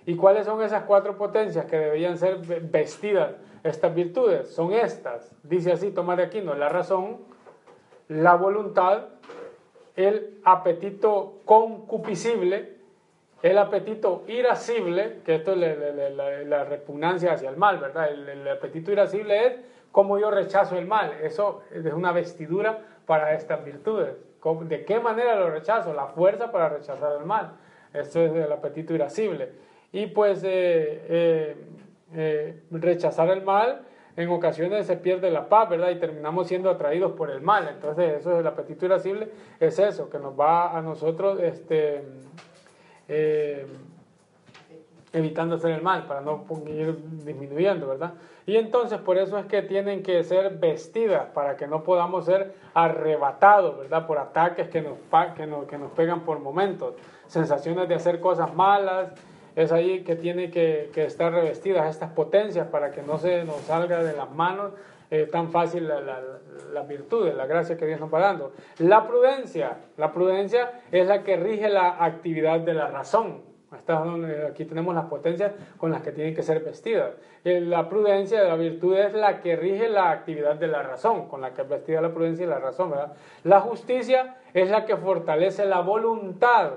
¿Y 0.05 0.15
cuáles 0.15 0.45
son 0.45 0.61
esas 0.61 0.83
cuatro 0.83 1.17
potencias 1.17 1.65
que 1.65 1.77
deberían 1.77 2.17
ser 2.17 2.37
vestidas 2.37 3.35
estas 3.63 3.93
virtudes? 3.93 4.53
Son 4.53 4.71
estas, 4.71 5.35
dice 5.43 5.71
así 5.71 5.91
Tomás 5.91 6.17
de 6.17 6.23
Aquino, 6.23 6.53
la 6.55 6.69
razón, 6.69 7.17
la 8.07 8.35
voluntad, 8.35 9.05
el 9.95 10.39
apetito 10.43 11.39
concupiscible, 11.45 12.77
el 13.41 13.57
apetito 13.57 14.23
irascible, 14.27 15.19
que 15.25 15.35
esto 15.35 15.53
es 15.53 16.47
la, 16.47 16.63
repugnancia 16.65 17.33
hacia 17.33 17.49
el 17.49 17.57
mal, 17.57 17.79
¿verdad? 17.79 18.09
El, 18.11 18.47
apetito 18.47 18.91
irascible 18.91 19.47
es 19.47 19.53
cómo 19.91 20.19
yo 20.19 20.29
rechazo 20.29 20.77
el 20.77 20.87
mal. 20.87 21.13
Eso 21.23 21.61
es 21.71 21.85
una 21.93 22.11
vestidura 22.11 22.79
para 23.05 23.33
estas 23.33 23.63
virtudes. 23.63 24.15
¿De 24.63 24.85
qué 24.85 24.99
manera 24.99 25.35
lo 25.35 25.49
rechazo? 25.49 25.93
La 25.93 26.07
fuerza 26.07 26.51
para 26.51 26.69
rechazar 26.69 27.13
el 27.19 27.25
mal. 27.25 27.53
Esto 27.93 28.21
es 28.21 28.33
el 28.33 28.51
apetito 28.51 28.93
irascible. 28.93 29.51
Y 29.91 30.07
pues 30.07 30.43
eh, 30.43 31.01
eh, 31.09 31.55
eh, 32.13 32.61
rechazar 32.71 33.29
el 33.29 33.43
mal 33.43 33.83
en 34.19 34.29
ocasiones 34.31 34.85
se 34.85 34.97
pierde 34.97 35.31
la 35.31 35.47
paz, 35.47 35.69
¿verdad? 35.69 35.91
Y 35.91 35.95
terminamos 35.95 36.47
siendo 36.47 36.69
atraídos 36.69 37.13
por 37.13 37.31
el 37.31 37.39
mal. 37.39 37.69
Entonces, 37.69 38.19
eso 38.19 38.33
es 38.33 38.39
el 38.39 38.47
apetito 38.47 38.85
irascible, 38.85 39.29
es 39.61 39.79
eso, 39.79 40.09
que 40.09 40.19
nos 40.19 40.37
va 40.37 40.77
a 40.77 40.81
nosotros 40.81 41.39
este, 41.39 42.03
eh, 43.07 43.65
evitando 45.13 45.55
hacer 45.55 45.71
el 45.71 45.81
mal, 45.81 46.05
para 46.05 46.19
no 46.19 46.45
ir 46.67 46.97
disminuyendo, 47.23 47.87
¿verdad? 47.87 48.15
Y 48.45 48.57
entonces 48.57 48.99
por 48.99 49.17
eso 49.17 49.37
es 49.37 49.45
que 49.45 49.61
tienen 49.61 50.03
que 50.03 50.21
ser 50.25 50.57
vestidas, 50.57 51.27
para 51.33 51.55
que 51.55 51.65
no 51.65 51.83
podamos 51.83 52.25
ser 52.25 52.55
arrebatados, 52.73 53.77
¿verdad? 53.77 54.05
Por 54.05 54.17
ataques 54.17 54.67
que 54.67 54.81
nos, 54.81 54.97
que 55.37 55.47
nos, 55.47 55.65
que 55.65 55.77
nos 55.77 55.91
pegan 55.91 56.25
por 56.25 56.39
momentos, 56.39 56.95
sensaciones 57.27 57.87
de 57.87 57.95
hacer 57.95 58.19
cosas 58.19 58.53
malas, 58.53 59.13
es 59.55 59.71
ahí 59.71 60.03
que 60.03 60.15
tiene 60.15 60.51
que, 60.51 60.89
estar 60.95 61.33
revestidas 61.33 61.89
estas 61.89 62.11
potencias 62.11 62.67
para 62.67 62.91
que 62.91 63.01
no 63.01 63.17
se 63.17 63.43
nos 63.43 63.57
salga 63.61 64.03
de 64.03 64.15
las 64.15 64.31
manos 64.31 64.73
eh, 65.11 65.27
tan 65.31 65.49
fácil 65.49 65.87
la, 65.87 65.99
la, 66.01 66.21
la, 66.71 66.83
virtud, 66.83 67.31
la 67.33 67.45
gracia 67.45 67.77
que 67.77 67.85
Dios 67.85 67.99
nos 67.99 68.13
va 68.13 68.19
dando. 68.19 68.53
La 68.77 69.07
prudencia, 69.07 69.77
la 69.97 70.11
prudencia 70.11 70.81
es 70.91 71.07
la 71.07 71.23
que 71.23 71.35
rige 71.37 71.67
la 71.69 72.03
actividad 72.03 72.59
de 72.59 72.73
la 72.73 72.87
razón. 72.87 73.49
Aquí 74.49 74.65
tenemos 74.65 74.95
las 74.95 75.05
potencias 75.05 75.51
con 75.77 75.91
las 75.91 76.01
que 76.01 76.11
tienen 76.11 76.33
que 76.33 76.41
ser 76.41 76.63
vestidas. 76.63 77.15
Eh, 77.43 77.61
la 77.61 77.87
prudencia 77.87 78.41
de 78.41 78.47
la 78.47 78.55
virtud 78.55 78.97
es 78.97 79.13
la 79.13 79.41
que 79.41 79.55
rige 79.55 79.87
la 79.89 80.09
actividad 80.09 80.55
de 80.55 80.67
la 80.67 80.81
razón, 80.81 81.27
con 81.27 81.41
la 81.41 81.53
que 81.53 81.61
es 81.61 81.69
vestida 81.69 82.01
la 82.01 82.11
prudencia 82.11 82.45
y 82.45 82.49
la 82.49 82.57
razón. 82.57 82.93
La 83.43 83.61
justicia 83.61 84.37
es 84.53 84.69
la 84.71 84.85
que 84.85 84.97
fortalece 84.97 85.65
la 85.65 85.81
voluntad. 85.81 86.71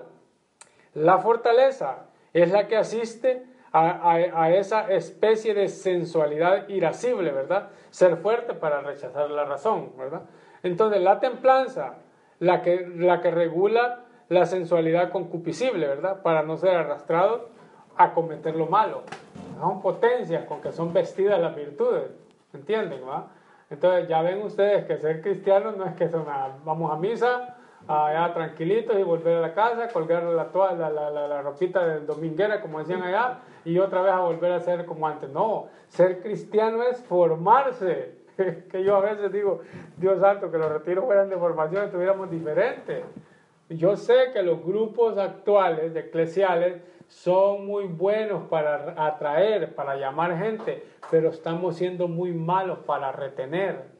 La 0.94 1.18
fortaleza 1.18 2.08
es 2.32 2.50
la 2.50 2.66
que 2.68 2.76
asiste 2.76 3.44
a, 3.72 4.50
esa 4.50 4.90
especie 4.90 5.54
de 5.54 5.68
sensualidad 5.68 6.68
irascible, 6.68 7.32
¿verdad? 7.32 7.70
Ser 7.90 8.16
fuerte 8.18 8.52
para 8.54 8.80
rechazar 8.80 9.30
la 9.30 9.44
razón, 9.44 9.92
¿verdad? 9.96 10.22
Entonces, 10.62 11.00
la 11.00 11.20
templanza, 11.20 11.94
la 12.38 12.60
que, 12.60 12.86
la 12.96 13.20
que 13.20 13.30
regula 13.30 14.04
la 14.28 14.44
sensualidad 14.46 15.10
concupiscible, 15.10 15.86
¿verdad? 15.86 16.22
Para 16.22 16.42
no 16.42 16.56
ser 16.56 16.76
arrastrado 16.76 17.48
a 17.96 18.12
cometer 18.12 18.56
lo 18.56 18.66
malo. 18.66 19.02
Son 19.58 19.80
potencias 19.80 20.44
con 20.44 20.60
que 20.60 20.72
son 20.72 20.92
vestidas 20.92 21.40
las 21.40 21.54
virtudes, 21.54 22.10
¿entienden? 22.52 23.00
¿va? 23.08 23.28
Entonces, 23.70 24.08
ya 24.08 24.20
ven 24.22 24.42
ustedes 24.42 24.84
que 24.84 24.98
ser 24.98 25.22
cristiano 25.22 25.72
no 25.72 25.86
es 25.86 25.94
que 25.94 26.08
son 26.08 26.26
vamos 26.64 26.92
a 26.92 26.96
misa, 26.96 27.56
allá 27.92 28.32
tranquilitos 28.32 28.98
y 28.98 29.02
volver 29.02 29.36
a 29.36 29.40
la 29.40 29.54
casa, 29.54 29.88
colgar 29.88 30.22
la, 30.24 30.50
la, 30.52 30.90
la, 30.90 31.28
la, 31.28 31.42
ropita 31.42 31.86
de 31.86 32.00
dominguera, 32.00 32.60
como 32.60 32.78
decían 32.78 33.02
allá, 33.02 33.40
y 33.64 33.78
otra 33.78 34.02
vez 34.02 34.12
a 34.12 34.20
volver 34.20 34.52
a 34.52 34.60
ser 34.60 34.86
como 34.86 35.06
antes. 35.06 35.30
No, 35.30 35.68
ser 35.88 36.20
cristiano 36.22 36.82
es 36.82 37.02
formarse. 37.04 38.22
que 38.70 38.82
yo 38.82 38.96
a 38.96 39.00
veces 39.00 39.30
digo, 39.30 39.60
Dios 39.96 40.20
santo, 40.20 40.50
que 40.50 40.58
los 40.58 40.72
retiros 40.72 41.04
fueran 41.04 41.28
de 41.28 41.36
formación, 41.36 41.84
estuviéramos 41.84 42.30
diferentes. 42.30 43.04
Yo 43.68 43.96
sé 43.96 44.32
que 44.32 44.42
los 44.42 44.64
grupos 44.64 45.18
actuales, 45.18 45.94
eclesiales, 45.94 46.82
son 47.08 47.66
muy 47.66 47.86
buenos 47.86 48.44
para 48.48 48.94
atraer, 49.06 49.74
para 49.74 49.96
llamar 49.96 50.36
gente, 50.38 50.82
pero 51.10 51.28
estamos 51.28 51.76
siendo 51.76 52.08
muy 52.08 52.32
malos 52.32 52.78
para 52.80 53.12
retener. 53.12 53.91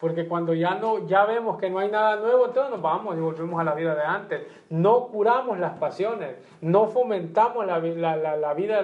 Porque 0.00 0.26
cuando 0.26 0.54
ya, 0.54 0.76
no, 0.76 1.06
ya 1.06 1.26
vemos 1.26 1.58
que 1.58 1.68
no 1.68 1.78
hay 1.78 1.90
nada 1.90 2.16
nuevo, 2.16 2.46
entonces 2.46 2.70
nos 2.70 2.80
vamos 2.80 3.16
y 3.16 3.20
volvemos 3.20 3.60
a 3.60 3.64
la 3.64 3.74
vida 3.74 3.94
de 3.94 4.02
antes. 4.02 4.46
No 4.70 5.08
curamos 5.08 5.58
las 5.58 5.78
pasiones, 5.78 6.36
no 6.62 6.86
fomentamos 6.86 7.66
la, 7.66 7.78
la, 7.78 8.36
la, 8.36 8.54
vida, 8.54 8.82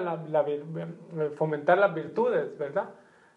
fomentar 1.35 1.79
las 1.79 1.93
virtudes, 1.95 2.55
¿verdad? 2.59 2.89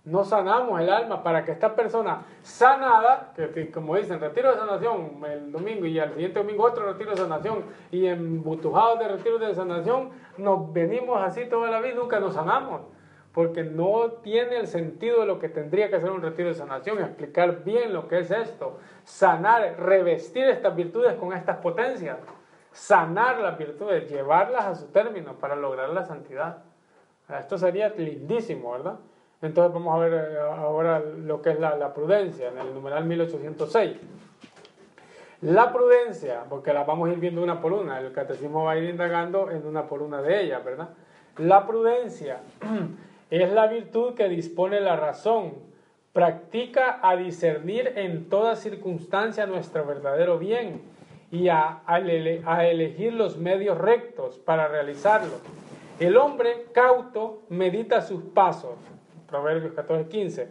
No 0.04 0.24
sanamos 0.24 0.78
el 0.80 0.90
alma 0.90 1.22
para 1.22 1.44
que 1.44 1.52
esta 1.52 1.74
persona 1.74 2.22
sanada, 2.42 3.32
que, 3.34 3.70
como 3.70 3.96
dicen, 3.96 4.20
retiro 4.20 4.50
de 4.50 4.56
sanación 4.56 5.22
el 5.24 5.50
domingo 5.50 5.86
y 5.86 5.98
al 5.98 6.12
siguiente 6.12 6.38
domingo 6.38 6.64
otro 6.64 6.84
retiro 6.84 7.12
de 7.12 7.16
sanación 7.16 7.64
y 7.90 8.06
embutujados 8.06 8.98
de 8.98 9.08
retiro 9.08 9.38
de 9.38 9.54
sanación, 9.54 10.10
nos 10.36 10.70
venimos 10.72 11.18
así 11.22 11.46
toda 11.48 11.70
la 11.70 11.80
vida, 11.80 11.94
nunca 11.94 12.20
nos 12.20 12.34
sanamos 12.34 12.82
porque 13.32 13.62
no 13.62 14.12
tiene 14.22 14.56
el 14.56 14.66
sentido 14.66 15.20
de 15.20 15.26
lo 15.26 15.38
que 15.38 15.48
tendría 15.48 15.88
que 15.88 16.00
ser 16.00 16.10
un 16.10 16.22
retiro 16.22 16.48
de 16.48 16.54
sanación, 16.54 16.98
explicar 16.98 17.62
bien 17.64 17.92
lo 17.92 18.08
que 18.08 18.20
es 18.20 18.30
esto, 18.30 18.78
sanar, 19.04 19.76
revestir 19.78 20.46
estas 20.46 20.74
virtudes 20.74 21.14
con 21.14 21.32
estas 21.32 21.58
potencias, 21.58 22.18
sanar 22.72 23.38
las 23.38 23.56
virtudes, 23.56 24.10
llevarlas 24.10 24.66
a 24.66 24.74
su 24.74 24.86
término 24.86 25.34
para 25.34 25.54
lograr 25.54 25.90
la 25.90 26.04
santidad. 26.04 26.64
Esto 27.38 27.56
sería 27.56 27.90
lindísimo, 27.90 28.72
¿verdad? 28.72 28.98
Entonces 29.42 29.72
vamos 29.72 29.94
a 29.94 29.98
ver 29.98 30.12
eh, 30.12 30.38
ahora 30.40 30.98
lo 31.00 31.40
que 31.40 31.50
es 31.50 31.60
la, 31.60 31.76
la 31.76 31.94
prudencia, 31.94 32.48
en 32.48 32.58
el 32.58 32.74
numeral 32.74 33.04
1806. 33.04 33.96
La 35.42 35.72
prudencia, 35.72 36.44
porque 36.50 36.74
la 36.74 36.84
vamos 36.84 37.08
a 37.08 37.12
ir 37.12 37.18
viendo 37.18 37.42
una 37.42 37.60
por 37.60 37.72
una, 37.72 37.98
el 38.00 38.12
catecismo 38.12 38.64
va 38.64 38.72
a 38.72 38.76
ir 38.76 38.90
indagando 38.90 39.50
en 39.50 39.66
una 39.66 39.86
por 39.86 40.02
una 40.02 40.20
de 40.20 40.42
ellas, 40.42 40.62
¿verdad? 40.62 40.90
La 41.38 41.66
prudencia 41.66 42.40
es 43.30 43.52
la 43.52 43.66
virtud 43.68 44.14
que 44.14 44.28
dispone 44.28 44.80
la 44.80 44.96
razón 44.96 45.54
practica 46.12 46.98
a 47.02 47.16
discernir 47.16 47.92
en 47.96 48.28
toda 48.28 48.56
circunstancia 48.56 49.46
nuestro 49.46 49.86
verdadero 49.86 50.38
bien 50.38 50.82
y 51.30 51.48
a, 51.48 51.82
a, 51.86 51.98
elegir 52.66 53.14
los 53.14 53.36
medios 53.38 53.78
rectos 53.78 54.38
para 54.38 54.66
realizarlo. 54.66 55.34
El 56.00 56.16
hombre 56.16 56.66
cauto 56.72 57.42
medita 57.48 58.02
sus 58.02 58.24
pasos. 58.24 58.74
Proverbios 59.28 59.72
14, 59.74 60.08
15. 60.08 60.48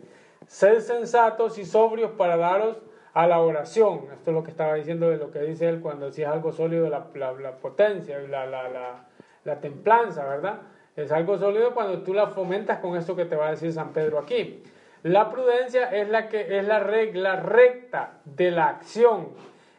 Sed 0.47 0.79
sensatos 0.79 1.57
y 1.57 1.65
sobrios 1.65 2.11
para 2.11 2.37
daros 2.37 2.77
a 3.13 3.27
la 3.27 3.41
oración. 3.41 4.05
Esto 4.13 4.31
es 4.31 4.35
lo 4.35 4.43
que 4.43 4.51
estaba 4.51 4.75
diciendo 4.75 5.09
de 5.09 5.17
lo 5.17 5.31
que 5.31 5.41
dice 5.41 5.67
él 5.67 5.81
cuando 5.81 6.05
decía 6.05 6.31
algo 6.31 6.53
sólido, 6.53 6.89
la, 6.89 7.07
la, 7.15 7.33
la 7.33 7.57
potencia, 7.57 8.17
la, 8.19 8.45
la, 8.45 9.05
la 9.43 9.59
templanza, 9.59 10.25
¿verdad? 10.25 10.61
Es 11.03 11.11
algo 11.13 11.37
sólido 11.37 11.73
cuando 11.73 12.01
tú 12.01 12.13
la 12.13 12.27
fomentas 12.27 12.79
con 12.79 12.97
esto 12.97 13.15
que 13.15 13.25
te 13.25 13.35
va 13.35 13.47
a 13.47 13.51
decir 13.51 13.71
San 13.71 13.93
Pedro 13.93 14.19
aquí. 14.19 14.61
La 15.03 15.29
prudencia 15.29 15.85
es 15.85 16.09
la 16.09 16.27
que 16.27 16.59
es 16.59 16.67
la 16.67 16.79
regla 16.79 17.37
recta 17.37 18.19
de 18.25 18.51
la 18.51 18.67
acción. 18.67 19.29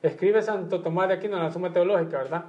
Escribe 0.02 0.40
Santo 0.40 0.80
Tomás 0.80 1.08
de 1.08 1.14
Aquino 1.14 1.36
en 1.36 1.42
la 1.42 1.50
Suma 1.50 1.74
Teológica, 1.74 2.18
¿verdad? 2.18 2.44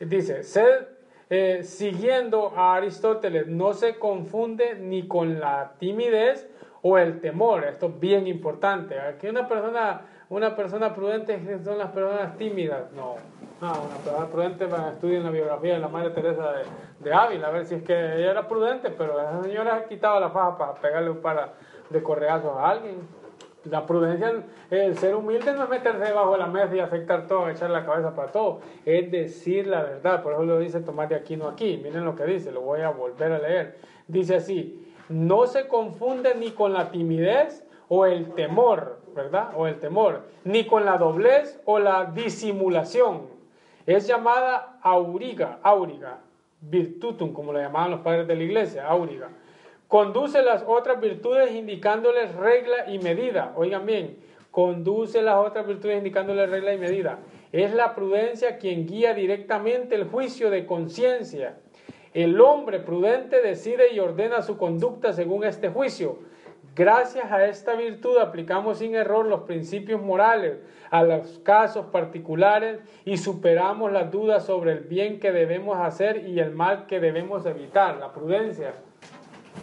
Dice, 0.00 0.42
sed 0.42 0.86
eh, 1.28 1.62
siguiendo 1.62 2.54
a 2.56 2.76
Aristóteles, 2.76 3.48
no 3.48 3.74
se 3.74 3.98
confunde 3.98 4.76
ni 4.76 5.06
con 5.06 5.38
la 5.38 5.74
timidez 5.78 6.48
o 6.80 6.96
el 6.96 7.20
temor. 7.20 7.64
Esto 7.64 7.88
es 7.88 8.00
bien 8.00 8.26
importante. 8.26 8.98
Aquí 8.98 9.26
una 9.26 9.46
persona, 9.46 10.02
una 10.28 10.56
persona 10.56 10.94
prudente 10.94 11.40
son 11.62 11.78
las 11.78 11.90
personas 11.92 12.36
tímidas. 12.36 12.90
No, 12.92 13.14
no 13.60 13.68
una 13.68 13.96
persona 14.02 14.26
prudente 14.26 14.66
va 14.66 14.88
a 14.88 14.92
estudiar 14.92 15.22
la 15.22 15.30
biografía 15.30 15.74
de 15.74 15.80
la 15.80 15.88
Madre 15.88 16.10
Teresa 16.10 16.52
de, 16.52 16.64
de 17.00 17.12
Ávila, 17.14 17.48
a 17.48 17.50
ver 17.50 17.64
si 17.66 17.76
es 17.76 17.82
que 17.82 17.92
ella 17.92 18.32
era 18.32 18.48
prudente, 18.48 18.90
pero 18.90 19.20
esa 19.20 19.42
señora 19.42 19.76
ha 19.76 19.84
quitado 19.84 20.18
la 20.20 20.30
faja 20.30 20.58
para 20.58 20.74
pegarle 20.74 21.10
un 21.10 21.20
par 21.20 21.54
de 21.90 22.02
correazos 22.02 22.56
a 22.56 22.70
alguien. 22.70 22.96
La 23.64 23.84
prudencia, 23.84 24.32
el 24.70 24.96
ser 24.96 25.16
humilde 25.16 25.52
no 25.52 25.64
es 25.64 25.68
meterse 25.68 25.98
debajo 25.98 26.32
de 26.32 26.38
la 26.38 26.46
mesa 26.46 26.76
y 26.76 26.78
aceptar 26.78 27.26
todo, 27.26 27.48
echar 27.48 27.68
la 27.70 27.84
cabeza 27.84 28.14
para 28.14 28.30
todo, 28.30 28.60
es 28.84 29.10
decir 29.10 29.66
la 29.66 29.82
verdad. 29.82 30.22
Por 30.22 30.34
eso 30.34 30.44
lo 30.44 30.60
dice 30.60 30.80
Tomás 30.80 31.08
de 31.08 31.16
Aquino 31.16 31.48
aquí. 31.48 31.80
Miren 31.82 32.04
lo 32.04 32.14
que 32.14 32.24
dice, 32.26 32.52
lo 32.52 32.60
voy 32.60 32.82
a 32.82 32.90
volver 32.90 33.32
a 33.32 33.38
leer. 33.40 33.78
Dice 34.06 34.36
así: 34.36 34.94
no 35.08 35.48
se 35.48 35.66
confunde 35.66 36.36
ni 36.36 36.52
con 36.52 36.72
la 36.72 36.92
timidez 36.92 37.66
o 37.88 38.06
el 38.06 38.34
temor, 38.34 39.00
¿verdad? 39.16 39.50
O 39.56 39.66
el 39.66 39.80
temor, 39.80 40.22
ni 40.44 40.66
con 40.66 40.84
la 40.84 40.98
doblez 40.98 41.60
o 41.64 41.80
la 41.80 42.04
disimulación. 42.04 43.22
Es 43.86 44.06
llamada 44.06 44.78
auriga, 44.82 45.58
auriga, 45.62 46.18
virtutum, 46.60 47.32
como 47.32 47.52
lo 47.52 47.58
llamaban 47.58 47.90
los 47.90 48.00
padres 48.00 48.28
de 48.28 48.36
la 48.36 48.42
iglesia, 48.44 48.86
auriga 48.86 49.28
Conduce 49.88 50.42
las 50.42 50.64
otras 50.66 51.00
virtudes 51.00 51.52
indicándoles 51.52 52.34
regla 52.34 52.90
y 52.90 52.98
medida. 52.98 53.52
Oigan 53.54 53.86
bien, 53.86 54.18
conduce 54.50 55.22
las 55.22 55.36
otras 55.36 55.64
virtudes 55.64 55.98
indicándoles 55.98 56.50
regla 56.50 56.74
y 56.74 56.78
medida. 56.78 57.20
Es 57.52 57.72
la 57.72 57.94
prudencia 57.94 58.58
quien 58.58 58.86
guía 58.86 59.14
directamente 59.14 59.94
el 59.94 60.04
juicio 60.04 60.50
de 60.50 60.66
conciencia. 60.66 61.58
El 62.14 62.40
hombre 62.40 62.80
prudente 62.80 63.40
decide 63.40 63.92
y 63.92 64.00
ordena 64.00 64.42
su 64.42 64.56
conducta 64.56 65.12
según 65.12 65.44
este 65.44 65.68
juicio. 65.68 66.18
Gracias 66.76 67.32
a 67.32 67.46
esta 67.46 67.74
virtud 67.74 68.18
aplicamos 68.18 68.80
sin 68.80 68.94
error 68.94 69.24
los 69.24 69.44
principios 69.44 70.02
morales 70.02 70.58
a 70.90 71.04
los 71.04 71.38
casos 71.38 71.86
particulares 71.86 72.80
y 73.06 73.16
superamos 73.16 73.90
las 73.92 74.10
dudas 74.10 74.44
sobre 74.44 74.72
el 74.72 74.80
bien 74.80 75.18
que 75.18 75.32
debemos 75.32 75.78
hacer 75.78 76.28
y 76.28 76.38
el 76.38 76.50
mal 76.54 76.84
que 76.84 77.00
debemos 77.00 77.46
evitar, 77.46 77.96
la 77.96 78.12
prudencia. 78.12 78.74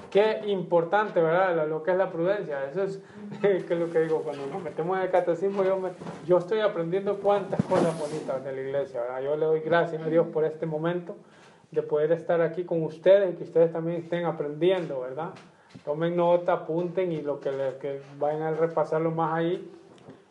Qué 0.09 0.41
importante, 0.47 1.21
¿verdad? 1.21 1.67
Lo 1.67 1.83
que 1.83 1.91
es 1.91 1.97
la 1.97 2.09
prudencia. 2.09 2.67
Eso 2.67 2.83
es, 3.43 3.69
lo 3.69 3.91
que 3.91 3.99
digo, 3.99 4.23
cuando 4.23 4.47
nos 4.47 4.63
metemos 4.63 4.97
en 4.97 5.03
el 5.03 5.11
catecismo, 5.11 5.63
yo, 5.63 5.79
yo 6.25 6.39
estoy 6.39 6.61
aprendiendo 6.61 7.19
cuántas 7.19 7.63
cosas 7.65 7.95
bonitas 7.99 8.43
de 8.43 8.53
la 8.53 8.59
iglesia, 8.59 9.01
¿verdad? 9.01 9.21
Yo 9.21 9.37
le 9.37 9.45
doy 9.45 9.59
gracias 9.59 10.01
a 10.01 10.07
Dios 10.07 10.25
por 10.33 10.45
este 10.45 10.65
momento 10.65 11.15
de 11.69 11.83
poder 11.83 12.11
estar 12.11 12.41
aquí 12.41 12.63
con 12.63 12.81
ustedes 12.81 13.35
y 13.35 13.37
que 13.37 13.43
ustedes 13.43 13.71
también 13.71 14.01
estén 14.01 14.25
aprendiendo, 14.25 15.01
¿verdad? 15.01 15.29
Tomen 15.85 16.15
nota, 16.15 16.53
apunten 16.53 17.11
y 17.11 17.21
lo 17.21 17.39
que, 17.39 17.51
les, 17.51 17.73
que 17.75 18.01
vayan 18.17 18.43
a 18.43 18.51
repasarlo 18.51 19.11
más 19.11 19.33
ahí 19.33 19.69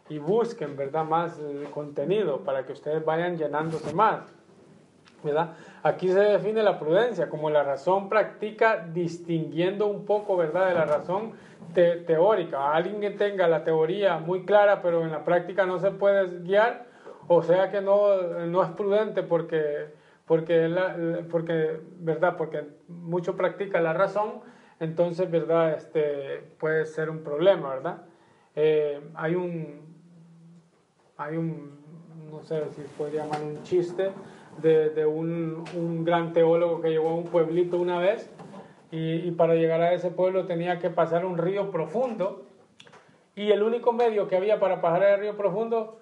y 0.09 0.19
busquen, 0.19 0.77
¿verdad? 0.77 1.05
Más 1.05 1.39
eh, 1.39 1.67
contenido 1.73 2.41
para 2.41 2.65
que 2.65 2.73
ustedes 2.73 3.05
vayan 3.05 3.37
llenándose 3.37 3.95
más, 3.95 4.21
¿verdad? 5.23 5.55
Aquí 5.83 6.09
se 6.09 6.21
define 6.21 6.63
la 6.63 6.79
prudencia 6.79 7.29
como 7.29 7.51
la 7.51 7.63
razón 7.63 8.09
práctica 8.09 8.87
distinguiendo 8.93 9.87
un 9.87 10.05
poco, 10.05 10.37
¿verdad?, 10.37 10.69
de 10.69 10.75
la 10.75 10.85
razón 10.85 11.33
teórica. 11.75 12.75
Alguien 12.75 13.01
que 13.01 13.11
tenga 13.11 13.49
la 13.49 13.65
teoría 13.65 14.19
muy 14.19 14.45
clara, 14.45 14.83
pero 14.83 15.03
en 15.03 15.11
la 15.11 15.25
práctica 15.25 15.65
no 15.65 15.79
se 15.79 15.91
puede 15.91 16.41
guiar, 16.41 16.87
o 17.29 17.43
sea 17.43 17.71
que 17.71 17.81
no, 17.81 18.21
no 18.47 18.63
es 18.63 18.71
prudente 18.71 19.23
porque, 19.23 19.87
porque, 20.27 21.25
porque, 21.31 21.81
¿verdad?, 21.99 22.37
porque 22.37 22.65
mucho 22.89 23.37
practica 23.37 23.81
la 23.81 23.93
razón, 23.93 24.43
entonces, 24.83 25.31
¿verdad?, 25.31 25.75
este, 25.75 26.43
puede 26.59 26.85
ser 26.87 27.09
un 27.09 27.23
problema, 27.23 27.71
¿verdad? 27.71 28.03
Eh, 28.57 29.01
hay 29.15 29.35
un, 29.37 29.81
hay 31.17 31.37
un, 31.37 31.79
no 32.31 32.43
sé 32.43 32.69
si 32.71 32.83
puede 32.99 33.17
llamar 33.17 33.43
un 33.43 33.63
chiste, 33.63 34.11
de, 34.61 35.07
un, 35.07 35.65
un, 35.75 36.05
gran 36.05 36.33
teólogo 36.33 36.83
que 36.83 36.91
llegó 36.91 37.11
a 37.11 37.15
un 37.15 37.25
pueblito 37.25 37.79
una 37.79 37.99
vez 37.99 38.31
y, 38.91 39.31
para 39.31 39.55
llegar 39.55 39.81
a 39.81 39.95
ese 39.95 40.11
pueblo 40.11 40.45
tenía 40.45 40.79
que 40.79 40.91
pasar 40.91 41.25
un 41.25 41.39
río 41.39 41.71
profundo 41.71 42.45
y 43.35 43.51
el 43.51 43.63
único 43.63 43.93
medio 43.93 44.29
que 44.29 44.37
había 44.37 44.61
para 44.61 44.83
pasar 44.83 45.05
el 45.05 45.21
río 45.21 45.37
profundo 45.37 45.99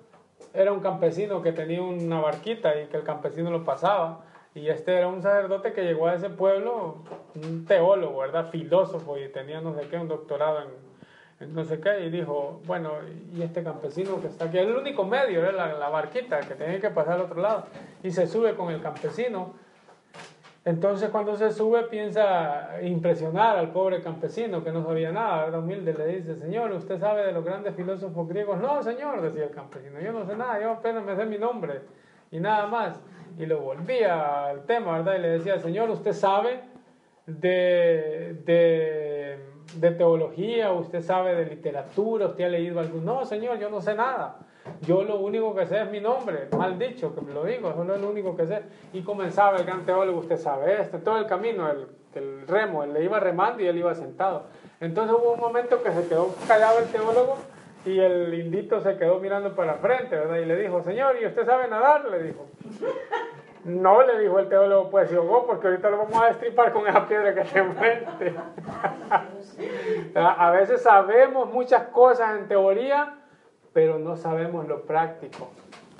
era 0.52 0.72
un 0.72 0.80
campesino 0.80 1.42
que 1.42 1.52
tenía 1.52 1.80
una 1.82 2.18
barquita 2.18 2.80
y 2.80 2.86
que 2.86 2.96
el 2.96 3.04
campesino 3.04 3.50
lo 3.50 3.64
pasaba. 3.64 4.24
Y 4.54 4.68
este 4.68 4.96
era 4.96 5.06
un 5.06 5.22
sacerdote 5.22 5.72
que 5.72 5.84
llegó 5.84 6.08
a 6.08 6.14
ese 6.14 6.28
pueblo, 6.28 7.04
un 7.36 7.64
teólogo, 7.66 8.18
¿verdad? 8.18 8.50
Filósofo 8.50 9.16
y 9.16 9.28
tenía 9.28 9.60
no 9.60 9.74
sé 9.74 9.86
qué, 9.88 9.96
un 9.96 10.08
doctorado 10.08 10.62
en, 10.62 11.54
no 11.54 11.64
sé 11.64 11.80
qué, 11.80 12.00
y 12.00 12.10
dijo, 12.10 12.60
bueno, 12.66 12.94
y 13.32 13.42
este 13.42 13.62
campesino 13.62 14.20
que 14.20 14.26
está 14.26 14.46
aquí, 14.46 14.58
el 14.58 14.76
único 14.76 15.04
medio 15.04 15.40
era 15.40 15.52
la, 15.52 15.88
barquita 15.88 16.40
que 16.40 16.54
tenía 16.54 16.80
que 16.80 16.90
pasar 16.90 17.14
al 17.14 17.22
otro 17.22 17.40
lado, 17.40 17.66
y 18.02 18.10
se 18.10 18.26
sube 18.26 18.54
con 18.54 18.72
el 18.72 18.82
campesino. 18.82 19.54
Entonces 20.64 21.08
cuando 21.08 21.36
se 21.36 21.50
sube 21.52 21.84
piensa 21.84 22.82
impresionar 22.82 23.56
al 23.56 23.70
pobre 23.70 24.02
campesino 24.02 24.62
que 24.62 24.70
no 24.72 24.84
sabía 24.84 25.10
nada, 25.10 25.46
era 25.46 25.58
humilde, 25.60 25.94
le 25.94 26.06
dice, 26.18 26.36
Señor, 26.36 26.72
¿usted 26.72 26.98
sabe 26.98 27.24
de 27.24 27.32
los 27.32 27.42
grandes 27.42 27.74
filósofos 27.74 28.28
griegos? 28.28 28.60
No, 28.60 28.82
Señor, 28.82 29.22
decía 29.22 29.44
el 29.44 29.50
campesino, 29.50 29.98
yo 30.00 30.12
no 30.12 30.26
sé 30.26 30.36
nada, 30.36 30.60
yo 30.60 30.72
apenas 30.72 31.02
me 31.02 31.16
sé 31.16 31.24
mi 31.24 31.38
nombre 31.38 31.80
y 32.30 32.40
nada 32.40 32.66
más. 32.66 33.00
Y 33.38 33.46
lo 33.46 33.60
volvía 33.60 34.46
al 34.46 34.64
tema, 34.64 34.98
¿verdad? 34.98 35.16
Y 35.16 35.22
le 35.22 35.28
decía, 35.28 35.58
Señor, 35.58 35.90
¿usted 35.90 36.12
sabe 36.12 36.60
de, 37.26 38.36
de 38.44 39.50
de 39.74 39.90
teología, 39.92 40.72
usted 40.72 41.02
sabe 41.02 41.34
de 41.34 41.46
literatura, 41.46 42.26
usted 42.26 42.44
ha 42.44 42.48
leído 42.48 42.80
algo. 42.80 43.00
No, 43.00 43.24
señor, 43.24 43.58
yo 43.58 43.70
no 43.70 43.80
sé 43.80 43.94
nada. 43.94 44.38
Yo 44.82 45.02
lo 45.02 45.18
único 45.18 45.54
que 45.54 45.66
sé 45.66 45.82
es 45.82 45.90
mi 45.90 46.00
nombre, 46.00 46.48
mal 46.56 46.78
dicho, 46.78 47.14
que 47.14 47.20
me 47.20 47.32
lo 47.32 47.44
digo, 47.44 47.70
eso 47.70 47.84
no 47.84 47.94
es 47.94 48.00
lo 48.00 48.10
único 48.10 48.36
que 48.36 48.46
sé. 48.46 48.62
Y 48.92 49.02
comenzaba 49.02 49.58
el 49.58 49.64
gran 49.64 49.84
teólogo, 49.84 50.20
usted 50.20 50.36
sabe 50.36 50.80
esto, 50.80 50.98
todo 50.98 51.18
el 51.18 51.26
camino, 51.26 51.70
el, 51.70 51.86
el 52.14 52.46
remo, 52.46 52.84
él 52.84 52.92
le 52.92 53.04
iba 53.04 53.18
remando 53.20 53.62
y 53.62 53.66
él 53.66 53.78
iba 53.78 53.94
sentado. 53.94 54.44
Entonces 54.80 55.16
hubo 55.18 55.32
un 55.32 55.40
momento 55.40 55.82
que 55.82 55.92
se 55.92 56.06
quedó 56.08 56.34
callado 56.46 56.78
el 56.80 56.86
teólogo 56.86 57.36
y 57.84 57.98
el 57.98 58.34
indito 58.34 58.80
se 58.80 58.96
quedó 58.96 59.18
mirando 59.20 59.54
para 59.54 59.74
frente, 59.76 60.16
¿verdad? 60.16 60.36
Y 60.36 60.44
le 60.44 60.56
dijo, 60.56 60.82
señor, 60.82 61.16
¿y 61.20 61.26
usted 61.26 61.46
sabe 61.46 61.68
nadar? 61.68 62.04
Le 62.08 62.22
dijo. 62.22 62.46
No, 63.62 64.02
le 64.02 64.18
dijo 64.20 64.38
el 64.38 64.48
teólogo, 64.48 64.88
pues 64.88 65.10
yo, 65.10 65.44
porque 65.46 65.66
ahorita 65.66 65.90
lo 65.90 65.98
vamos 65.98 66.22
a 66.22 66.28
destripar 66.28 66.72
con 66.72 66.86
esa 66.86 67.06
piedra 67.06 67.34
que 67.34 67.44
se 67.44 67.58
enfrente. 67.58 68.34
a 70.14 70.50
veces 70.50 70.82
sabemos 70.82 71.52
muchas 71.52 71.88
cosas 71.88 72.38
en 72.38 72.48
teoría, 72.48 73.18
pero 73.74 73.98
no 73.98 74.16
sabemos 74.16 74.66
lo 74.66 74.86
práctico, 74.86 75.50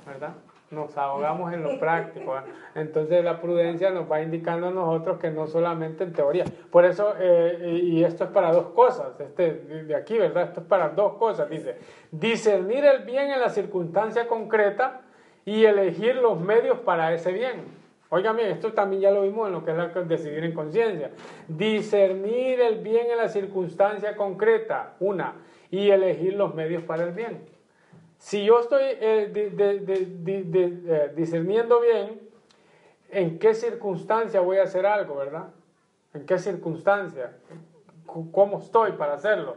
¿verdad? 0.07 0.31
Nos 0.71 0.97
ahogamos 0.97 1.53
en 1.53 1.63
lo 1.63 1.77
práctico. 1.79 2.33
Entonces 2.75 3.23
la 3.23 3.41
prudencia 3.41 3.91
nos 3.91 4.09
va 4.09 4.21
indicando 4.21 4.67
a 4.67 4.71
nosotros 4.71 5.19
que 5.19 5.29
no 5.29 5.45
solamente 5.45 6.05
en 6.05 6.13
teoría. 6.13 6.45
Por 6.71 6.85
eso, 6.85 7.13
eh, 7.19 7.81
y 7.83 8.03
esto 8.03 8.23
es 8.23 8.29
para 8.29 8.53
dos 8.53 8.67
cosas, 8.67 9.19
este 9.19 9.53
de 9.53 9.95
aquí, 9.95 10.17
¿verdad? 10.17 10.45
Esto 10.45 10.61
es 10.61 10.65
para 10.67 10.89
dos 10.89 11.15
cosas, 11.15 11.49
dice. 11.49 11.77
Discernir 12.11 12.85
el 12.85 13.03
bien 13.03 13.31
en 13.31 13.41
la 13.41 13.49
circunstancia 13.49 14.27
concreta 14.27 15.01
y 15.43 15.65
elegir 15.65 16.15
los 16.15 16.39
medios 16.39 16.79
para 16.79 17.13
ese 17.13 17.33
bien. 17.33 17.81
Óigame, 18.13 18.49
esto 18.49 18.73
también 18.73 19.01
ya 19.01 19.11
lo 19.11 19.21
vimos 19.21 19.47
en 19.47 19.53
lo 19.53 19.63
que 19.63 19.71
es 19.71 20.07
decidir 20.07 20.43
en 20.43 20.53
conciencia. 20.53 21.11
Discernir 21.47 22.59
el 22.59 22.79
bien 22.79 23.09
en 23.09 23.17
la 23.17 23.29
circunstancia 23.29 24.15
concreta, 24.17 24.95
una, 24.99 25.35
y 25.69 25.89
elegir 25.89 26.33
los 26.33 26.53
medios 26.53 26.83
para 26.83 27.03
el 27.03 27.11
bien. 27.11 27.45
Si 28.21 28.45
yo 28.45 28.59
estoy 28.59 28.83
eh, 28.83 29.31
eh, 29.35 31.11
discerniendo 31.15 31.79
bien, 31.79 32.21
¿en 33.09 33.39
qué 33.39 33.55
circunstancia 33.55 34.41
voy 34.41 34.57
a 34.57 34.63
hacer 34.63 34.85
algo, 34.85 35.15
verdad? 35.15 35.47
¿En 36.13 36.27
qué 36.27 36.37
circunstancia? 36.37 37.35
¿Cómo 38.05 38.59
estoy 38.59 38.91
para 38.91 39.15
hacerlo? 39.15 39.55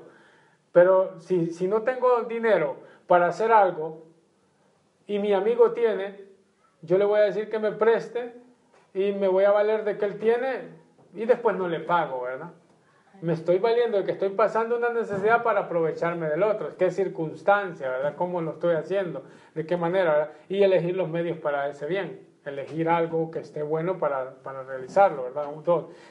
Pero 0.72 1.20
si, 1.20 1.50
si 1.50 1.68
no 1.68 1.82
tengo 1.82 2.22
dinero 2.22 2.78
para 3.06 3.26
hacer 3.26 3.52
algo 3.52 4.06
y 5.06 5.18
mi 5.18 5.34
amigo 5.34 5.72
tiene, 5.72 6.24
yo 6.80 6.96
le 6.96 7.04
voy 7.04 7.20
a 7.20 7.24
decir 7.24 7.50
que 7.50 7.58
me 7.58 7.72
preste 7.72 8.32
y 8.94 9.12
me 9.12 9.28
voy 9.28 9.44
a 9.44 9.50
valer 9.50 9.84
de 9.84 9.98
que 9.98 10.06
él 10.06 10.18
tiene 10.18 10.70
y 11.12 11.26
después 11.26 11.54
no 11.54 11.68
le 11.68 11.80
pago, 11.80 12.22
¿verdad? 12.22 12.50
Me 13.20 13.32
estoy 13.32 13.58
valiendo 13.58 13.98
de 13.98 14.04
que 14.04 14.12
estoy 14.12 14.30
pasando 14.30 14.76
una 14.76 14.90
necesidad 14.90 15.42
para 15.42 15.60
aprovecharme 15.60 16.28
del 16.28 16.42
otro. 16.42 16.76
¿Qué 16.76 16.90
circunstancia, 16.90 17.88
verdad? 17.88 18.14
¿Cómo 18.16 18.42
lo 18.42 18.52
estoy 18.52 18.74
haciendo? 18.74 19.22
¿De 19.54 19.64
qué 19.64 19.76
manera? 19.76 20.32
Y 20.48 20.62
elegir 20.62 20.96
los 20.96 21.08
medios 21.08 21.38
para 21.38 21.68
ese 21.68 21.86
bien. 21.86 22.26
Elegir 22.44 22.88
algo 22.88 23.30
que 23.30 23.38
esté 23.38 23.62
bueno 23.62 23.98
para, 23.98 24.34
para 24.42 24.62
realizarlo, 24.64 25.22
¿verdad? 25.24 25.46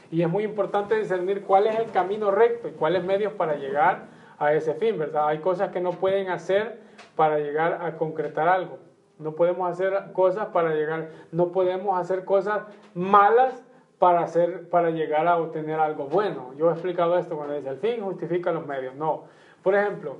Y 0.10 0.24
es 0.24 0.30
muy 0.30 0.44
importante 0.44 0.96
discernir 0.96 1.44
cuál 1.44 1.68
es 1.68 1.78
el 1.78 1.92
camino 1.92 2.32
recto 2.32 2.68
y 2.68 2.72
cuáles 2.72 3.04
medios 3.04 3.34
para 3.34 3.56
llegar 3.56 4.08
a 4.39 4.54
ese 4.54 4.74
fin, 4.74 4.98
¿verdad? 4.98 5.28
Hay 5.28 5.39
cosas 5.39 5.72
que 5.72 5.82
no 5.82 5.92
pueden 5.92 6.30
hacer 6.30 6.80
para 7.16 7.38
llegar 7.38 7.80
a 7.84 7.98
concretar 7.98 8.48
algo. 8.48 8.80
No 9.20 9.36
podemos 9.36 9.70
hacer 9.70 9.94
cosas 10.13 10.48
para 10.48 10.74
llegar, 10.74 11.10
no 11.32 11.52
podemos 11.52 12.00
hacer 12.00 12.26
cosas 12.26 12.63
malas 12.96 13.63
para, 14.04 14.20
hacer, 14.20 14.68
para 14.68 14.89
llegar 14.89 15.26
a 15.30 15.38
obtener 15.38 15.80
algo 15.80 16.08
bueno. 16.08 16.54
Yo 16.58 16.70
he 16.70 16.74
explicado 16.74 17.18
esto 17.18 17.38
cuando 17.38 17.56
dice 17.56 17.70
el 17.70 17.78
fin 17.78 18.02
justifica 18.02 18.52
los 18.52 18.68
medios. 18.68 18.94
No. 18.96 19.28
Por 19.62 19.76
ejemplo, 19.76 20.18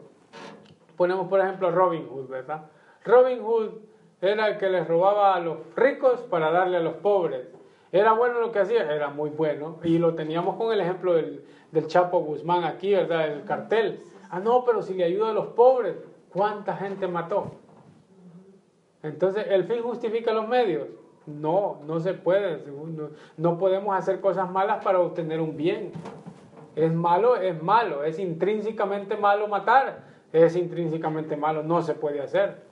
ponemos 0.96 1.28
por 1.28 1.42
ejemplo 1.42 1.70
Robin 1.70 2.08
Hood, 2.08 2.30
¿verdad? 2.30 2.68
Robin 3.04 3.44
Hood 3.44 3.72
era 4.22 4.48
el 4.48 4.58
que 4.58 4.70
les 4.70 4.88
robaba 4.88 5.36
a 5.36 5.42
los 5.42 5.58
ricos 5.76 6.22
para 6.22 6.50
darle 6.50 6.78
a 6.78 6.80
los 6.80 6.94
pobres. 6.94 7.46
¿Era 7.92 8.14
bueno 8.14 8.40
lo 8.40 8.54
que 8.54 8.60
hacía? 8.60 8.90
Era 8.90 9.10
muy 9.10 9.32
bueno. 9.32 9.80
Y 9.84 9.98
lo 9.98 10.16
teníamos 10.16 10.56
con 10.56 10.72
el 10.72 10.80
ejemplo 10.80 11.16
del, 11.16 11.44
del 11.74 11.88
Chapo 11.88 12.22
Guzmán 12.22 12.64
aquí, 12.64 12.94
¿verdad? 12.94 13.34
El 13.34 13.44
cartel. 13.44 14.02
Ah, 14.30 14.40
no, 14.40 14.64
pero 14.64 14.82
si 14.82 14.94
le 14.94 15.04
ayuda 15.04 15.32
a 15.32 15.34
los 15.34 15.48
pobres, 15.48 15.98
¿cuánta 16.30 16.78
gente 16.78 17.06
mató? 17.06 17.52
Entonces, 19.02 19.46
¿el 19.50 19.66
fin 19.66 19.82
justifica 19.82 20.32
los 20.32 20.48
medios? 20.48 20.88
No, 21.26 21.80
no 21.86 22.00
se 22.00 22.14
puede. 22.14 22.64
No, 23.38 23.58
podemos 23.58 23.96
hacer 23.96 24.20
cosas 24.20 24.50
malas 24.50 24.84
para 24.84 25.00
obtener 25.00 25.40
un 25.40 25.56
bien. 25.56 25.92
Es 26.76 26.92
malo, 26.92 27.38
es 27.38 27.62
malo. 27.62 28.04
Es 28.04 28.20
intrínsecamente 28.20 29.16
malo 29.16 29.48
matar. 29.48 30.04
Es 30.34 30.56
intrínsecamente 30.56 31.38
malo. 31.38 31.64
No 31.64 31.82
se 31.82 31.94
puede 31.94 32.22
hacer. 32.22 32.64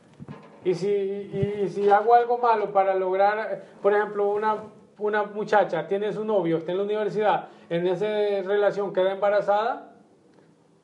Y 0.63 0.75
si, 0.75 0.89
y, 0.89 1.69
si 1.69 1.89
hago 1.89 2.13
algo 2.13 2.37
malo 2.37 2.71
para 2.71 2.93
lograr, 2.93 3.63
por 3.81 3.93
ejemplo, 3.93 4.29
una, 4.29 4.57
una 4.99 5.23
muchacha 5.23 5.87
tiene 5.87 6.13
su 6.13 6.23
novio, 6.23 6.57
está 6.57 6.71
en 6.71 6.77
la 6.77 6.83
universidad, 6.83 7.47
en 7.69 7.87
esa 7.87 8.05
relación 8.47 8.93
queda 8.93 9.13
embarazada, 9.13 9.93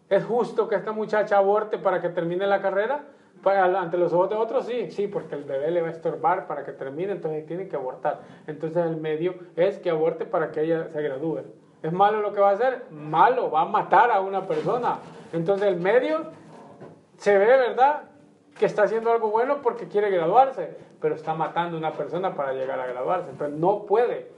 ¿es 0.10 0.26
justo 0.26 0.68
que 0.68 0.76
esta 0.76 0.94
muchacha 0.94 1.38
aborte 1.38 1.78
para 1.78 2.02
que 2.02 2.10
termine 2.10 2.48
la 2.48 2.60
carrera? 2.60 3.04
Ante 3.45 3.97
los 3.97 4.13
ojos 4.13 4.30
de 4.30 4.36
otros 4.36 4.65
sí, 4.65 4.91
sí, 4.91 5.08
porque 5.08 5.36
el 5.36 5.43
bebé 5.43 5.71
le 5.71 5.82
va 5.82 5.88
a 5.88 5.91
estorbar 5.91 6.47
para 6.47 6.65
que 6.65 6.71
termine, 6.71 7.13
entonces 7.13 7.45
tiene 7.45 7.67
que 7.67 7.76
abortar. 7.76 8.21
Entonces 8.47 8.86
el 8.86 8.97
medio 8.97 9.36
es 9.56 9.80
que 9.80 9.89
aborte 9.89 10.26
para 10.26 10.52
que 10.52 10.62
ella 10.62 10.89
se 10.89 11.02
gradúe. 11.02 11.43
¿Es 11.84 11.93
malo 11.93 12.21
lo 12.21 12.34
que 12.34 12.39
va 12.39 12.50
a 12.50 12.54
hacer? 12.54 12.86
Malo, 12.89 13.52
va 13.52 13.62
a 13.62 13.65
matar 13.65 14.12
a 14.12 14.19
una 14.19 14.47
persona. 14.47 14.97
Entonces 15.32 15.67
el 15.67 15.78
medio 15.78 16.32
se 17.17 17.38
ve, 17.38 17.45
¿verdad? 17.45 18.04
Que 18.58 18.65
está 18.65 18.84
haciendo 18.84 19.12
algo 19.12 19.30
bueno 19.30 19.62
porque 19.62 19.88
quiere 19.88 20.10
graduarse, 20.10 20.76
pero 21.00 21.15
está 21.15 21.34
matando 21.34 21.78
a 21.78 21.80
una 21.80 21.93
persona 21.93 22.36
para 22.36 22.54
llegar 22.54 22.80
a 22.80 22.88
graduarse. 22.88 23.32
Pero 23.38 23.52
no 23.52 23.84
puede, 23.84 24.32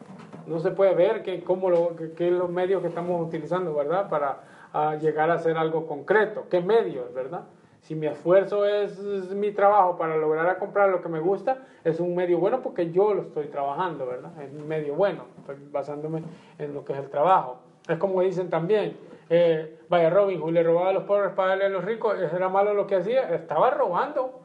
no 0.47 0.59
se 0.59 0.71
puede 0.71 0.93
ver 0.93 1.23
que, 1.23 1.43
cómo 1.43 1.69
lo, 1.69 1.95
que, 2.15 2.29
los 2.29 2.49
medios 2.49 2.81
que 2.81 2.89
estamos 2.89 3.25
utilizando, 3.25 3.73
¿verdad? 3.73 4.09
Para 4.09 4.97
llegar 4.97 5.31
a 5.31 5.35
hacer 5.35 5.57
algo 5.57 5.87
concreto. 5.87 6.45
¿Qué 6.49 6.61
medios, 6.61 7.13
verdad? 7.13 7.45
Si 7.81 7.95
mi 7.95 8.07
esfuerzo 8.07 8.65
es, 8.65 8.99
mi 9.31 9.51
trabajo 9.51 9.97
para 9.97 10.17
lograr 10.17 10.57
comprar 10.59 10.89
lo 10.89 11.01
que 11.01 11.09
me 11.09 11.19
gusta, 11.19 11.65
es 11.83 11.99
un 11.99 12.15
medio 12.15 12.37
bueno 12.37 12.61
porque 12.61 12.91
yo 12.91 13.13
lo 13.13 13.23
estoy 13.23 13.47
trabajando, 13.47 14.05
¿verdad? 14.05 14.31
Es 14.41 14.51
un 14.51 14.67
medio 14.67 14.95
bueno, 14.95 15.23
estoy 15.39 15.55
basándome 15.71 16.23
en 16.57 16.73
lo 16.73 16.83
que 16.83 16.93
es 16.93 16.99
el 16.99 17.09
trabajo. 17.09 17.57
Es 17.87 17.97
como 17.97 18.21
dicen 18.21 18.49
también, 18.49 18.97
eh, 19.29 19.79
vaya 19.89 20.09
Robin 20.09 20.39
Hood 20.41 20.51
le 20.51 20.63
robaba 20.63 20.89
a 20.89 20.93
los 20.93 21.03
pobres 21.03 21.31
para 21.31 21.49
darle 21.49 21.65
a 21.65 21.69
los 21.69 21.83
ricos, 21.83 22.15
era 22.19 22.49
malo 22.49 22.73
lo 22.73 22.85
que 22.85 22.95
hacía, 22.95 23.33
estaba 23.33 23.71
robando. 23.71 24.41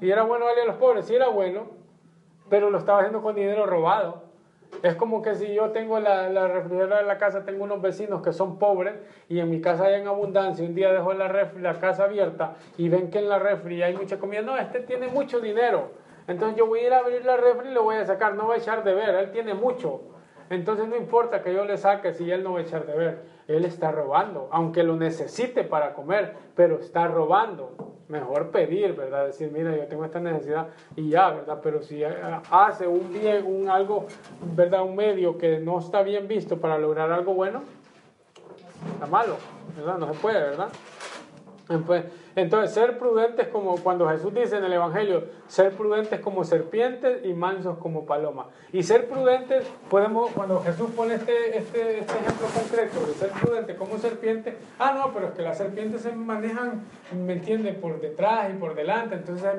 Y 0.00 0.10
era 0.10 0.22
bueno 0.22 0.46
darle 0.46 0.62
a 0.62 0.66
los 0.66 0.76
pobres, 0.76 1.06
sí 1.06 1.14
era 1.14 1.28
bueno, 1.28 1.68
pero 2.48 2.70
lo 2.70 2.78
estaba 2.78 2.98
haciendo 2.98 3.22
con 3.22 3.34
dinero 3.34 3.66
robado. 3.66 4.25
Es 4.82 4.94
como 4.94 5.22
que 5.22 5.34
si 5.34 5.54
yo 5.54 5.70
tengo 5.70 5.98
la, 6.00 6.28
la 6.28 6.48
refrigeradora 6.48 6.98
de 6.98 7.04
la 7.06 7.18
casa, 7.18 7.44
tengo 7.44 7.64
unos 7.64 7.80
vecinos 7.80 8.22
que 8.22 8.32
son 8.32 8.58
pobres 8.58 8.94
y 9.28 9.38
en 9.38 9.50
mi 9.50 9.60
casa 9.60 9.84
hay 9.84 9.94
en 10.00 10.08
abundancia, 10.08 10.64
un 10.64 10.74
día 10.74 10.92
dejo 10.92 11.12
la, 11.14 11.50
la 11.58 11.74
casa 11.74 12.04
abierta 12.04 12.54
y 12.76 12.88
ven 12.88 13.10
que 13.10 13.18
en 13.18 13.28
la 13.28 13.38
refri 13.38 13.82
hay 13.82 13.96
mucha 13.96 14.18
comida, 14.18 14.42
no, 14.42 14.56
este 14.56 14.80
tiene 14.80 15.08
mucho 15.08 15.40
dinero, 15.40 15.90
entonces 16.28 16.58
yo 16.58 16.66
voy 16.66 16.80
a 16.80 16.86
ir 16.86 16.92
a 16.92 16.98
abrir 16.98 17.24
la 17.24 17.36
refri 17.36 17.70
y 17.70 17.72
lo 17.72 17.84
voy 17.84 17.96
a 17.96 18.04
sacar, 18.04 18.34
no 18.34 18.48
va 18.48 18.54
a 18.54 18.58
echar 18.58 18.84
de 18.84 18.94
ver, 18.94 19.14
él 19.14 19.30
tiene 19.30 19.54
mucho. 19.54 20.15
Entonces 20.50 20.88
no 20.88 20.96
importa 20.96 21.42
que 21.42 21.52
yo 21.52 21.64
le 21.64 21.76
saque 21.76 22.12
si 22.12 22.30
él 22.30 22.42
no 22.42 22.52
va 22.52 22.60
a 22.60 22.62
echar 22.62 22.86
de 22.86 22.96
ver, 22.96 23.22
él 23.48 23.64
está 23.64 23.92
robando, 23.92 24.48
aunque 24.52 24.82
lo 24.82 24.96
necesite 24.96 25.64
para 25.64 25.94
comer, 25.94 26.34
pero 26.54 26.78
está 26.78 27.06
robando 27.08 27.96
mejor 28.08 28.50
pedir, 28.50 28.94
¿verdad? 28.94 29.26
Decir, 29.26 29.50
mira, 29.52 29.76
yo 29.76 29.86
tengo 29.86 30.04
esta 30.04 30.20
necesidad 30.20 30.68
y 30.94 31.10
ya, 31.10 31.30
¿verdad? 31.30 31.58
Pero 31.62 31.82
si 31.82 32.02
hace 32.04 32.86
un 32.86 33.12
bien, 33.12 33.44
un 33.46 33.68
algo, 33.68 34.06
¿verdad? 34.54 34.82
Un 34.82 34.96
medio 34.96 35.36
que 35.38 35.58
no 35.58 35.78
está 35.78 36.02
bien 36.02 36.28
visto 36.28 36.60
para 36.60 36.78
lograr 36.78 37.10
algo 37.10 37.34
bueno, 37.34 37.62
está 38.92 39.06
malo, 39.06 39.36
¿verdad? 39.76 39.98
No 39.98 40.12
se 40.12 40.18
puede, 40.20 40.40
¿verdad? 40.40 40.68
Entonces, 41.68 42.04
ser 42.66 42.98
prudentes 42.98 43.48
como 43.48 43.76
cuando 43.76 44.06
Jesús 44.10 44.34
dice 44.34 44.58
en 44.58 44.64
el 44.64 44.74
Evangelio, 44.74 45.24
ser 45.46 45.72
prudentes 45.72 46.20
como 46.20 46.44
serpientes 46.44 47.24
y 47.24 47.32
mansos 47.32 47.78
como 47.78 48.04
palomas. 48.04 48.48
Y 48.72 48.82
ser 48.82 49.08
prudentes, 49.08 49.64
podemos, 49.88 50.30
cuando 50.32 50.60
Jesús 50.60 50.90
pone 50.94 51.14
este, 51.14 51.56
este, 51.56 52.00
este, 52.00 52.12
ejemplo 52.12 52.46
concreto 52.54 53.06
de 53.06 53.14
ser 53.14 53.30
prudente 53.30 53.74
como 53.76 53.96
serpiente, 53.96 54.54
ah, 54.78 54.92
no, 54.92 55.14
pero 55.14 55.28
es 55.28 55.32
que 55.32 55.42
las 55.42 55.56
serpientes 55.56 56.02
se 56.02 56.12
manejan, 56.12 56.82
¿me 57.12 57.34
entiende?, 57.34 57.72
por 57.72 58.00
detrás 58.00 58.50
y 58.50 58.58
por 58.58 58.74
delante, 58.74 59.14
entonces, 59.14 59.50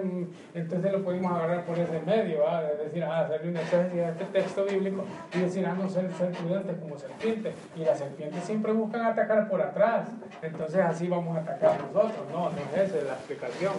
entonces 0.54 0.92
lo 0.92 1.04
podemos 1.04 1.32
agarrar 1.32 1.66
por 1.66 1.80
ese 1.80 2.00
medio, 2.02 2.44
es 2.74 2.78
decir, 2.78 3.04
ah, 3.04 3.22
hacerle 3.22 3.50
una 3.50 3.62
exégesis 3.62 4.02
a 4.02 4.10
este 4.10 4.26
texto 4.26 4.66
bíblico 4.66 5.04
y 5.34 5.40
decir, 5.40 5.66
ah, 5.66 5.76
no, 5.76 5.90
ser, 5.90 6.14
ser 6.14 6.30
prudentes 6.30 6.78
como 6.78 6.96
serpientes. 6.96 7.56
Y 7.76 7.86
las 7.86 7.98
serpientes 7.98 8.44
siempre 8.44 8.72
buscan 8.72 9.04
atacar 9.04 9.50
por 9.50 9.64
atrás, 9.64 10.10
entonces 10.44 10.80
así 10.80 11.08
vamos 11.08 11.36
a 11.36 11.40
atacar 11.40 11.80
nosotros, 11.82 12.14
no, 12.32 12.52
no 12.52 12.67
esa 12.76 12.98
es 12.98 13.04
la 13.04 13.14
explicación. 13.14 13.74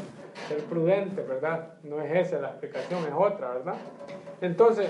Ser 0.48 0.64
prudente, 0.64 1.22
¿verdad? 1.22 1.74
No 1.82 2.00
es 2.00 2.26
esa 2.26 2.38
la 2.38 2.48
explicación, 2.48 3.04
es 3.04 3.12
otra, 3.16 3.50
¿verdad? 3.50 3.76
Entonces, 4.40 4.88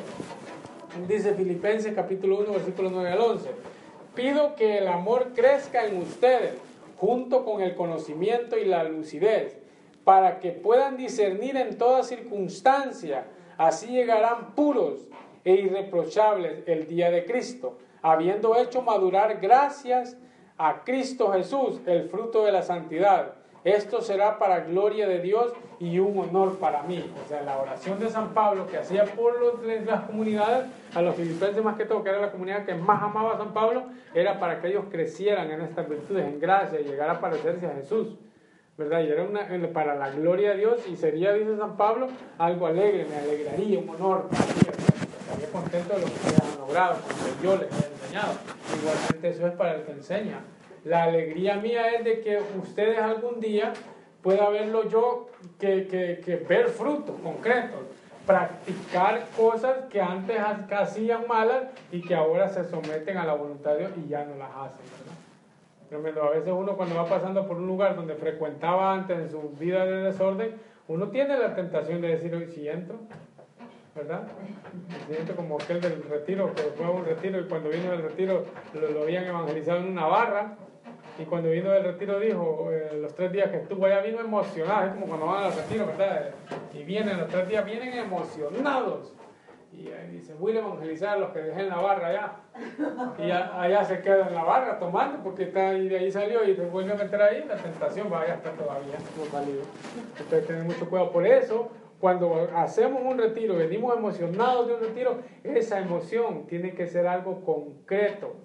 dice 1.08 1.34
Filipenses 1.34 1.94
capítulo 1.94 2.38
1, 2.40 2.52
versículo 2.52 2.90
9 2.90 3.10
al 3.10 3.20
11. 3.20 3.50
Pido 4.14 4.54
que 4.56 4.78
el 4.78 4.88
amor 4.88 5.32
crezca 5.34 5.86
en 5.86 5.98
ustedes, 5.98 6.54
junto 6.98 7.44
con 7.44 7.62
el 7.62 7.74
conocimiento 7.74 8.58
y 8.58 8.64
la 8.64 8.84
lucidez, 8.84 9.56
para 10.04 10.38
que 10.40 10.52
puedan 10.52 10.96
discernir 10.96 11.56
en 11.56 11.78
toda 11.78 12.02
circunstancia. 12.02 13.24
Así 13.56 13.88
llegarán 13.88 14.54
puros 14.54 15.08
e 15.44 15.54
irreprochables 15.54 16.62
el 16.66 16.86
día 16.86 17.10
de 17.10 17.24
Cristo, 17.24 17.78
habiendo 18.02 18.56
hecho 18.56 18.82
madurar 18.82 19.40
gracias 19.40 20.16
a 20.56 20.82
Cristo 20.84 21.32
Jesús, 21.32 21.80
el 21.86 22.08
fruto 22.08 22.44
de 22.44 22.52
la 22.52 22.62
santidad 22.62 23.37
esto 23.68 24.00
será 24.00 24.38
para 24.38 24.60
gloria 24.60 25.08
de 25.08 25.20
Dios 25.20 25.52
y 25.80 25.98
un 25.98 26.18
honor 26.18 26.58
para 26.58 26.82
mí. 26.82 27.12
O 27.24 27.28
sea, 27.28 27.42
la 27.42 27.58
oración 27.58 27.98
de 27.98 28.08
San 28.08 28.34
Pablo 28.34 28.66
que 28.66 28.78
hacía 28.78 29.04
por 29.04 29.34
las 29.86 30.02
comunidades, 30.02 30.66
a 30.94 31.02
los 31.02 31.14
filipenses 31.14 31.62
más 31.62 31.76
que 31.76 31.84
todo, 31.84 32.02
que 32.02 32.10
era 32.10 32.20
la 32.20 32.30
comunidad 32.32 32.64
que 32.64 32.74
más 32.74 33.02
amaba 33.02 33.34
a 33.34 33.38
San 33.38 33.52
Pablo, 33.52 33.84
era 34.14 34.38
para 34.38 34.60
que 34.60 34.68
ellos 34.68 34.84
crecieran 34.90 35.50
en 35.50 35.62
estas 35.62 35.88
virtudes, 35.88 36.26
en 36.26 36.40
gracia, 36.40 36.80
y 36.80 36.84
llegar 36.84 37.10
a 37.10 37.20
parecerse 37.20 37.66
a 37.66 37.74
Jesús. 37.74 38.16
¿verdad? 38.76 39.00
Y 39.00 39.08
era 39.08 39.24
una, 39.24 39.48
para 39.72 39.96
la 39.96 40.10
gloria 40.10 40.50
de 40.50 40.58
Dios 40.58 40.86
y 40.88 40.94
sería, 40.94 41.32
dice 41.32 41.56
San 41.56 41.76
Pablo, 41.76 42.06
algo 42.38 42.68
alegre, 42.68 43.06
me 43.10 43.16
alegraría, 43.16 43.80
un 43.80 43.88
honor 43.90 44.28
para 44.28 44.44
mí, 44.44 44.60
estaría 45.20 45.48
contento 45.50 45.94
de 45.94 46.00
lo 46.00 46.06
que 46.06 46.52
han 46.52 46.60
logrado, 46.60 46.96
como 47.02 47.42
yo 47.42 47.56
les 47.60 47.72
he 47.72 47.92
enseñado. 47.92 48.34
Igualmente 48.80 49.28
eso 49.30 49.46
es 49.48 49.52
para 49.54 49.74
el 49.74 49.82
que 49.82 49.92
enseña. 49.92 50.44
La 50.88 51.02
alegría 51.02 51.56
mía 51.56 51.90
es 51.90 52.02
de 52.02 52.22
que 52.22 52.40
ustedes 52.58 52.98
algún 52.98 53.40
día 53.40 53.74
pueda 54.22 54.48
verlo 54.48 54.88
yo, 54.88 55.28
que, 55.60 55.86
que, 55.86 56.36
ver 56.48 56.68
frutos 56.68 57.14
concretos, 57.22 57.80
practicar 58.26 59.26
cosas 59.36 59.84
que 59.90 60.00
antes 60.00 60.38
hacían 60.40 61.26
malas 61.28 61.64
y 61.92 62.00
que 62.00 62.14
ahora 62.14 62.48
se 62.48 62.64
someten 62.64 63.18
a 63.18 63.26
la 63.26 63.34
voluntad 63.34 63.72
de 63.72 63.80
Dios 63.80 63.92
y 64.02 64.08
ya 64.08 64.24
no 64.24 64.36
las 64.36 64.48
hacen. 64.50 64.86
Tremendo. 65.90 66.22
A 66.22 66.30
veces 66.30 66.54
uno 66.56 66.74
cuando 66.74 66.94
va 66.94 67.04
pasando 67.04 67.46
por 67.46 67.58
un 67.58 67.66
lugar 67.66 67.94
donde 67.94 68.14
frecuentaba 68.14 68.94
antes 68.94 69.18
en 69.18 69.30
su 69.30 69.42
vida 69.60 69.84
de 69.84 70.04
desorden, 70.04 70.54
uno 70.88 71.08
tiene 71.08 71.38
la 71.38 71.54
tentación 71.54 72.00
de 72.00 72.08
decir, 72.08 72.34
hoy 72.34 72.46
si 72.46 72.66
entro, 72.66 72.96
¿verdad? 73.94 74.22
Siento 75.06 75.36
como 75.36 75.56
aquel 75.56 75.82
del 75.82 76.02
retiro, 76.04 76.54
que 76.54 76.62
fue 76.62 76.86
a 76.86 76.90
un 76.90 77.04
retiro 77.04 77.38
y 77.40 77.44
cuando 77.44 77.68
vino 77.68 77.90
del 77.90 78.04
retiro 78.04 78.46
lo, 78.72 78.90
lo 78.90 79.02
habían 79.02 79.24
evangelizado 79.26 79.80
en 79.80 79.88
una 79.88 80.06
barra 80.06 80.56
Y 81.18 81.24
cuando 81.24 81.50
vino 81.50 81.70
del 81.70 81.84
retiro 81.84 82.20
dijo, 82.20 82.68
eh, 82.70 82.96
los 83.00 83.12
tres 83.14 83.32
días 83.32 83.50
que 83.50 83.56
estuvo 83.56 83.84
allá 83.86 84.00
vino 84.02 84.20
emocionado, 84.20 84.86
es 84.86 84.92
como 84.92 85.06
cuando 85.06 85.26
van 85.26 85.44
al 85.44 85.52
retiro, 85.52 85.86
¿verdad? 85.86 86.30
Y 86.72 86.84
vienen 86.84 87.18
los 87.18 87.28
tres 87.28 87.48
días, 87.48 87.64
vienen 87.64 87.92
emocionados. 87.94 89.14
Y 89.72 89.88
ahí 89.88 90.10
dice, 90.12 90.34
voy 90.34 90.56
a 90.56 90.60
evangelizar 90.60 91.16
a 91.16 91.18
los 91.18 91.30
que 91.30 91.40
dejé 91.40 91.62
en 91.62 91.68
la 91.68 91.76
barra 91.76 92.06
allá. 92.06 92.32
Y 93.18 93.30
allá 93.30 93.84
se 93.84 94.00
queda 94.00 94.28
en 94.28 94.34
la 94.34 94.44
barra 94.44 94.78
tomando 94.78 95.22
porque 95.22 95.44
está 95.44 95.70
ahí, 95.70 95.88
de 95.88 95.98
ahí 95.98 96.10
salió 96.10 96.44
y 96.44 96.54
se 96.54 96.64
vuelve 96.66 96.92
a 96.92 96.96
meter 96.96 97.20
ahí, 97.20 97.44
la 97.46 97.56
tentación 97.56 98.10
va, 98.10 98.22
allá 98.22 98.34
está 98.34 98.52
todavía, 98.52 98.94
no 99.16 99.24
salido. 99.26 99.62
Entonces 100.18 100.46
tener 100.46 100.64
mucho 100.64 100.88
cuidado. 100.88 101.12
Por 101.12 101.26
eso, 101.26 101.70
cuando 102.00 102.48
hacemos 102.54 103.02
un 103.04 103.18
retiro, 103.18 103.56
venimos 103.56 103.96
emocionados 103.96 104.68
de 104.68 104.74
un 104.74 104.80
retiro, 104.80 105.18
esa 105.44 105.80
emoción 105.80 106.46
tiene 106.46 106.74
que 106.74 106.86
ser 106.86 107.06
algo 107.06 107.44
concreto. 107.44 108.36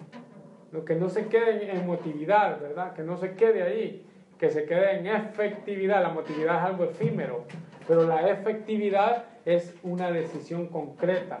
Que 0.82 0.96
no 0.96 1.08
se 1.08 1.26
quede 1.26 1.70
en 1.70 1.76
emotividad, 1.76 2.60
¿verdad? 2.60 2.94
Que 2.94 3.02
no 3.02 3.16
se 3.16 3.34
quede 3.34 3.62
ahí, 3.62 4.04
que 4.38 4.50
se 4.50 4.64
quede 4.64 4.98
en 4.98 5.06
efectividad. 5.06 6.02
La 6.02 6.10
emotividad 6.10 6.56
es 6.56 6.64
algo 6.64 6.84
efímero, 6.84 7.44
pero 7.86 8.06
la 8.06 8.28
efectividad 8.28 9.26
es 9.44 9.74
una 9.82 10.10
decisión 10.10 10.66
concreta. 10.68 11.38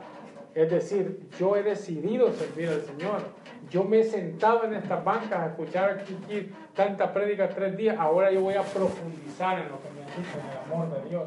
Es 0.54 0.70
decir, 0.70 1.28
yo 1.38 1.56
he 1.56 1.62
decidido 1.62 2.30
servir 2.32 2.68
al 2.68 2.82
Señor. 2.82 3.22
Yo 3.70 3.82
me 3.82 4.00
he 4.00 4.04
sentado 4.04 4.64
en 4.64 4.74
estas 4.74 5.02
bancas 5.04 5.32
a 5.32 5.46
escuchar 5.46 5.90
aquí, 5.90 6.52
tanta 6.74 7.12
prédica 7.12 7.48
tres 7.48 7.76
días. 7.76 7.96
Ahora 7.98 8.30
yo 8.30 8.42
voy 8.42 8.54
a 8.54 8.62
profundizar 8.62 9.58
en 9.58 9.68
lo 9.68 9.80
que 9.80 9.88
me 9.90 10.04
en 10.04 10.50
el 10.50 10.72
amor 10.72 11.02
de 11.02 11.08
Dios. 11.08 11.24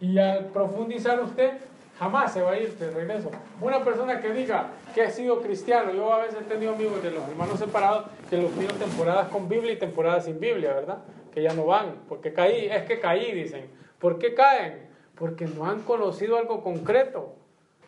Y 0.00 0.18
al 0.18 0.46
profundizar 0.46 1.20
usted, 1.20 1.54
jamás 1.98 2.32
se 2.32 2.42
va 2.42 2.52
a 2.52 2.58
ir 2.58 2.76
de 2.78 2.90
regreso. 2.90 3.30
Una 3.60 3.84
persona 3.84 4.20
que 4.20 4.32
diga 4.32 4.68
que 4.94 5.02
ha 5.02 5.10
sido 5.10 5.40
cristiano, 5.40 5.92
yo 5.92 6.12
a 6.12 6.18
veces 6.18 6.40
he 6.40 6.44
tenido 6.44 6.74
amigos 6.74 7.02
de 7.02 7.10
los 7.10 7.28
hermanos 7.28 7.58
separados 7.58 8.06
que 8.30 8.36
los 8.36 8.56
vieron 8.56 8.76
temporadas 8.78 9.28
con 9.28 9.48
Biblia 9.48 9.72
y 9.72 9.76
temporadas 9.76 10.24
sin 10.26 10.38
Biblia, 10.38 10.74
¿verdad? 10.74 10.98
Que 11.32 11.42
ya 11.42 11.52
no 11.54 11.66
van, 11.66 11.94
porque 12.08 12.32
caí, 12.32 12.66
es 12.66 12.84
que 12.84 13.00
caí, 13.00 13.32
dicen. 13.32 13.68
¿Por 13.98 14.18
qué 14.18 14.34
caen? 14.34 14.88
Porque 15.16 15.46
no 15.46 15.66
han 15.66 15.82
conocido 15.82 16.38
algo 16.38 16.62
concreto. 16.62 17.34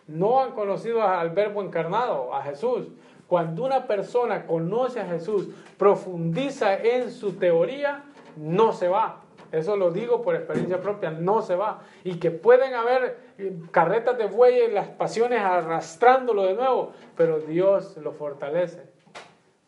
No 0.08 0.40
han 0.40 0.52
conocido 0.52 1.02
al 1.02 1.30
verbo 1.30 1.62
encarnado, 1.62 2.34
a 2.34 2.42
Jesús. 2.42 2.88
Cuando 3.28 3.64
una 3.64 3.86
persona 3.86 4.44
conoce 4.44 4.98
a 4.98 5.06
Jesús, 5.06 5.48
profundiza 5.78 6.74
en 6.74 7.12
su 7.12 7.34
teoría, 7.34 8.02
no 8.36 8.72
se 8.72 8.88
va. 8.88 9.20
Eso 9.52 9.76
lo 9.76 9.90
digo 9.90 10.22
por 10.22 10.36
experiencia 10.36 10.80
propia, 10.80 11.10
no 11.10 11.42
se 11.42 11.56
va. 11.56 11.82
Y 12.04 12.18
que 12.18 12.30
pueden 12.30 12.74
haber 12.74 13.18
eh, 13.38 13.52
carretas 13.70 14.16
de 14.16 14.26
bueyes, 14.26 14.72
las 14.72 14.88
pasiones 14.88 15.40
arrastrándolo 15.40 16.44
de 16.44 16.54
nuevo, 16.54 16.92
pero 17.16 17.40
Dios 17.40 17.96
lo 17.96 18.12
fortalece. 18.12 18.82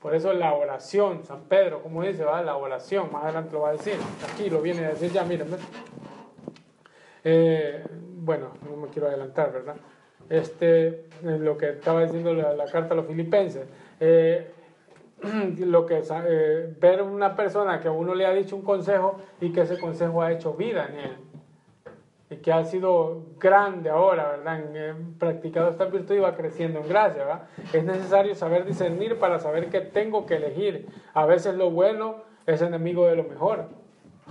Por 0.01 0.15
eso 0.15 0.33
la 0.33 0.55
oración, 0.55 1.25
San 1.25 1.45
Pedro, 1.45 1.83
como 1.83 2.03
dice, 2.03 2.25
¿va? 2.25 2.43
la 2.43 2.57
oración, 2.57 3.13
más 3.13 3.25
adelante 3.25 3.53
lo 3.53 3.61
va 3.61 3.71
a 3.71 3.73
decir. 3.73 3.95
Aquí 4.33 4.51
lo 4.51 4.61
viene 4.61 4.87
a 4.87 4.91
decir 4.91 5.13
ya, 5.13 5.23
miren. 5.25 5.49
Eh, 7.25 7.85
bueno, 8.17 8.49
no 8.69 8.77
me 8.77 8.89
quiero 8.89 9.07
adelantar, 9.09 9.53
¿verdad? 9.53 9.77
Este, 10.29 11.05
lo 11.23 11.57
que 11.57 11.71
estaba 11.71 12.03
diciendo 12.03 12.35
la, 12.35 12.65
carta 12.65 12.95
a 12.95 12.97
los 12.97 13.07
filipenses. 13.07 13.67
Eh, 14.01 14.51
lo 15.59 15.87
que 15.87 16.03
eh, 16.27 16.75
ver 16.81 17.03
una 17.03 17.37
persona 17.37 17.81
que 17.81 17.89
uno 17.89 18.15
le 18.15 18.27
ha 18.27 18.33
dicho 18.33 18.57
un 18.57 18.63
consejo 18.63 19.19
y 19.41 19.53
que 19.53 19.63
ese 19.63 19.79
consejo 19.79 20.23
ha 20.23 20.33
hecho 20.33 20.55
vida 20.55 20.87
en 20.91 20.99
él 20.99 21.17
y 22.33 22.37
que 22.39 22.53
ha 22.53 22.65
sido 22.65 23.27
grande 23.39 23.91
ahora, 23.91 24.31
¿verdad? 24.31 24.61
En, 24.75 25.15
practicado 25.19 25.69
esta 25.69 25.85
virtud 25.85 26.15
y 26.15 26.19
va 26.19 26.35
creciendo 26.35 26.81
en 26.81 26.89
gracia, 26.89 27.25
¿verdad? 27.25 27.43
Es 27.73 27.85
necesario 27.85 28.35
saber 28.35 28.65
discernir 28.65 29.19
para 29.19 29.39
saber 29.39 29.69
qué 29.69 29.81
tengo 29.81 30.25
que 30.25 30.37
elegir. 30.37 30.87
A 31.13 31.27
veces 31.27 31.55
lo 31.55 31.71
bueno 31.71 32.23
es 32.47 32.63
enemigo 32.63 33.07
de 33.07 33.17
lo 33.17 33.25
mejor. 33.25 33.67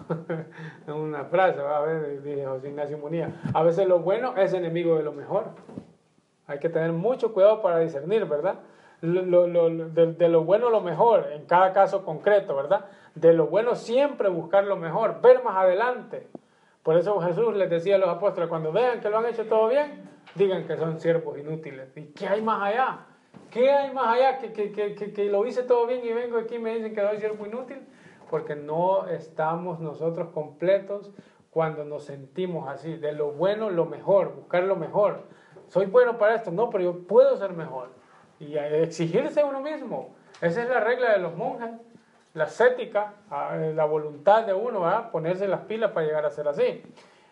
es 0.87 0.93
una 0.93 1.25
frase, 1.25 1.57
¿verdad? 1.57 1.77
A 1.77 1.81
ver, 1.81 2.23
dice 2.23 2.45
José 2.45 2.69
Ignacio 2.69 2.97
Munía. 2.97 3.39
A 3.53 3.61
veces 3.61 3.87
lo 3.87 3.99
bueno 3.99 4.35
es 4.35 4.53
enemigo 4.53 4.97
de 4.97 5.03
lo 5.03 5.11
mejor. 5.11 5.49
Hay 6.47 6.59
que 6.59 6.69
tener 6.69 6.91
mucho 6.91 7.33
cuidado 7.33 7.61
para 7.61 7.79
discernir, 7.79 8.25
¿verdad? 8.25 8.55
Lo, 9.01 9.47
lo, 9.47 9.69
de, 9.69 10.13
de, 10.13 10.29
lo 10.29 10.43
bueno 10.43 10.69
lo 10.69 10.81
mejor, 10.81 11.29
en 11.33 11.45
cada 11.45 11.73
caso 11.73 12.05
concreto, 12.05 12.55
¿verdad? 12.55 12.85
De 13.15 13.33
lo 13.33 13.47
bueno 13.47 13.75
siempre 13.75 14.29
buscar 14.29 14.65
lo 14.65 14.77
mejor, 14.77 15.21
ver 15.21 15.43
más 15.43 15.57
adelante. 15.57 16.27
Por 16.83 16.97
eso 16.97 17.19
Jesús 17.19 17.55
les 17.55 17.69
decía 17.69 17.95
a 17.95 17.97
los 17.97 18.09
apóstoles, 18.09 18.47
cuando 18.49 18.71
vean 18.71 18.99
que 19.01 19.09
lo 19.09 19.17
han 19.17 19.25
hecho 19.25 19.45
todo 19.45 19.69
bien, 19.69 20.09
digan 20.35 20.65
que 20.67 20.77
son 20.77 20.99
siervos 20.99 21.37
inútiles. 21.37 21.95
¿Y 21.95 22.05
qué 22.13 22.27
hay 22.27 22.41
más 22.41 22.61
allá? 22.61 23.05
¿Qué 23.49 23.71
hay 23.71 23.93
más 23.93 24.07
allá? 24.07 24.37
Que, 24.37 24.53
que, 24.53 24.71
que, 24.71 25.13
que 25.13 25.25
lo 25.25 25.45
hice 25.45 25.63
todo 25.63 25.85
bien 25.87 26.01
y 26.03 26.13
vengo 26.13 26.37
aquí 26.37 26.55
y 26.55 26.59
me 26.59 26.75
dicen 26.75 26.95
que 26.95 27.01
soy 27.01 27.17
siervo 27.17 27.45
inútil. 27.45 27.81
Porque 28.29 28.55
no 28.55 29.07
estamos 29.07 29.79
nosotros 29.79 30.29
completos 30.29 31.11
cuando 31.49 31.83
nos 31.83 32.05
sentimos 32.05 32.69
así. 32.69 32.95
De 32.95 33.11
lo 33.11 33.31
bueno, 33.31 33.69
lo 33.69 33.85
mejor, 33.85 34.33
buscar 34.35 34.63
lo 34.63 34.75
mejor. 34.75 35.23
Soy 35.67 35.85
bueno 35.85 36.17
para 36.17 36.35
esto, 36.35 36.51
no, 36.51 36.69
pero 36.69 36.83
yo 36.83 37.07
puedo 37.07 37.35
ser 37.37 37.53
mejor. 37.53 37.89
Y 38.41 38.57
exigirse 38.57 39.43
uno 39.43 39.61
mismo. 39.61 40.15
Esa 40.41 40.63
es 40.63 40.69
la 40.69 40.79
regla 40.79 41.13
de 41.13 41.19
los 41.19 41.35
monjes 41.35 41.69
la 42.33 42.45
ascética, 42.45 43.13
la 43.75 43.85
voluntad 43.85 44.45
de 44.45 44.53
uno, 44.53 44.81
¿verdad? 44.81 45.11
ponerse 45.11 45.47
las 45.47 45.61
pilas 45.61 45.91
para 45.91 46.05
llegar 46.05 46.25
a 46.25 46.29
ser 46.29 46.47
así. 46.47 46.81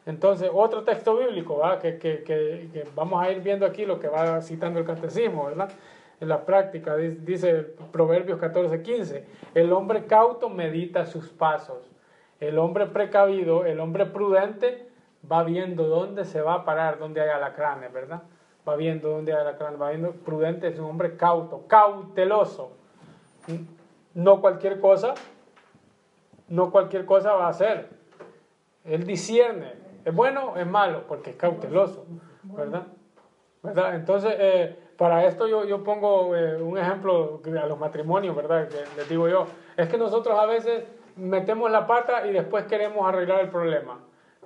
Entonces, 0.06 0.50
otro 0.52 0.84
texto 0.84 1.16
bíblico, 1.18 1.62
Que, 1.82 1.98
que, 1.98 2.24
que, 2.24 2.88
vamos 2.96 3.24
a 3.24 3.32
ir 3.32 3.42
viendo 3.42 3.66
aquí 3.66 3.86
lo 3.86 4.00
que 4.00 4.08
va 4.08 4.42
citando 4.42 4.80
el 4.80 4.86
catecismo, 4.86 5.46
¿verdad? 5.46 5.70
En 6.20 6.28
la 6.28 6.46
práctica, 6.46 6.98
dice 6.98 7.76
Proverbios 7.92 8.40
14, 8.40 8.82
15, 8.82 9.26
el 9.54 9.72
hombre 9.72 10.06
cauto 10.06 10.50
medita 10.50 11.06
sus 11.06 11.30
pasos, 11.30 11.90
el 12.42 12.58
hombre 12.58 12.88
precavido, 12.88 13.66
el 13.66 13.80
hombre 13.80 14.06
prudente 14.06 14.90
va 15.30 15.44
viendo 15.44 15.88
dónde 15.88 16.26
se 16.26 16.42
va 16.42 16.56
a 16.56 16.66
parar, 16.66 17.00
dónde 17.00 17.22
hay 17.22 17.30
alacranes, 17.30 17.94
¿verdad? 17.94 18.24
Va 18.68 18.76
viendo 18.76 19.10
dónde 19.10 19.34
hay 19.34 19.40
alacranes, 19.40 19.82
va 19.82 19.90
viendo, 19.90 20.12
prudente 20.12 20.68
es 20.68 20.78
un 20.80 20.86
hombre 20.86 21.16
cauto, 21.16 21.66
cauteloso 21.68 22.80
no 24.14 24.42
cualquier 24.42 24.80
cosa, 24.80 25.14
no 26.48 26.72
cualquier 26.72 27.06
cosa 27.06 27.34
va 27.34 27.48
a 27.48 27.50
hacer. 27.50 27.90
Él 28.86 29.06
discierne, 29.06 29.74
es 30.06 30.14
bueno 30.14 30.54
o 30.54 30.58
es 30.58 30.68
malo, 30.68 31.04
porque 31.08 31.32
es 31.32 31.36
cauteloso, 31.36 32.06
¿verdad? 32.44 32.88
¿verdad? 33.62 33.96
Entonces, 33.96 34.34
eh, 34.38 34.80
para 34.98 35.26
esto 35.26 35.48
yo, 35.48 35.66
yo 35.66 35.84
pongo 35.84 36.36
eh, 36.36 36.62
un 36.62 36.78
ejemplo 36.78 37.42
a 37.46 37.66
los 37.66 37.80
matrimonios, 37.80 38.36
¿verdad? 38.36 38.68
Que 38.68 38.84
les 38.98 39.10
digo 39.10 39.28
yo, 39.28 39.46
es 39.78 39.88
que 39.90 39.98
nosotros 39.98 40.38
a 40.40 40.46
veces 40.46 40.84
metemos 41.16 41.70
la 41.70 41.86
pata 41.86 42.26
y 42.26 42.34
después 42.34 42.66
queremos 42.66 43.08
arreglar 43.08 43.42
el 43.42 43.50
problema. 43.50 44.00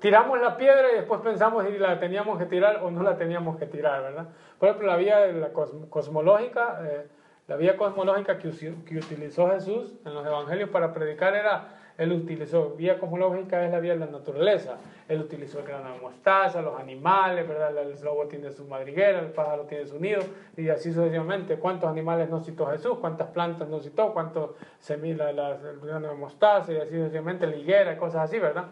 Tiramos 0.04 0.38
la 0.42 0.58
piedra 0.58 0.92
y 0.92 0.96
después 0.96 1.22
pensamos 1.22 1.66
si 1.66 1.78
la 1.78 1.98
teníamos 1.98 2.38
que 2.38 2.46
tirar 2.46 2.82
o 2.84 2.92
no 2.92 3.04
la 3.04 3.16
teníamos 3.16 3.58
que 3.58 3.68
tirar, 3.68 4.04
¿verdad? 4.04 4.26
Por 4.60 4.68
ejemplo, 4.68 4.90
la 4.90 4.98
vía 4.98 5.28
la 5.28 5.54
cosmológica... 5.54 6.82
Eh, 6.84 7.08
la 7.48 7.58
vía 7.58 7.76
cosmológica 7.76 8.38
que, 8.38 8.48
utilizó 8.48 9.50
Jesús 9.52 9.94
en 10.06 10.14
los 10.14 10.26
evangelios 10.26 10.70
para 10.70 10.94
predicar 10.94 11.36
era, 11.36 11.78
él 11.98 12.14
utilizó, 12.14 12.72
vía 12.72 13.00
cosmológica 13.00 13.66
es 13.66 13.72
la 13.72 13.80
vía 13.80 13.94
de 13.94 14.00
la 14.00 14.06
naturaleza. 14.06 14.78
Él 15.10 15.22
utilizó 15.22 15.60
el 15.60 15.66
grano 15.66 15.94
de 15.94 16.00
mostaza, 16.00 16.62
los 16.62 16.80
animales, 16.80 17.48
¿verdad? 17.48 17.78
El 17.78 18.02
lobo 18.02 18.28
tiene 18.28 18.52
su 18.52 18.66
madriguera, 18.66 19.20
el 19.20 19.32
pájaro 19.32 19.64
tiene 19.64 19.86
su 19.86 20.00
nido, 20.00 20.22
y 20.56 20.70
así 20.70 20.94
sucesivamente. 20.94 21.58
¿Cuántos 21.58 21.90
animales 21.90 22.30
no 22.30 22.42
citó 22.42 22.66
Jesús? 22.68 22.98
¿Cuántas 23.00 23.28
plantas 23.30 23.68
no 23.68 23.80
citó? 23.80 24.14
¿Cuántos 24.14 24.52
semillas, 24.80 25.30
el 25.30 25.80
grano 25.82 26.10
de 26.10 26.16
mostaza, 26.16 26.72
y 26.74 26.78
así 26.78 26.92
sucesivamente, 26.92 27.48
la 27.48 27.56
higuera, 27.56 27.98
cosas 27.98 28.24
así, 28.30 28.40
¿verdad? 28.40 28.66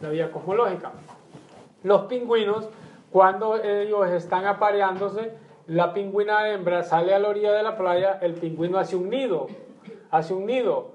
La 0.00 0.08
vía 0.08 0.30
cosmológica. 0.30 0.92
Los 1.82 2.02
pingüinos, 2.02 2.68
cuando 3.10 3.56
ellos 3.62 4.08
están 4.10 4.46
apareándose, 4.46 5.32
la 5.66 5.92
pingüina 5.92 6.48
hembra 6.48 6.82
sale 6.82 7.14
a 7.14 7.18
la 7.18 7.28
orilla 7.28 7.52
de 7.52 7.62
la 7.62 7.76
playa, 7.76 8.18
el 8.22 8.34
pingüino 8.34 8.78
hace 8.78 8.96
un 8.96 9.08
nido, 9.08 9.46
hace 10.10 10.34
un 10.34 10.46
nido. 10.46 10.92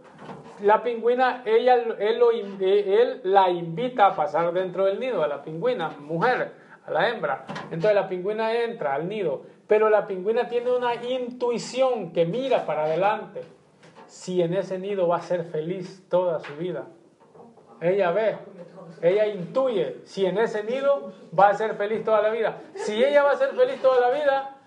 La 0.62 0.84
pingüina, 0.84 1.44
ella, 1.46 1.78
lo, 1.78 2.32
él 2.32 3.22
la 3.24 3.50
invita 3.50 4.08
a 4.08 4.16
pasar 4.16 4.54
dentro 4.54 4.86
del 4.86 5.00
nido, 5.00 5.24
a 5.24 5.28
la 5.28 5.44
pingüina, 5.44 5.90
mujer, 6.00 6.54
a 6.86 6.92
la 6.92 7.10
hembra. 7.10 7.46
Entonces 7.72 7.94
la 7.94 8.08
pingüina 8.08 8.54
entra 8.54 8.96
al 8.96 9.08
nido, 9.08 9.44
pero 9.68 9.90
la 9.90 10.08
pingüina 10.08 10.48
tiene 10.48 10.72
una 10.72 10.96
intuición 10.96 12.12
que 12.12 12.26
mira 12.26 12.66
para 12.66 12.86
adelante. 12.86 13.42
Si 14.08 14.42
en 14.42 14.54
ese 14.54 14.78
nido 14.78 15.08
va 15.08 15.18
a 15.18 15.22
ser 15.22 15.44
feliz 15.46 16.06
toda 16.10 16.40
su 16.40 16.56
vida. 16.56 16.86
Ella 17.82 18.12
ve, 18.12 18.38
ella 19.02 19.28
intuye 19.28 20.02
si 20.06 20.26
en 20.26 20.38
ese 20.38 20.64
nido 20.64 21.12
va 21.38 21.50
a 21.50 21.54
ser 21.54 21.76
feliz 21.76 22.04
toda 22.04 22.22
la 22.22 22.30
vida. 22.30 22.62
Si 22.74 23.04
ella 23.04 23.24
va 23.24 23.32
a 23.32 23.36
ser 23.36 23.50
feliz 23.50 23.82
toda 23.82 24.00
la 24.00 24.12
vida, 24.12 24.58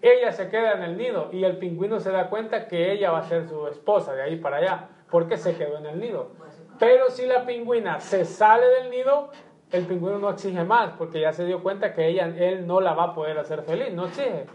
ella 0.00 0.32
se 0.32 0.48
queda 0.48 0.72
en 0.72 0.82
el 0.82 0.96
nido 0.96 1.30
y 1.32 1.44
el 1.44 1.58
pingüino 1.58 2.00
se 2.00 2.10
da 2.10 2.28
cuenta 2.28 2.68
que 2.68 2.92
ella 2.92 3.10
va 3.10 3.18
a 3.18 3.24
ser 3.24 3.48
su 3.48 3.66
esposa 3.68 4.12
de 4.14 4.22
ahí 4.22 4.36
para 4.36 4.58
allá, 4.58 4.88
porque 5.10 5.36
se 5.36 5.56
quedó 5.56 5.78
en 5.78 5.86
el 5.86 6.00
nido. 6.00 6.30
Pero 6.78 7.10
si 7.10 7.26
la 7.26 7.46
pingüina 7.46 8.00
se 8.00 8.24
sale 8.24 8.66
del 8.66 8.90
nido, 8.90 9.30
el 9.70 9.86
pingüino 9.86 10.18
no 10.18 10.30
exige 10.30 10.64
más, 10.64 10.92
porque 10.98 11.20
ya 11.20 11.32
se 11.32 11.44
dio 11.44 11.62
cuenta 11.62 11.94
que 11.94 12.06
ella, 12.06 12.26
él 12.26 12.66
no 12.66 12.80
la 12.80 12.92
va 12.92 13.04
a 13.04 13.14
poder 13.14 13.38
hacer 13.38 13.62
feliz, 13.62 13.92
no 13.92 14.06
exige, 14.06 14.46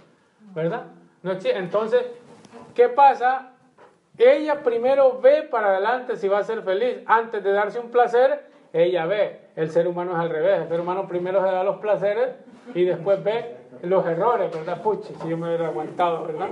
¿verdad? 0.53 0.85
No 1.23 1.31
exige. 1.31 1.57
Entonces, 1.57 2.05
¿qué 2.75 2.89
pasa? 2.89 3.53
Ella 4.17 4.63
primero 4.63 5.19
ve 5.21 5.43
para 5.43 5.69
adelante 5.69 6.15
si 6.17 6.27
va 6.27 6.39
a 6.39 6.43
ser 6.43 6.63
feliz. 6.63 6.97
Antes 7.05 7.43
de 7.43 7.51
darse 7.51 7.79
un 7.79 7.91
placer, 7.91 8.45
ella 8.73 9.05
ve. 9.05 9.41
El 9.55 9.69
ser 9.69 9.87
humano 9.87 10.11
es 10.13 10.17
al 10.17 10.29
revés. 10.29 10.61
El 10.61 10.69
ser 10.69 10.79
humano 10.79 11.07
primero 11.07 11.39
se 11.39 11.51
da 11.51 11.63
los 11.63 11.77
placeres 11.77 12.29
y 12.73 12.83
después 12.83 13.23
ve 13.23 13.57
los 13.83 14.05
errores, 14.05 14.51
¿verdad? 14.51 14.81
Puchi, 14.81 15.13
si 15.21 15.29
yo 15.29 15.37
me 15.37 15.47
hubiera 15.47 15.67
aguantado, 15.67 16.25
¿verdad? 16.25 16.49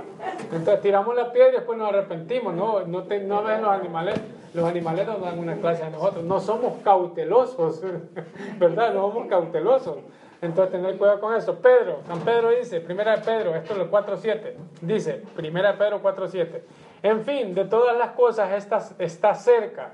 Entonces 0.52 0.80
tiramos 0.80 1.14
la 1.16 1.32
piedra 1.32 1.50
y 1.50 1.52
después 1.56 1.78
nos 1.78 1.88
arrepentimos. 1.88 2.54
No, 2.54 2.84
no, 2.86 3.02
te, 3.02 3.20
no 3.20 3.42
ven 3.42 3.62
los 3.62 3.70
animales. 3.70 4.20
Los 4.54 4.64
animales 4.64 5.06
nos 5.06 5.20
dan 5.20 5.38
una 5.38 5.56
clase 5.56 5.82
a 5.82 5.90
nosotros. 5.90 6.24
No 6.24 6.40
somos 6.40 6.80
cautelosos, 6.82 7.82
¿verdad? 8.58 8.94
No 8.94 9.10
somos 9.10 9.26
cautelosos. 9.26 9.98
Entonces, 10.42 10.72
tener 10.72 10.96
cuidado 10.96 11.20
con 11.20 11.34
eso. 11.34 11.56
Pedro, 11.56 12.00
San 12.06 12.20
Pedro 12.20 12.50
dice, 12.50 12.80
primera 12.80 13.16
de 13.16 13.22
Pedro, 13.22 13.54
esto 13.54 13.74
es 13.74 13.80
el 13.80 13.90
4.7, 13.90 14.52
dice, 14.82 15.22
primera 15.34 15.72
de 15.72 15.78
Pedro 15.78 16.02
4.7, 16.02 16.60
en 17.02 17.24
fin, 17.24 17.54
de 17.54 17.64
todas 17.64 17.96
las 17.96 18.10
cosas 18.12 18.52
está, 18.52 18.82
está 18.98 19.34
cerca. 19.34 19.92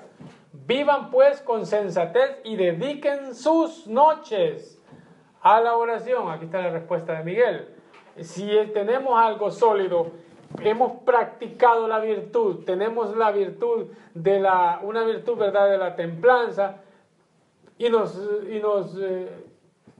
Vivan 0.52 1.10
pues 1.10 1.40
con 1.40 1.66
sensatez 1.66 2.40
y 2.44 2.56
dediquen 2.56 3.34
sus 3.34 3.86
noches 3.86 4.80
a 5.40 5.60
la 5.60 5.76
oración. 5.76 6.30
Aquí 6.30 6.44
está 6.44 6.62
la 6.62 6.70
respuesta 6.70 7.18
de 7.18 7.24
Miguel. 7.24 7.68
Si 8.20 8.48
tenemos 8.72 9.18
algo 9.18 9.50
sólido, 9.50 10.12
hemos 10.60 11.02
practicado 11.02 11.88
la 11.88 11.98
virtud, 11.98 12.64
tenemos 12.64 13.16
la 13.16 13.30
virtud 13.30 13.86
de 14.14 14.40
la, 14.40 14.80
una 14.82 15.02
virtud, 15.04 15.36
¿verdad?, 15.36 15.70
de 15.70 15.78
la 15.78 15.96
templanza, 15.96 16.76
y 17.78 17.88
nos, 17.88 18.16
y 18.48 18.60
nos 18.60 18.96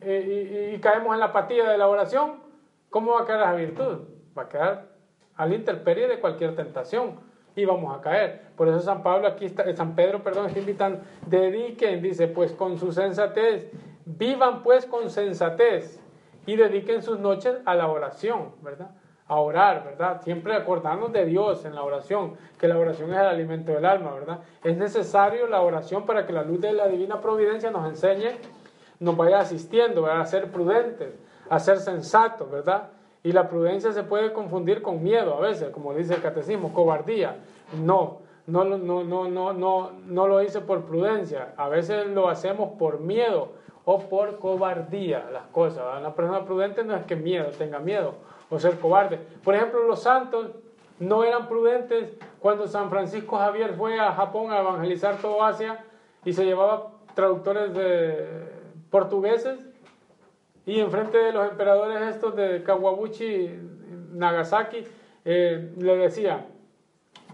eh, 0.05 0.73
y, 0.75 0.79
caemos 0.81 1.15
en 1.15 1.21
la 1.21 1.27
apatía 1.27 1.69
de 1.69 1.79
la 1.79 1.89
oración, 1.89 2.41
¿cómo 2.91 3.15
va 3.15 3.23
a 3.23 3.27
quedar 3.27 3.41
la 3.41 3.55
virtud? 3.55 3.99
Va 4.37 4.43
a 4.43 4.49
quedar 4.49 4.92
al 5.43 5.53
interperie 5.53 6.09
de 6.09 6.21
cualquier 6.21 6.55
tentación 6.55 7.17
y 7.55 7.65
vamos 7.65 7.97
a 7.97 8.01
caer. 8.01 8.43
Por 8.57 8.69
eso 8.69 8.81
San 8.81 9.03
Pablo 9.03 9.27
aquí 9.27 9.45
está, 9.45 9.65
San 9.75 9.95
Pedro, 9.95 10.23
perdón, 10.23 10.47
está 10.47 10.59
invitando, 10.59 11.01
dediquen, 11.27 12.01
dice, 12.01 12.29
pues 12.29 12.53
con 12.53 12.79
su 12.79 12.93
sensatez, 12.93 13.71
vivan 14.05 14.63
pues 14.63 14.87
con 14.87 15.11
sensatez 15.11 16.01
y 16.47 16.57
dediquen 16.57 17.03
sus 17.03 17.19
noches 17.19 17.57
a 17.65 17.75
la 17.75 17.89
oración, 17.89 18.53
¿verdad? 18.63 18.91
A 19.29 19.37
orar, 19.37 19.85
¿verdad? 19.85 20.21
Siempre 20.23 20.55
acordarnos 20.55 21.13
de 21.13 21.25
Dios 21.25 21.65
en 21.65 21.75
la 21.75 21.83
oración, 21.83 22.37
que 22.59 22.69
la 22.69 22.79
oración 22.79 23.13
es 23.13 23.19
el 23.19 23.27
alimento 23.27 23.73
del 23.73 23.85
alma, 23.85 24.13
¿verdad? 24.15 24.41
Es 24.63 24.77
necesario 24.77 25.47
la 25.47 25.63
oración 25.63 26.07
para 26.07 26.27
que 26.27 26.33
la 26.33 26.43
luz 26.43 26.61
de 26.61 26.73
la 26.73 26.89
divina 26.89 27.21
providencia 27.21 27.71
nos 27.71 27.89
enseñe 27.89 28.39
nos 29.03 29.17
vaya 29.17 29.41
asistiendo, 29.41 30.07
a 30.07 30.25
ser 30.25 30.53
prudentes, 30.53 31.13
a 31.51 31.59
ser 31.59 31.79
sensatos, 31.79 32.49
¿verdad? 32.49 32.91
Y 33.25 33.33
la 33.33 33.49
prudencia 33.49 33.93
se 33.93 34.03
puede 34.03 34.33
confundir 34.33 34.83
con 34.83 35.03
miedo 35.03 35.35
a 35.37 35.41
veces, 35.41 35.71
como 35.71 35.95
dice 35.95 36.15
el 36.15 36.23
catecismo, 36.23 36.75
cobardía. 36.75 37.37
No, 37.85 38.19
no, 38.47 38.65
no, 38.65 38.79
no, 38.79 39.29
no, 39.29 39.53
no, 39.53 39.91
no 40.07 40.27
lo 40.27 40.43
hice 40.43 40.61
por 40.61 40.85
prudencia, 40.85 41.55
a 41.57 41.69
veces 41.69 42.07
lo 42.09 42.29
hacemos 42.29 42.77
por 42.79 42.99
miedo 43.01 43.53
o 43.85 44.01
por 44.01 44.39
cobardía 44.39 45.29
las 45.33 45.45
cosas. 45.47 45.85
Una 45.99 46.15
persona 46.15 46.45
prudente 46.45 46.83
no 46.83 46.97
es 46.97 47.05
que 47.05 47.17
miedo, 47.17 47.51
tenga 47.57 47.79
miedo 47.79 48.15
o 48.51 48.59
ser 48.59 48.79
cobarde. 48.79 49.19
Por 49.45 49.55
ejemplo, 49.55 49.85
los 49.85 50.03
santos 50.03 50.51
no 50.99 51.25
eran 51.25 51.49
prudentes 51.49 52.11
cuando 52.41 52.67
San 52.67 52.91
Francisco 52.91 53.37
Javier 53.39 53.75
fue 53.75 53.99
a 53.99 54.13
Japón 54.13 54.53
a 54.53 54.61
evangelizar 54.61 55.17
todo 55.17 55.43
Asia 55.43 55.85
y 56.25 56.33
se 56.33 56.45
llevaba 56.45 56.91
traductores 57.15 57.73
de 57.75 58.29
portugueses 58.91 59.59
y 60.67 60.81
enfrente 60.81 61.19
de 61.19 61.33
los 61.33 61.51
emperadores 61.51 62.01
estos 62.15 62.37
de 62.37 62.63
Kawabuchi, 62.63 63.51
Nagasaki, 64.13 64.85
eh, 65.25 65.73
le 65.79 65.97
decía, 65.97 66.47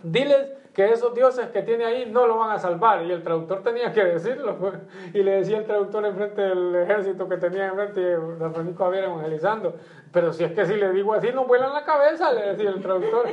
diles 0.02 0.58
que 0.78 0.92
esos 0.92 1.12
dioses 1.12 1.48
que 1.48 1.62
tiene 1.62 1.84
ahí 1.84 2.06
no 2.08 2.28
lo 2.28 2.38
van 2.38 2.52
a 2.52 2.58
salvar. 2.60 3.04
Y 3.04 3.10
el 3.10 3.24
traductor 3.24 3.64
tenía 3.64 3.92
que 3.92 4.04
decirlo. 4.04 4.56
Pues. 4.58 4.74
Y 5.12 5.24
le 5.24 5.32
decía 5.32 5.58
el 5.58 5.64
traductor 5.64 6.06
enfrente 6.06 6.40
del 6.40 6.72
ejército 6.76 7.28
que 7.28 7.36
tenía 7.36 7.66
enfrente, 7.66 8.16
San 8.38 8.54
Francisco 8.54 8.84
Javier 8.84 9.04
evangelizando. 9.06 9.74
Pero 10.12 10.32
si 10.32 10.44
es 10.44 10.52
que 10.52 10.64
si 10.66 10.76
le 10.76 10.92
digo 10.92 11.14
así, 11.14 11.30
no 11.34 11.46
vuelan 11.46 11.72
la 11.72 11.84
cabeza, 11.84 12.32
le 12.32 12.50
decía 12.50 12.70
el 12.70 12.80
traductor. 12.80 13.26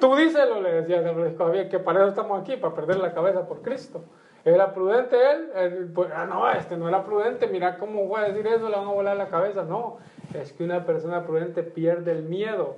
Tú 0.00 0.16
díselo, 0.16 0.62
le 0.62 0.72
decía 0.72 1.02
San 1.02 1.14
Francisco 1.14 1.44
Javier, 1.44 1.68
que 1.68 1.78
para 1.78 1.98
eso 1.98 2.08
estamos 2.08 2.40
aquí, 2.40 2.56
para 2.56 2.74
perder 2.74 2.96
la 2.96 3.12
cabeza 3.12 3.46
por 3.46 3.60
Cristo. 3.60 4.02
¿Era 4.46 4.72
prudente 4.72 5.16
él? 5.32 5.90
Pues, 5.92 6.08
ah, 6.14 6.24
no, 6.24 6.48
este 6.52 6.76
no 6.76 6.88
era 6.88 7.04
prudente, 7.04 7.48
mira 7.48 7.78
cómo 7.78 8.06
voy 8.06 8.20
a 8.20 8.28
decir 8.28 8.46
eso, 8.46 8.68
le 8.68 8.76
van 8.76 8.86
a 8.86 8.92
volar 8.92 9.16
la 9.16 9.26
cabeza. 9.26 9.64
No, 9.64 9.98
es 10.34 10.52
que 10.52 10.62
una 10.62 10.86
persona 10.86 11.26
prudente 11.26 11.64
pierde 11.64 12.12
el 12.12 12.22
miedo 12.22 12.76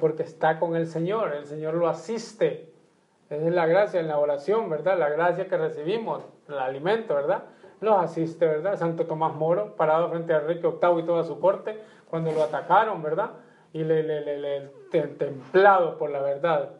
porque 0.00 0.22
está 0.22 0.58
con 0.58 0.74
el 0.74 0.86
Señor, 0.86 1.34
el 1.34 1.44
Señor 1.44 1.74
lo 1.74 1.86
asiste. 1.86 2.72
Esa 3.28 3.46
es 3.46 3.52
la 3.52 3.66
gracia 3.66 4.00
en 4.00 4.08
la 4.08 4.18
oración, 4.18 4.70
¿verdad? 4.70 4.98
La 4.98 5.10
gracia 5.10 5.48
que 5.48 5.58
recibimos, 5.58 6.22
el 6.48 6.58
alimento, 6.58 7.14
¿verdad? 7.14 7.42
Los 7.82 7.98
asiste, 7.98 8.46
¿verdad? 8.46 8.78
Santo 8.78 9.04
Tomás 9.04 9.34
Moro, 9.34 9.76
parado 9.76 10.08
frente 10.08 10.32
al 10.32 10.46
rey 10.46 10.64
octavo 10.64 10.98
y 10.98 11.04
toda 11.04 11.24
su 11.24 11.38
corte, 11.40 11.78
cuando 12.08 12.32
lo 12.32 12.42
atacaron, 12.42 13.02
¿verdad? 13.02 13.32
Y 13.74 13.84
le, 13.84 14.02
le, 14.02 14.22
le, 14.22 14.38
le 14.38 14.70
templado 15.18 15.98
por 15.98 16.08
la 16.08 16.22
verdad, 16.22 16.70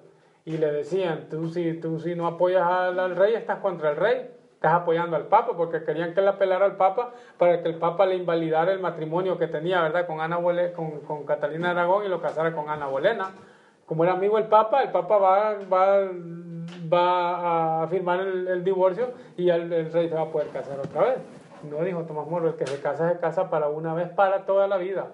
y 0.46 0.58
le 0.58 0.70
decían, 0.70 1.26
tú 1.28 1.48
si, 1.48 1.74
tú 1.80 1.98
si 1.98 2.14
no 2.14 2.28
apoyas 2.28 2.64
al, 2.64 3.16
rey, 3.16 3.34
estás 3.34 3.58
contra 3.58 3.90
el 3.90 3.96
rey, 3.96 4.30
estás 4.54 4.74
apoyando 4.74 5.16
al 5.16 5.24
papa, 5.24 5.56
porque 5.56 5.82
querían 5.82 6.14
que 6.14 6.20
él 6.20 6.28
apelara 6.28 6.64
al 6.64 6.76
papa 6.76 7.10
para 7.36 7.60
que 7.64 7.68
el 7.68 7.74
papa 7.74 8.06
le 8.06 8.14
invalidara 8.14 8.72
el 8.72 8.78
matrimonio 8.78 9.38
que 9.38 9.48
tenía, 9.48 9.82
¿verdad? 9.82 10.06
Con, 10.06 10.20
Ana 10.20 10.38
con, 10.74 11.00
con 11.00 11.26
Catalina 11.26 11.72
Aragón 11.72 12.04
y 12.04 12.08
lo 12.08 12.22
casara 12.22 12.54
con 12.54 12.70
Ana 12.70 12.86
Bolena. 12.86 13.32
Como 13.86 14.04
era 14.04 14.12
amigo 14.12 14.38
el 14.38 14.44
papa, 14.44 14.84
el 14.84 14.92
papa 14.92 15.18
va, 15.18 15.54
va, 15.70 16.10
va 16.92 17.82
a 17.82 17.88
firmar 17.88 18.20
el, 18.20 18.62
divorcio 18.62 19.14
y 19.36 19.50
el, 19.50 19.72
el, 19.72 19.92
rey 19.92 20.08
se 20.08 20.14
va 20.14 20.22
a 20.22 20.30
poder 20.30 20.48
casar 20.50 20.78
otra 20.78 21.02
vez. 21.02 21.18
No 21.68 21.82
dijo 21.82 22.04
Tomás 22.04 22.28
Moro, 22.28 22.50
el 22.50 22.54
que 22.54 22.68
se 22.68 22.80
casa 22.80 23.12
se 23.12 23.18
casa 23.18 23.50
para 23.50 23.68
una 23.68 23.94
vez 23.94 24.10
para 24.10 24.46
toda 24.46 24.68
la 24.68 24.76
vida 24.76 25.08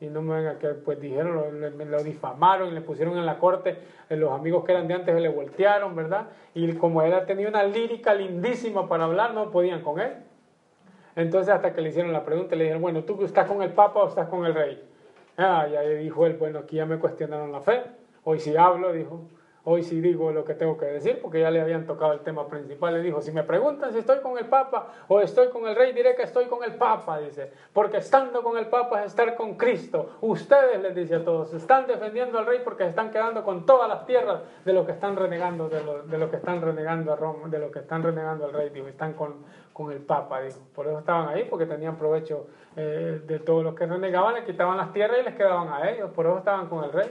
y 0.00 0.06
no 0.06 0.22
me 0.22 0.34
venga 0.34 0.58
que 0.58 0.68
pues 0.68 0.98
dijeron, 0.98 1.34
lo, 1.34 1.84
lo, 1.84 2.02
difamaron 2.02 2.74
le 2.74 2.80
pusieron 2.80 3.18
en 3.18 3.26
la 3.26 3.38
corte, 3.38 3.76
eh, 4.08 4.16
los 4.16 4.32
amigos 4.32 4.64
que 4.64 4.72
eran 4.72 4.88
de 4.88 4.94
antes 4.94 5.20
le 5.20 5.28
voltearon, 5.28 5.94
¿verdad? 5.94 6.28
Y 6.54 6.72
como 6.74 7.02
él 7.02 7.14
tenía 7.26 7.48
una 7.48 7.64
lírica 7.64 8.14
lindísima 8.14 8.88
para 8.88 9.04
hablar, 9.04 9.34
no 9.34 9.50
podían 9.50 9.82
con 9.82 10.00
él. 10.00 10.12
Entonces 11.16 11.52
hasta 11.52 11.74
que 11.74 11.82
le 11.82 11.90
hicieron 11.90 12.12
la 12.12 12.24
pregunta, 12.24 12.56
le 12.56 12.64
dijeron, 12.64 12.80
bueno, 12.80 13.04
¿tú 13.04 13.22
estás 13.24 13.46
con 13.46 13.62
el 13.62 13.72
Papa 13.72 14.00
o 14.00 14.08
estás 14.08 14.28
con 14.28 14.46
el 14.46 14.54
Rey? 14.54 14.82
Ah, 15.36 15.66
y 15.70 15.76
ahí 15.76 16.04
dijo 16.04 16.24
él, 16.26 16.36
bueno, 16.38 16.60
aquí 16.60 16.76
ya 16.76 16.86
me 16.86 16.98
cuestionaron 16.98 17.52
la 17.52 17.60
fe, 17.60 17.82
hoy 18.24 18.40
si 18.40 18.56
hablo, 18.56 18.92
dijo, 18.92 19.20
Hoy 19.64 19.82
sí 19.82 20.00
digo 20.00 20.32
lo 20.32 20.42
que 20.42 20.54
tengo 20.54 20.78
que 20.78 20.86
decir 20.86 21.18
porque 21.20 21.40
ya 21.40 21.50
le 21.50 21.60
habían 21.60 21.86
tocado 21.86 22.14
el 22.14 22.20
tema 22.20 22.48
principal. 22.48 22.94
Le 22.94 23.02
dijo, 23.02 23.20
si 23.20 23.30
me 23.30 23.42
preguntan 23.42 23.92
si 23.92 23.98
estoy 23.98 24.20
con 24.20 24.38
el 24.38 24.46
Papa 24.46 24.88
o 25.08 25.20
estoy 25.20 25.48
con 25.48 25.68
el 25.68 25.76
Rey, 25.76 25.92
diré 25.92 26.14
que 26.14 26.22
estoy 26.22 26.46
con 26.46 26.64
el 26.64 26.76
Papa, 26.76 27.18
dice. 27.18 27.52
Porque 27.74 27.98
estando 27.98 28.42
con 28.42 28.56
el 28.56 28.68
Papa 28.68 29.00
es 29.00 29.08
estar 29.08 29.34
con 29.34 29.56
Cristo. 29.56 30.16
Ustedes, 30.22 30.80
les 30.80 30.94
dice 30.94 31.16
a 31.16 31.24
todos, 31.24 31.52
están 31.52 31.86
defendiendo 31.86 32.38
al 32.38 32.46
Rey 32.46 32.60
porque 32.64 32.86
están 32.86 33.10
quedando 33.10 33.44
con 33.44 33.66
todas 33.66 33.86
las 33.86 34.06
tierras 34.06 34.40
de 34.64 34.72
lo 34.72 34.86
que 34.86 34.92
están 34.92 35.14
renegando, 35.14 35.68
de 35.68 35.84
lo, 35.84 36.04
de 36.04 36.16
lo 36.16 36.30
que 36.30 36.36
están 36.36 36.62
renegando 36.62 37.12
a 37.12 37.16
Roma, 37.16 37.48
de 37.48 37.58
lo 37.58 37.70
que 37.70 37.80
están 37.80 38.02
renegando 38.02 38.46
al 38.46 38.54
Rey, 38.54 38.70
dijo. 38.70 38.88
Están 38.88 39.12
con, 39.12 39.44
con 39.74 39.92
el 39.92 39.98
Papa, 39.98 40.40
dijo. 40.40 40.60
Por 40.74 40.86
eso 40.86 41.00
estaban 41.00 41.28
ahí, 41.28 41.44
porque 41.50 41.66
tenían 41.66 41.96
provecho 41.96 42.46
eh, 42.76 43.20
de 43.26 43.38
todos 43.40 43.62
los 43.62 43.74
que 43.74 43.84
renegaban, 43.84 44.36
le 44.36 44.44
quitaban 44.44 44.78
las 44.78 44.90
tierras 44.94 45.18
y 45.20 45.24
les 45.24 45.34
quedaban 45.34 45.68
a 45.68 45.90
ellos. 45.90 46.10
Por 46.12 46.24
eso 46.24 46.38
estaban 46.38 46.66
con 46.68 46.82
el 46.82 46.92
Rey. 46.92 47.10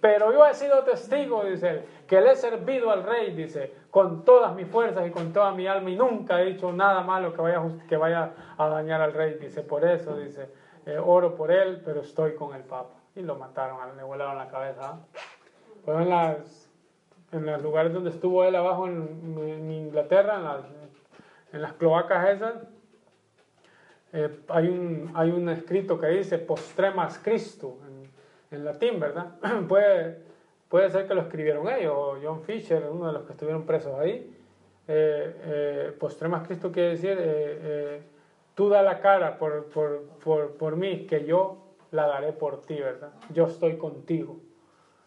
Pero 0.00 0.32
yo 0.32 0.46
he 0.46 0.54
sido 0.54 0.82
testigo, 0.82 1.44
dice 1.44 1.68
él, 1.68 1.84
que 2.06 2.20
le 2.20 2.32
he 2.32 2.36
servido 2.36 2.90
al 2.90 3.04
rey, 3.04 3.34
dice, 3.34 3.72
con 3.90 4.24
todas 4.24 4.54
mis 4.54 4.66
fuerzas 4.66 5.06
y 5.06 5.10
con 5.10 5.32
toda 5.32 5.52
mi 5.52 5.66
alma 5.66 5.90
y 5.90 5.96
nunca 5.96 6.40
he 6.40 6.46
dicho 6.46 6.72
nada 6.72 7.02
malo 7.02 7.34
que 7.34 7.96
vaya, 7.96 8.32
a 8.56 8.68
dañar 8.68 9.02
al 9.02 9.12
rey, 9.12 9.34
dice, 9.34 9.62
por 9.62 9.84
eso, 9.84 10.16
dice, 10.16 10.48
eh, 10.86 10.98
oro 10.98 11.34
por 11.34 11.50
él, 11.50 11.82
pero 11.84 12.00
estoy 12.00 12.34
con 12.34 12.54
el 12.54 12.62
Papa. 12.62 12.94
Y 13.14 13.20
lo 13.20 13.36
mataron, 13.36 13.96
le 13.96 14.02
volaron 14.02 14.38
la 14.38 14.48
cabeza. 14.48 15.00
Pues 15.84 15.98
en, 15.98 16.08
las, 16.08 16.70
en 17.32 17.44
los 17.44 17.60
lugares 17.60 17.92
donde 17.92 18.10
estuvo 18.10 18.44
él 18.44 18.56
abajo 18.56 18.86
en, 18.86 19.70
Inglaterra, 19.70 20.36
en 20.36 20.44
las, 20.44 20.60
en 21.52 21.62
las 21.62 21.72
cloacas 21.74 22.28
esas, 22.30 22.54
eh, 24.12 24.40
hay, 24.48 24.68
un, 24.68 25.10
hay 25.14 25.30
un 25.30 25.48
escrito 25.50 25.98
que 26.00 26.06
dice 26.08 26.38
postremas 26.38 27.18
Cristo, 27.18 27.78
en 28.50 28.64
latín, 28.64 28.98
¿verdad? 28.98 29.36
puede, 29.68 30.18
puede 30.68 30.90
ser 30.90 31.06
que 31.06 31.14
lo 31.14 31.22
escribieron 31.22 31.68
ellos, 31.68 31.94
o 31.94 32.16
John 32.22 32.42
Fisher, 32.42 32.84
uno 32.90 33.06
de 33.06 33.12
los 33.12 33.24
que 33.24 33.32
estuvieron 33.32 33.64
presos 33.64 33.98
ahí. 33.98 34.36
Eh, 34.88 35.36
eh, 35.44 35.96
postremas 35.98 36.46
Cristo 36.46 36.72
quiere 36.72 36.90
decir, 36.90 37.12
eh, 37.12 37.16
eh, 37.20 38.02
tú 38.54 38.68
da 38.68 38.82
la 38.82 39.00
cara 39.00 39.38
por, 39.38 39.66
por, 39.66 40.02
por, 40.24 40.56
por, 40.56 40.76
mí, 40.76 41.06
que 41.06 41.24
yo 41.24 41.58
la 41.92 42.06
daré 42.06 42.32
por 42.32 42.62
ti, 42.62 42.74
¿verdad? 42.74 43.12
Yo 43.32 43.46
estoy 43.46 43.76
contigo. 43.76 44.40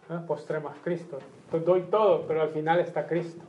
¿eh? 0.10 0.20
Postremas 0.26 0.78
Cristo. 0.84 1.20
Pues 1.52 1.66
doy 1.66 1.82
todo, 1.84 2.26
pero 2.28 2.42
al 2.42 2.50
final 2.50 2.80
está 2.80 3.06
Cristo. 3.08 3.44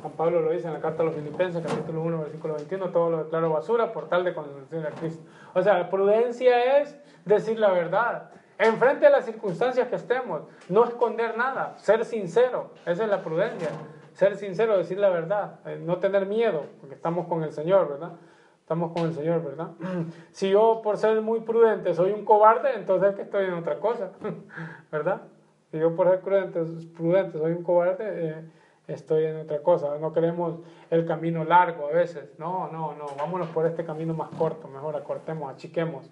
San 0.00 0.12
Pablo 0.12 0.40
lo 0.40 0.52
dice 0.52 0.68
en 0.68 0.74
la 0.74 0.80
carta 0.80 1.02
a 1.02 1.06
los 1.06 1.14
Filipenses, 1.14 1.64
capítulo 1.66 2.02
1, 2.02 2.20
versículo 2.20 2.54
21, 2.54 2.90
todo 2.90 3.10
lo 3.10 3.24
declaro 3.24 3.50
basura 3.50 3.92
por 3.92 4.08
tal 4.08 4.24
de 4.24 4.34
conocer 4.34 4.86
a 4.86 4.90
Cristo. 4.90 5.24
O 5.54 5.62
sea, 5.62 5.78
la 5.78 5.90
prudencia 5.90 6.80
es 6.80 6.96
decir 7.24 7.58
la 7.58 7.72
verdad 7.72 8.30
enfrente 8.58 9.06
de 9.06 9.10
las 9.10 9.24
circunstancias 9.24 9.88
que 9.88 9.96
estemos, 9.96 10.42
no 10.68 10.84
esconder 10.84 11.36
nada, 11.36 11.74
ser 11.78 12.04
sincero, 12.04 12.70
esa 12.84 13.04
es 13.04 13.10
la 13.10 13.22
prudencia, 13.22 13.68
ser 14.12 14.36
sincero, 14.36 14.76
decir 14.76 14.98
la 14.98 15.10
verdad, 15.10 15.60
eh, 15.66 15.80
no 15.82 15.98
tener 15.98 16.26
miedo, 16.26 16.64
porque 16.80 16.94
estamos 16.94 17.26
con 17.26 17.42
el 17.42 17.52
Señor, 17.52 17.88
¿verdad? 17.88 18.12
Estamos 18.60 18.92
con 18.92 19.04
el 19.04 19.14
Señor, 19.14 19.44
¿verdad? 19.44 19.70
Si 20.32 20.50
yo 20.50 20.80
por 20.82 20.96
ser 20.96 21.20
muy 21.20 21.40
prudente 21.40 21.94
soy 21.94 22.12
un 22.12 22.24
cobarde, 22.24 22.74
entonces 22.74 23.10
es 23.10 23.16
que 23.16 23.22
estoy 23.22 23.46
en 23.46 23.54
otra 23.54 23.78
cosa, 23.78 24.10
¿verdad? 24.90 25.22
Si 25.70 25.78
yo 25.78 25.94
por 25.94 26.08
ser 26.08 26.20
prudente, 26.20 26.60
prudente 26.96 27.38
soy 27.38 27.52
un 27.52 27.62
cobarde, 27.62 28.04
eh, 28.06 28.44
estoy 28.88 29.24
en 29.24 29.36
otra 29.38 29.62
cosa. 29.62 29.98
No 29.98 30.12
queremos 30.12 30.58
el 30.90 31.06
camino 31.06 31.44
largo 31.44 31.88
a 31.88 31.92
veces. 31.92 32.30
No, 32.38 32.70
no, 32.70 32.94
no. 32.94 33.06
Vámonos 33.18 33.48
por 33.48 33.66
este 33.66 33.84
camino 33.84 34.14
más 34.14 34.30
corto. 34.30 34.68
Mejor 34.68 34.96
acortemos, 34.96 35.52
achiquemos. 35.52 36.10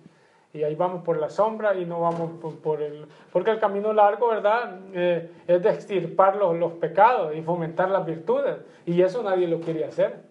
Y 0.55 0.63
ahí 0.63 0.75
vamos 0.77 1.03
por 1.03 1.19
la 1.19 1.29
sombra 1.29 1.75
y 1.75 1.85
no 1.85 2.01
vamos 2.01 2.31
por, 2.63 2.81
el... 2.81 3.07
Porque 3.33 3.51
el 3.51 3.59
camino 3.59 3.93
largo, 3.93 4.29
¿verdad? 4.29 4.79
Eh, 4.95 5.29
es 5.47 5.63
de 5.63 5.69
extirpar 5.69 6.37
los, 6.37 6.57
los 6.57 6.73
pecados 6.75 7.35
y 7.35 7.43
fomentar 7.43 7.91
las 7.91 8.07
virtudes. 8.07 8.59
Y 8.87 9.03
eso 9.03 9.23
nadie 9.23 9.49
lo 9.49 9.61
quiere 9.61 9.85
hacer. 9.85 10.23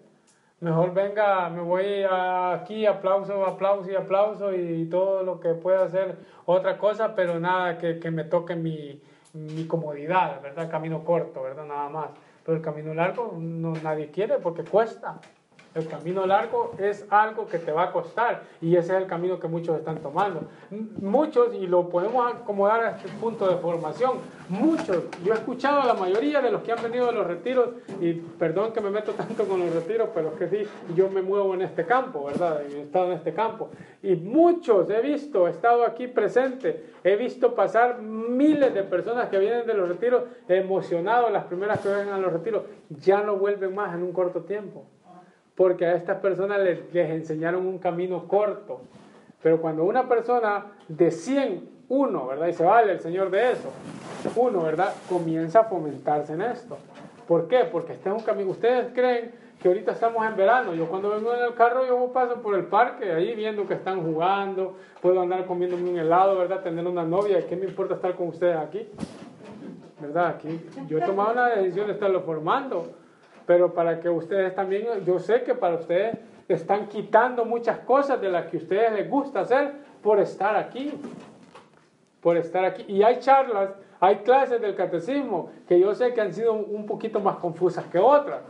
Mejor 0.60 0.94
venga, 0.94 1.50
me 1.50 1.60
voy 1.60 2.04
aquí, 2.08 2.86
aplauso, 2.86 3.44
aplauso 3.44 3.90
y 3.90 3.94
aplauso 3.94 4.54
y 4.54 4.86
todo 4.86 5.22
lo 5.22 5.38
que 5.38 5.50
pueda 5.50 5.84
hacer 5.84 6.16
otra 6.46 6.78
cosa, 6.78 7.14
pero 7.14 7.38
nada 7.38 7.76
que, 7.76 8.00
que 8.00 8.10
me 8.10 8.24
toque 8.24 8.56
mi, 8.56 8.98
mi 9.34 9.66
comodidad, 9.66 10.40
¿verdad? 10.40 10.70
Camino 10.70 11.04
corto, 11.04 11.42
¿verdad? 11.42 11.66
Nada 11.66 11.88
más. 11.90 12.10
Pero 12.44 12.56
el 12.56 12.62
camino 12.62 12.94
largo 12.94 13.34
no, 13.38 13.74
nadie 13.82 14.10
quiere 14.10 14.38
porque 14.38 14.64
cuesta. 14.64 15.20
El 15.74 15.88
camino 15.88 16.24
largo 16.24 16.72
es 16.78 17.04
algo 17.10 17.48
que 17.48 17.58
te 17.58 17.72
va 17.72 17.84
a 17.84 17.92
costar 17.92 18.44
y 18.60 18.76
ese 18.76 18.94
es 18.94 19.02
el 19.02 19.08
camino 19.08 19.40
que 19.40 19.48
muchos 19.48 19.76
están 19.76 19.98
tomando. 19.98 20.42
Muchos, 20.70 21.52
y 21.52 21.66
lo 21.66 21.88
podemos 21.88 22.32
acomodar 22.32 22.84
a 22.84 22.90
este 22.90 23.08
punto 23.20 23.48
de 23.48 23.56
formación, 23.56 24.18
muchos, 24.48 25.02
yo 25.24 25.32
he 25.32 25.36
escuchado 25.36 25.82
a 25.82 25.84
la 25.84 25.94
mayoría 25.94 26.40
de 26.40 26.52
los 26.52 26.62
que 26.62 26.70
han 26.70 26.80
venido 26.80 27.06
de 27.06 27.12
los 27.12 27.26
retiros, 27.26 27.70
y 28.00 28.12
perdón 28.12 28.72
que 28.72 28.80
me 28.80 28.90
meto 28.90 29.12
tanto 29.16 29.48
con 29.48 29.58
los 29.58 29.74
retiros, 29.74 30.10
pero 30.14 30.28
es 30.28 30.34
que 30.34 30.48
sí, 30.48 30.70
yo 30.94 31.10
me 31.10 31.22
muevo 31.22 31.54
en 31.54 31.62
este 31.62 31.84
campo, 31.84 32.26
¿verdad? 32.26 32.62
He 32.62 32.82
estado 32.82 33.06
en 33.06 33.12
este 33.14 33.34
campo. 33.34 33.70
Y 34.00 34.14
muchos 34.14 34.88
he 34.90 35.00
visto, 35.00 35.48
he 35.48 35.50
estado 35.50 35.84
aquí 35.84 36.06
presente, 36.06 36.84
he 37.02 37.16
visto 37.16 37.52
pasar 37.52 38.00
miles 38.00 38.72
de 38.74 38.84
personas 38.84 39.28
que 39.28 39.40
vienen 39.40 39.66
de 39.66 39.74
los 39.74 39.88
retiros 39.88 40.22
emocionados, 40.46 41.32
las 41.32 41.46
primeras 41.46 41.80
que 41.80 41.88
vengan 41.88 42.14
a 42.14 42.18
los 42.18 42.32
retiros, 42.32 42.62
ya 42.90 43.22
no 43.22 43.34
vuelven 43.34 43.74
más 43.74 43.92
en 43.92 44.04
un 44.04 44.12
corto 44.12 44.42
tiempo 44.42 44.84
porque 45.56 45.86
a 45.86 45.94
estas 45.94 46.18
personas 46.20 46.60
les, 46.60 46.80
enseñaron 46.94 47.66
un 47.66 47.78
camino 47.78 48.26
corto. 48.26 48.80
Pero 49.42 49.60
cuando 49.60 49.84
una 49.84 50.08
persona 50.08 50.66
de 50.88 51.10
100, 51.10 51.68
uno, 51.88 52.26
¿verdad? 52.26 52.48
Y 52.48 52.52
se 52.54 52.64
vale 52.64 52.92
el 52.92 53.00
Señor 53.00 53.30
de 53.30 53.52
eso, 53.52 53.70
uno, 54.36 54.62
¿verdad? 54.62 54.94
Comienza 55.08 55.60
a 55.60 55.64
fomentarse 55.64 56.32
en 56.32 56.42
esto. 56.42 56.78
¿Por 57.28 57.46
qué? 57.46 57.64
Porque 57.70 57.92
este 57.92 58.08
es 58.08 58.14
un 58.14 58.22
camino. 58.22 58.50
Ustedes 58.50 58.88
creen 58.94 59.32
que 59.60 59.68
ahorita 59.68 59.92
estamos 59.92 60.26
en 60.26 60.36
verano. 60.36 60.74
Yo 60.74 60.88
cuando 60.88 61.10
vengo 61.10 61.32
en 61.34 61.44
el 61.44 61.54
carro, 61.54 61.86
yo 61.86 62.12
paso 62.12 62.42
por 62.42 62.54
el 62.54 62.64
parque, 62.64 63.12
ahí 63.12 63.34
viendo 63.34 63.66
que 63.66 63.74
están 63.74 64.02
jugando, 64.02 64.76
puedo 65.00 65.20
andar 65.20 65.46
comiéndome 65.46 65.88
un 65.88 65.98
helado, 65.98 66.38
¿verdad? 66.38 66.62
Tener 66.62 66.86
una 66.86 67.04
novia, 67.04 67.46
¿qué 67.46 67.54
me 67.54 67.66
importa 67.66 67.94
estar 67.94 68.14
con 68.14 68.28
ustedes 68.28 68.56
aquí? 68.56 68.88
¿Verdad? 70.00 70.26
Aquí 70.28 70.60
yo 70.88 70.98
he 70.98 71.02
tomado 71.02 71.34
la 71.34 71.56
decisión 71.56 71.86
de 71.86 71.92
estarlo 71.94 72.22
formando 72.22 73.03
pero 73.46 73.74
para 73.74 74.00
que 74.00 74.08
ustedes 74.08 74.54
también, 74.54 74.86
yo 75.04 75.18
sé 75.18 75.42
que 75.42 75.54
para 75.54 75.76
ustedes 75.76 76.16
están 76.48 76.88
quitando 76.88 77.44
muchas 77.44 77.78
cosas 77.80 78.20
de 78.20 78.28
las 78.28 78.46
que 78.46 78.58
a 78.58 78.60
ustedes 78.60 78.92
les 78.92 79.10
gusta 79.10 79.40
hacer 79.40 79.72
por 80.02 80.20
estar 80.20 80.56
aquí, 80.56 80.92
por 82.20 82.36
estar 82.36 82.64
aquí. 82.64 82.84
Y 82.88 83.02
hay 83.02 83.18
charlas, 83.20 83.70
hay 84.00 84.16
clases 84.16 84.60
del 84.60 84.74
catecismo 84.74 85.50
que 85.66 85.78
yo 85.78 85.94
sé 85.94 86.12
que 86.12 86.20
han 86.20 86.32
sido 86.32 86.52
un 86.52 86.86
poquito 86.86 87.20
más 87.20 87.36
confusas 87.36 87.86
que 87.86 87.98
otras, 87.98 88.40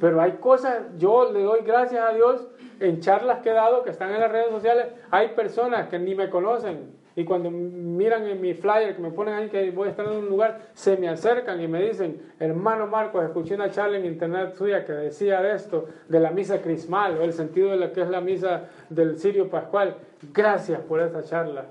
pero 0.00 0.20
hay 0.20 0.32
cosas, 0.32 0.82
yo 0.98 1.30
le 1.32 1.42
doy 1.42 1.60
gracias 1.64 2.02
a 2.02 2.12
Dios 2.12 2.48
en 2.80 3.00
charlas 3.00 3.40
que 3.40 3.50
he 3.50 3.54
dado, 3.54 3.84
que 3.84 3.90
están 3.90 4.12
en 4.12 4.20
las 4.20 4.32
redes 4.32 4.50
sociales, 4.50 4.88
hay 5.10 5.28
personas 5.28 5.88
que 5.88 5.98
ni 5.98 6.14
me 6.14 6.30
conocen, 6.30 6.90
y 7.14 7.24
cuando 7.24 7.50
miran 7.50 8.26
en 8.26 8.40
mi 8.40 8.54
flyer 8.54 8.96
que 8.96 9.02
me 9.02 9.10
ponen 9.10 9.34
ahí 9.34 9.48
que 9.48 9.70
voy 9.70 9.88
a 9.88 9.90
estar 9.90 10.06
en 10.06 10.12
un 10.12 10.28
lugar, 10.28 10.60
se 10.74 10.96
me 10.96 11.08
acercan 11.08 11.60
y 11.60 11.68
me 11.68 11.82
dicen, 11.82 12.20
hermano 12.38 12.86
Marcos, 12.86 13.24
escuché 13.24 13.54
una 13.54 13.70
charla 13.70 13.98
en 13.98 14.06
internet 14.06 14.54
suya 14.54 14.84
que 14.84 14.92
decía 14.92 15.40
de 15.42 15.54
esto, 15.54 15.86
de 16.08 16.20
la 16.20 16.30
misa 16.30 16.60
crismal, 16.62 17.18
o 17.18 17.22
el 17.22 17.32
sentido 17.32 17.70
de 17.70 17.76
lo 17.76 17.92
que 17.92 18.02
es 18.02 18.08
la 18.08 18.20
misa 18.20 18.64
del 18.88 19.18
Sirio 19.18 19.48
Pascual. 19.50 19.96
Gracias 20.32 20.80
por 20.80 21.00
esa 21.00 21.22
charla. 21.22 21.66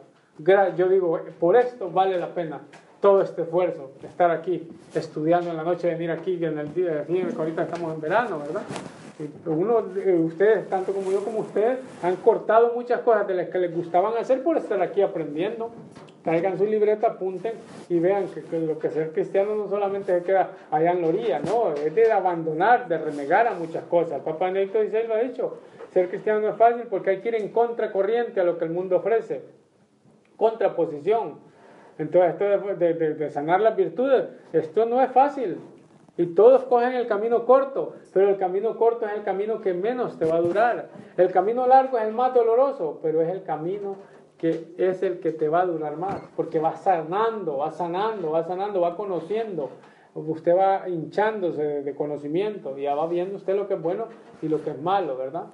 Yo 0.78 0.88
digo, 0.88 1.20
por 1.40 1.56
esto 1.56 1.90
vale 1.90 2.18
la 2.18 2.34
pena 2.34 2.62
todo 3.00 3.22
este 3.22 3.42
esfuerzo 3.42 3.92
estar 4.04 4.30
aquí, 4.32 4.70
estudiando 4.94 5.50
en 5.50 5.58
la 5.58 5.64
noche, 5.64 5.90
venir 5.90 6.12
aquí, 6.12 6.44
en 6.44 6.58
el 6.58 6.74
día, 6.74 7.02
aquí, 7.02 7.22
ahorita 7.38 7.64
estamos 7.64 7.96
en 7.96 8.02
verano, 8.02 8.40
¿verdad? 8.40 8.62
Uno 9.46 9.82
de 9.82 10.14
ustedes, 10.16 10.70
tanto 10.70 10.94
como 10.94 11.12
yo 11.12 11.24
como 11.24 11.40
ustedes, 11.40 11.80
han 12.04 12.16
cortado 12.18 12.74
muchas 12.74 13.02
cosas 13.02 13.28
de 13.28 13.34
las 13.34 13.50
que 13.50 13.60
les 13.60 13.76
gustaban 13.76 14.18
hacer 14.18 14.44
por 14.44 14.58
estar 14.58 14.82
aquí 14.82 15.02
aprendiendo. 15.02 15.72
Traigan 16.24 16.58
su 16.58 16.66
libreta, 16.66 17.08
apunten 17.08 17.54
y 17.90 18.00
vean 18.00 18.28
que, 18.28 18.60
lo 18.60 18.78
que 18.78 18.90
ser 18.90 19.12
cristiano 19.12 19.56
no 19.56 19.68
solamente 19.68 20.20
se 20.20 20.24
queda 20.24 20.52
allá 20.70 20.92
en 20.92 21.02
la 21.02 21.08
orilla, 21.08 21.40
no, 21.40 21.74
es 21.74 21.96
de 21.96 22.12
abandonar, 22.12 22.88
de 22.88 23.00
renegar 23.00 23.48
a 23.48 23.56
muchas 23.56 23.84
cosas. 23.86 24.20
El 24.20 24.22
Papa 24.22 24.46
Benedicto 24.46 24.80
XVI 24.80 25.08
lo 25.08 25.16
ha 25.16 25.20
dicho, 25.20 25.58
ser 25.92 26.10
cristiano 26.10 26.42
no 26.42 26.50
es 26.50 26.58
fácil 26.58 26.84
porque 26.92 27.10
hay 27.10 27.22
que 27.22 27.30
ir 27.30 27.36
en 27.36 27.50
contracorriente 27.50 28.40
a 28.40 28.44
lo 28.44 28.60
que 28.60 28.66
el 28.66 28.72
mundo 28.72 28.98
ofrece, 28.98 29.42
contraposición. 30.38 31.40
Entonces, 31.98 32.34
esto 32.34 32.46
de 32.78 33.30
sanar 33.32 33.60
las 33.60 33.76
virtudes, 33.76 34.26
esto 34.54 34.86
no 34.86 35.02
es 35.02 35.12
fácil, 35.12 35.58
y 36.18 36.28
todos 36.28 36.64
cogen 36.66 36.94
el 36.94 37.08
camino 37.08 37.46
corto, 37.46 37.94
pero 38.14 38.30
el 38.30 38.38
camino 38.38 38.78
corto 38.78 39.08
es 39.08 39.14
el 39.14 39.24
camino 39.24 39.62
que 39.62 39.74
menos 39.74 40.18
te 40.18 40.26
va 40.26 40.36
a 40.36 40.42
durar. 40.42 40.90
El 41.18 41.32
camino 41.32 41.66
largo 41.66 41.98
es 41.98 42.04
el 42.06 42.14
más 42.14 42.34
doloroso, 42.34 43.00
pero 43.02 43.22
es 43.22 43.30
el 43.30 43.44
camino 43.44 43.96
que 44.38 44.74
es 44.78 45.04
el 45.04 45.20
que 45.20 45.32
te 45.32 45.48
va 45.48 45.62
a 45.62 45.66
durar 45.66 45.98
más, 45.98 46.20
porque 46.36 46.60
va 46.60 46.76
sanando, 46.76 47.58
va 47.58 47.72
sanando, 47.72 48.32
va 48.32 48.44
sanando, 48.44 48.82
va 48.82 48.98
conociendo. 48.98 49.70
Usted 50.14 50.58
va 50.58 50.90
hinchándose 50.90 51.84
de 51.84 51.96
conocimiento 51.96 52.78
y 52.78 52.84
ya 52.84 52.96
va 52.96 53.08
viendo 53.08 53.38
usted 53.38 53.56
lo 53.56 53.68
que 53.68 53.76
es 53.76 53.82
bueno 53.82 54.08
y 54.42 54.50
lo 54.50 54.62
que 54.64 54.72
es 54.72 54.82
malo, 54.82 55.16
¿verdad? 55.16 55.46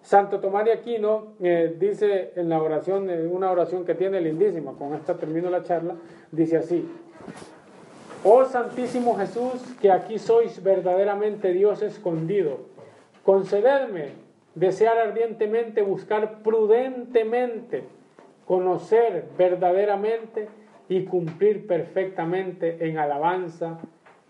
Santo 0.00 0.40
Tomás 0.40 0.64
de 0.64 0.72
Aquino 0.72 1.34
eh, 1.40 1.76
dice 1.78 2.32
en 2.36 2.48
la 2.48 2.62
oración, 2.62 3.10
en 3.10 3.30
una 3.30 3.50
oración 3.50 3.84
que 3.84 3.94
tiene 3.94 4.20
lindísima, 4.20 4.72
con 4.72 4.94
esta 4.94 5.16
termino 5.16 5.50
la 5.50 5.62
charla, 5.62 5.94
dice 6.30 6.56
así, 6.56 6.88
Oh 8.24 8.44
Santísimo 8.44 9.16
Jesús, 9.16 9.60
que 9.80 9.90
aquí 9.90 10.16
sois 10.16 10.62
verdaderamente 10.62 11.52
Dios 11.52 11.82
escondido, 11.82 12.60
concededme 13.24 14.10
desear 14.54 14.96
ardientemente, 14.96 15.82
buscar 15.82 16.38
prudentemente, 16.44 17.82
conocer 18.46 19.24
verdaderamente 19.36 20.48
y 20.88 21.04
cumplir 21.04 21.66
perfectamente 21.66 22.86
en 22.86 22.98
alabanza 22.98 23.80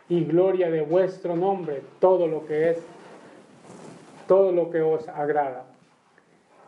y 0.09 0.25
gloria 0.25 0.71
de 0.71 0.81
vuestro 0.81 1.37
nombre 1.37 1.83
todo 2.01 2.27
lo 2.27 2.47
que 2.47 2.71
es, 2.71 2.79
todo 4.27 4.53
lo 4.53 4.71
que 4.71 4.81
os 4.81 5.07
agrada. 5.07 5.67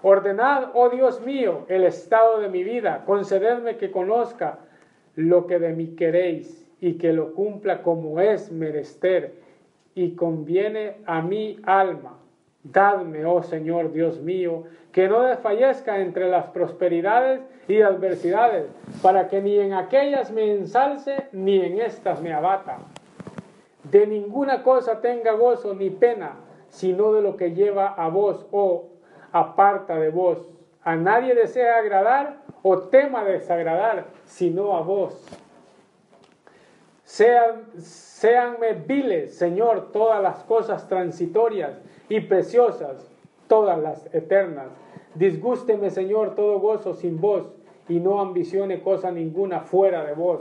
Ordenad, 0.02 0.72
oh 0.74 0.90
Dios 0.90 1.22
mío, 1.22 1.64
el 1.68 1.84
estado 1.84 2.40
de 2.40 2.50
mi 2.50 2.64
vida, 2.64 3.04
concededme 3.06 3.78
que 3.78 3.90
conozca 3.90 4.58
lo 5.16 5.46
que 5.46 5.58
de 5.58 5.72
mí 5.72 5.94
queréis 5.96 6.63
y 6.84 6.98
que 6.98 7.14
lo 7.14 7.32
cumpla 7.32 7.80
como 7.80 8.20
es 8.20 8.52
merester 8.52 9.32
y 9.94 10.14
conviene 10.14 10.96
a 11.06 11.22
mi 11.22 11.58
alma. 11.64 12.18
Dadme, 12.62 13.24
oh 13.24 13.42
Señor 13.42 13.90
Dios 13.90 14.20
mío, 14.20 14.64
que 14.92 15.08
no 15.08 15.22
desfallezca 15.22 16.00
entre 16.00 16.28
las 16.28 16.44
prosperidades 16.48 17.40
y 17.68 17.80
adversidades, 17.80 18.66
para 19.00 19.28
que 19.28 19.40
ni 19.40 19.58
en 19.58 19.72
aquellas 19.72 20.30
me 20.30 20.52
ensalce, 20.52 21.28
ni 21.32 21.58
en 21.58 21.80
estas 21.80 22.20
me 22.20 22.34
abata. 22.34 22.76
De 23.84 24.06
ninguna 24.06 24.62
cosa 24.62 25.00
tenga 25.00 25.32
gozo 25.32 25.74
ni 25.74 25.88
pena, 25.88 26.32
sino 26.68 27.14
de 27.14 27.22
lo 27.22 27.38
que 27.38 27.54
lleva 27.54 27.94
a 27.94 28.08
vos, 28.08 28.44
oh, 28.50 28.90
aparta 29.32 29.98
de 29.98 30.10
vos. 30.10 30.50
A 30.82 30.96
nadie 30.96 31.34
desea 31.34 31.78
agradar 31.78 32.42
o 32.62 32.78
tema 32.78 33.24
desagradar, 33.24 34.04
sino 34.26 34.76
a 34.76 34.82
vos. 34.82 35.43
Sean, 37.04 37.66
seanme 37.78 38.72
viles, 38.72 39.36
Señor, 39.36 39.92
todas 39.92 40.22
las 40.22 40.42
cosas 40.44 40.88
transitorias 40.88 41.78
y 42.08 42.20
preciosas, 42.20 43.10
todas 43.46 43.78
las 43.78 44.12
eternas. 44.14 44.68
Disgústeme, 45.14 45.90
Señor, 45.90 46.34
todo 46.34 46.58
gozo 46.58 46.94
sin 46.94 47.20
vos 47.20 47.52
y 47.88 48.00
no 48.00 48.20
ambicione 48.20 48.82
cosa 48.82 49.10
ninguna 49.10 49.60
fuera 49.60 50.04
de 50.04 50.14
vos. 50.14 50.40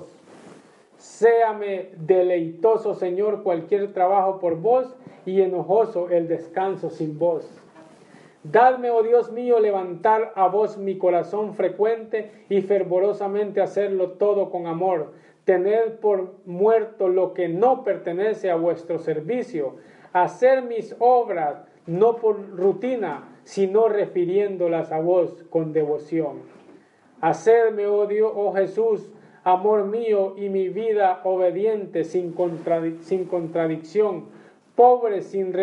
Séame 0.98 1.90
deleitoso, 1.98 2.94
Señor, 2.96 3.44
cualquier 3.44 3.92
trabajo 3.92 4.40
por 4.40 4.56
vos 4.56 4.96
y 5.26 5.42
enojoso 5.42 6.10
el 6.10 6.30
descanso 6.30 6.90
sin 6.90 7.20
vos. 7.20 7.46
Dadme, 8.44 8.90
oh 8.90 9.04
Dios 9.04 9.32
mío, 9.32 9.60
levantar 9.60 10.32
a 10.36 10.48
vos 10.48 10.78
mi 10.78 10.98
corazón 10.98 11.56
frecuente 11.56 12.32
y 12.50 12.62
fervorosamente 12.62 13.62
hacerlo 13.62 14.12
todo 14.12 14.50
con 14.50 14.68
amor. 14.68 15.14
Tened 15.46 16.00
por 16.00 16.36
muerto 16.46 17.10
lo 17.10 17.34
que 17.34 17.48
no 17.50 17.84
pertenece 17.84 18.50
a 18.50 18.56
vuestro 18.56 19.00
servicio. 19.00 19.76
Hacer 20.14 20.62
mis 20.64 20.96
obras 21.00 21.64
no 21.86 22.18
por 22.18 22.58
rutina, 22.58 23.38
sino 23.44 23.90
refiriéndolas 23.90 24.92
a 24.92 25.00
vos 25.00 25.44
con 25.50 25.74
devoción. 25.74 26.44
Hacerme, 27.20 27.88
oh 27.88 28.08
oh 28.36 28.54
Jesús, 28.54 29.10
amor 29.44 29.86
mío 29.86 30.36
y 30.38 30.50
mi 30.50 30.70
vida 30.70 31.22
obediente 31.24 32.04
sin, 32.04 32.36
sin 33.02 33.26
contradicción, 33.26 34.26
pobre 34.76 35.22
sin, 35.22 35.54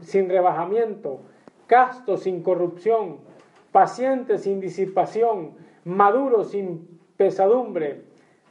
sin 0.00 0.28
rebajamiento 0.28 1.20
casto 1.66 2.16
sin 2.16 2.42
corrupción, 2.42 3.18
paciente 3.72 4.38
sin 4.38 4.60
disipación, 4.60 5.52
maduro 5.84 6.44
sin 6.44 7.00
pesadumbre, 7.16 8.04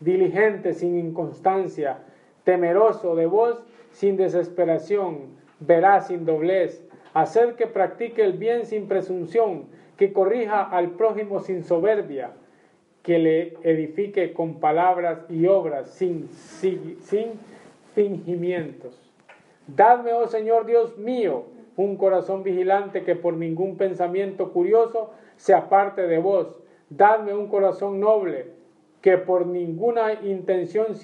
diligente 0.05 0.73
sin 0.73 0.97
inconstancia, 0.97 1.97
temeroso 2.45 3.15
de 3.15 3.25
vos 3.25 3.61
sin 3.91 4.15
desesperación, 4.15 5.35
veraz 5.59 6.07
sin 6.07 6.25
doblez, 6.25 6.81
hacer 7.13 7.55
que 7.55 7.67
practique 7.67 8.23
el 8.23 8.33
bien 8.33 8.65
sin 8.65 8.87
presunción, 8.87 9.65
que 9.97 10.13
corrija 10.13 10.61
al 10.61 10.91
prójimo 10.91 11.39
sin 11.39 11.63
soberbia, 11.63 12.31
que 13.01 13.17
le 13.19 13.57
edifique 13.63 14.33
con 14.33 14.59
palabras 14.59 15.25
y 15.29 15.47
obras 15.47 15.89
sin, 15.89 16.29
sin, 16.29 16.97
sin 17.01 17.31
fingimientos. 17.93 19.01
Dadme, 19.67 20.13
oh 20.13 20.27
Señor 20.27 20.65
Dios 20.65 20.97
mío, 20.97 21.45
un 21.77 21.97
corazón 21.97 22.43
vigilante 22.43 23.03
que 23.03 23.15
por 23.15 23.33
ningún 23.33 23.77
pensamiento 23.77 24.51
curioso 24.51 25.11
se 25.35 25.53
aparte 25.53 26.07
de 26.07 26.19
vos. 26.19 26.61
Dadme 26.89 27.33
un 27.33 27.47
corazón 27.47 27.99
noble 27.99 28.53
que 29.05 29.19
por 29.19 29.45
ninguna 29.45 30.13
intención 30.23 30.95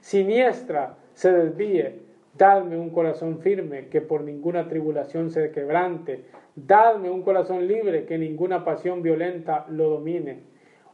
siniestra 0.00 0.96
se 1.14 1.30
desvíe. 1.30 2.00
Dadme 2.36 2.76
un 2.76 2.90
corazón 2.90 3.38
firme 3.38 3.86
que 3.86 4.00
por 4.00 4.24
ninguna 4.24 4.66
tribulación 4.66 5.30
se 5.30 5.52
quebrante. 5.52 6.24
Dadme 6.56 7.10
un 7.10 7.22
corazón 7.22 7.68
libre 7.68 8.06
que 8.06 8.18
ninguna 8.18 8.64
pasión 8.64 9.02
violenta 9.02 9.66
lo 9.68 9.88
domine. 9.88 10.40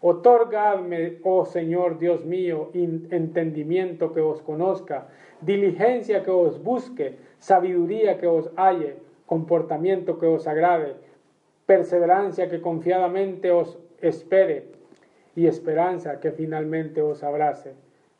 Otorgadme, 0.03 1.17
oh 1.23 1.47
Señor 1.47 1.99
Dios 1.99 2.27
mío, 2.27 2.69
entendimiento 2.75 4.13
que 4.13 4.21
os 4.21 4.43
conozca, 4.43 5.09
diligencia 5.41 6.23
que 6.23 6.31
os 6.31 6.63
busque, 6.63 7.17
sabiduría 7.39 8.19
que 8.19 8.27
os 8.27 8.51
halle, 8.59 8.97
comportamiento 9.25 10.19
que 10.19 10.27
os 10.27 10.47
agrade, 10.47 10.97
perseverancia 11.65 12.51
que 12.51 12.61
confiadamente 12.61 13.51
os 13.51 13.79
espere 14.03 14.84
y 15.37 15.47
esperanza 15.47 16.21
que 16.21 16.33
finalmente 16.33 17.03
os 17.03 17.23
abrace. 17.23 17.73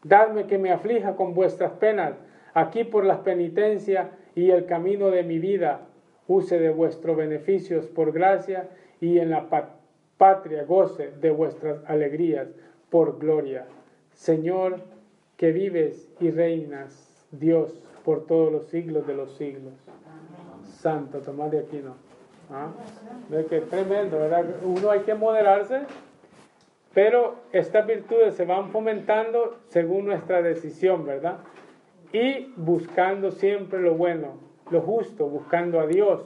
Dadme 0.03 0.47
que 0.47 0.59
me 0.59 0.71
aflija 0.71 1.17
con 1.17 1.35
vuestras 1.35 1.73
penas, 1.73 2.15
aquí 2.53 2.85
por 2.85 3.05
las 3.05 3.19
penitencias 3.19 4.09
y 4.35 4.51
el 4.51 4.67
camino 4.67 5.11
de 5.11 5.23
mi 5.23 5.39
vida, 5.39 5.81
use 6.27 6.59
de 6.59 6.71
vuestros 6.71 7.17
beneficios 7.17 7.87
por 7.87 8.13
gracia 8.13 8.69
y 9.01 9.19
en 9.19 9.31
la 9.31 9.49
patria 10.19 10.65
goce 10.65 11.11
de 11.21 11.31
vuestras 11.31 11.79
alegrías 11.87 12.49
por 12.91 13.19
gloria. 13.19 13.67
Señor, 14.13 14.81
que 15.37 15.53
vives 15.53 16.09
y 16.21 16.31
reinas, 16.31 17.27
Dios, 17.33 17.83
por 18.05 18.27
todos 18.27 18.53
los 18.53 18.67
siglos 18.67 19.07
de 19.07 19.15
los 19.15 19.33
siglos. 19.37 19.73
Santo 20.65 21.21
Tomás 21.21 21.51
de 21.51 21.61
Aquino. 21.61 21.95
¿Ah? 22.51 22.69
Ve 23.31 23.47
que 23.47 23.61
tremendo, 23.63 24.19
¿verdad? 24.19 24.45
Uno 24.63 24.91
hay 24.91 25.01
que 25.01 25.15
moderarse, 25.15 25.81
pero 26.95 27.35
estas 27.53 27.87
virtudes 27.87 28.35
se 28.35 28.45
van 28.45 28.71
fomentando 28.71 29.59
según 29.69 30.07
nuestra 30.07 30.41
decisión, 30.41 31.05
¿verdad? 31.05 31.39
Y 32.13 32.53
buscando 32.57 33.33
siempre 33.33 33.81
lo 33.81 33.95
bueno, 33.97 34.39
lo 34.71 34.81
justo, 34.81 35.27
buscando 35.27 35.81
a 35.81 35.87
Dios, 35.87 36.25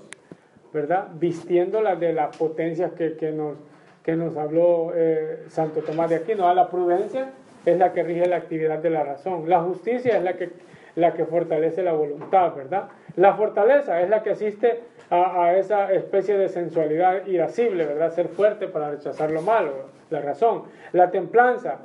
¿verdad? 0.73 1.09
Vistiéndola 1.15 1.97
de 1.97 2.13
las 2.13 2.37
potencias 2.37 2.93
que, 2.93 3.17
que, 3.17 3.33
nos, 3.33 3.57
que 4.03 4.15
nos 4.15 4.37
habló 4.37 4.93
eh, 4.95 5.45
Santo 5.49 5.81
Tomás 5.81 6.11
de 6.11 6.17
Aquino. 6.17 6.47
A 6.47 6.55
la 6.55 6.69
prudencia 6.69 7.33
es 7.65 7.79
la 7.79 7.95
que 7.95 8.03
rige 8.03 8.27
la 8.27 8.37
actividad 8.37 8.79
de 8.79 8.91
la 8.91 9.03
razón. 9.03 9.49
La 9.49 9.63
justicia 9.63 10.19
es 10.19 10.23
la 10.23 10.35
que, 10.35 10.51
la 10.97 11.15
que 11.15 11.25
fortalece 11.25 11.83
la 11.83 11.93
voluntad, 11.95 12.55
¿verdad? 12.55 12.91
La 13.19 13.35
fortaleza 13.35 14.01
es 14.01 14.09
la 14.09 14.23
que 14.23 14.31
asiste 14.31 14.81
a, 15.11 15.57
esa 15.57 15.93
especie 15.93 16.39
de 16.39 16.49
sensualidad 16.49 17.27
irascible, 17.27 17.85
¿verdad? 17.85 18.13
Ser 18.13 18.29
fuerte 18.29 18.69
para 18.69 18.91
rechazar 18.93 19.33
lo 19.33 19.43
malo, 19.43 19.73
la 20.11 20.21
razón. 20.21 20.63
La 20.93 21.11
templanza, 21.11 21.79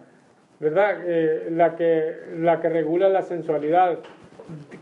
¿verdad? 0.59 0.97
Eh, 1.03 1.47
la, 1.49 1.75
que, 1.75 2.13
la 2.37 2.61
que 2.61 2.69
regula 2.69 3.09
la 3.09 3.23
sensualidad 3.23 3.97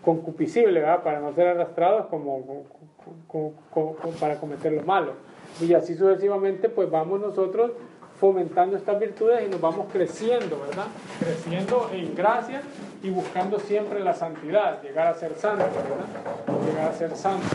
concupiscible, 0.04 0.82
¿verdad? 0.82 1.04
Para 1.04 1.22
no 1.22 1.32
ser 1.32 1.48
arrastrados 1.48 2.08
como, 2.08 2.66
para 4.20 4.36
cometer 4.36 4.74
lo 4.74 4.82
malo. 4.82 5.14
Y 5.62 5.74
así 5.74 5.96
sucesivamente, 5.96 6.68
pues 6.68 6.92
vamos 6.92 7.22
nosotros 7.22 7.72
fomentando 8.22 8.78
estas 8.78 9.00
virtudes 9.00 9.48
y 9.48 9.50
nos 9.50 9.60
vamos 9.60 9.88
creciendo, 9.92 10.62
¿verdad? 10.68 10.86
Creciendo 11.20 11.90
en 11.92 12.14
gracia 12.14 12.62
y 13.02 13.10
buscando 13.10 13.60
siempre 13.60 14.00
la 14.00 14.14
santidad, 14.14 14.80
llegar 14.84 15.08
a 15.08 15.16
ser 15.16 15.36
santo, 15.36 15.66
¿verdad? 15.66 16.64
Llegar 16.68 16.92
a 16.92 16.94
ser 16.94 17.18
santo. 17.18 17.48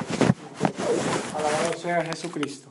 Alabado 1.37 1.73
sea 1.79 2.05
Jesucristo. 2.05 2.71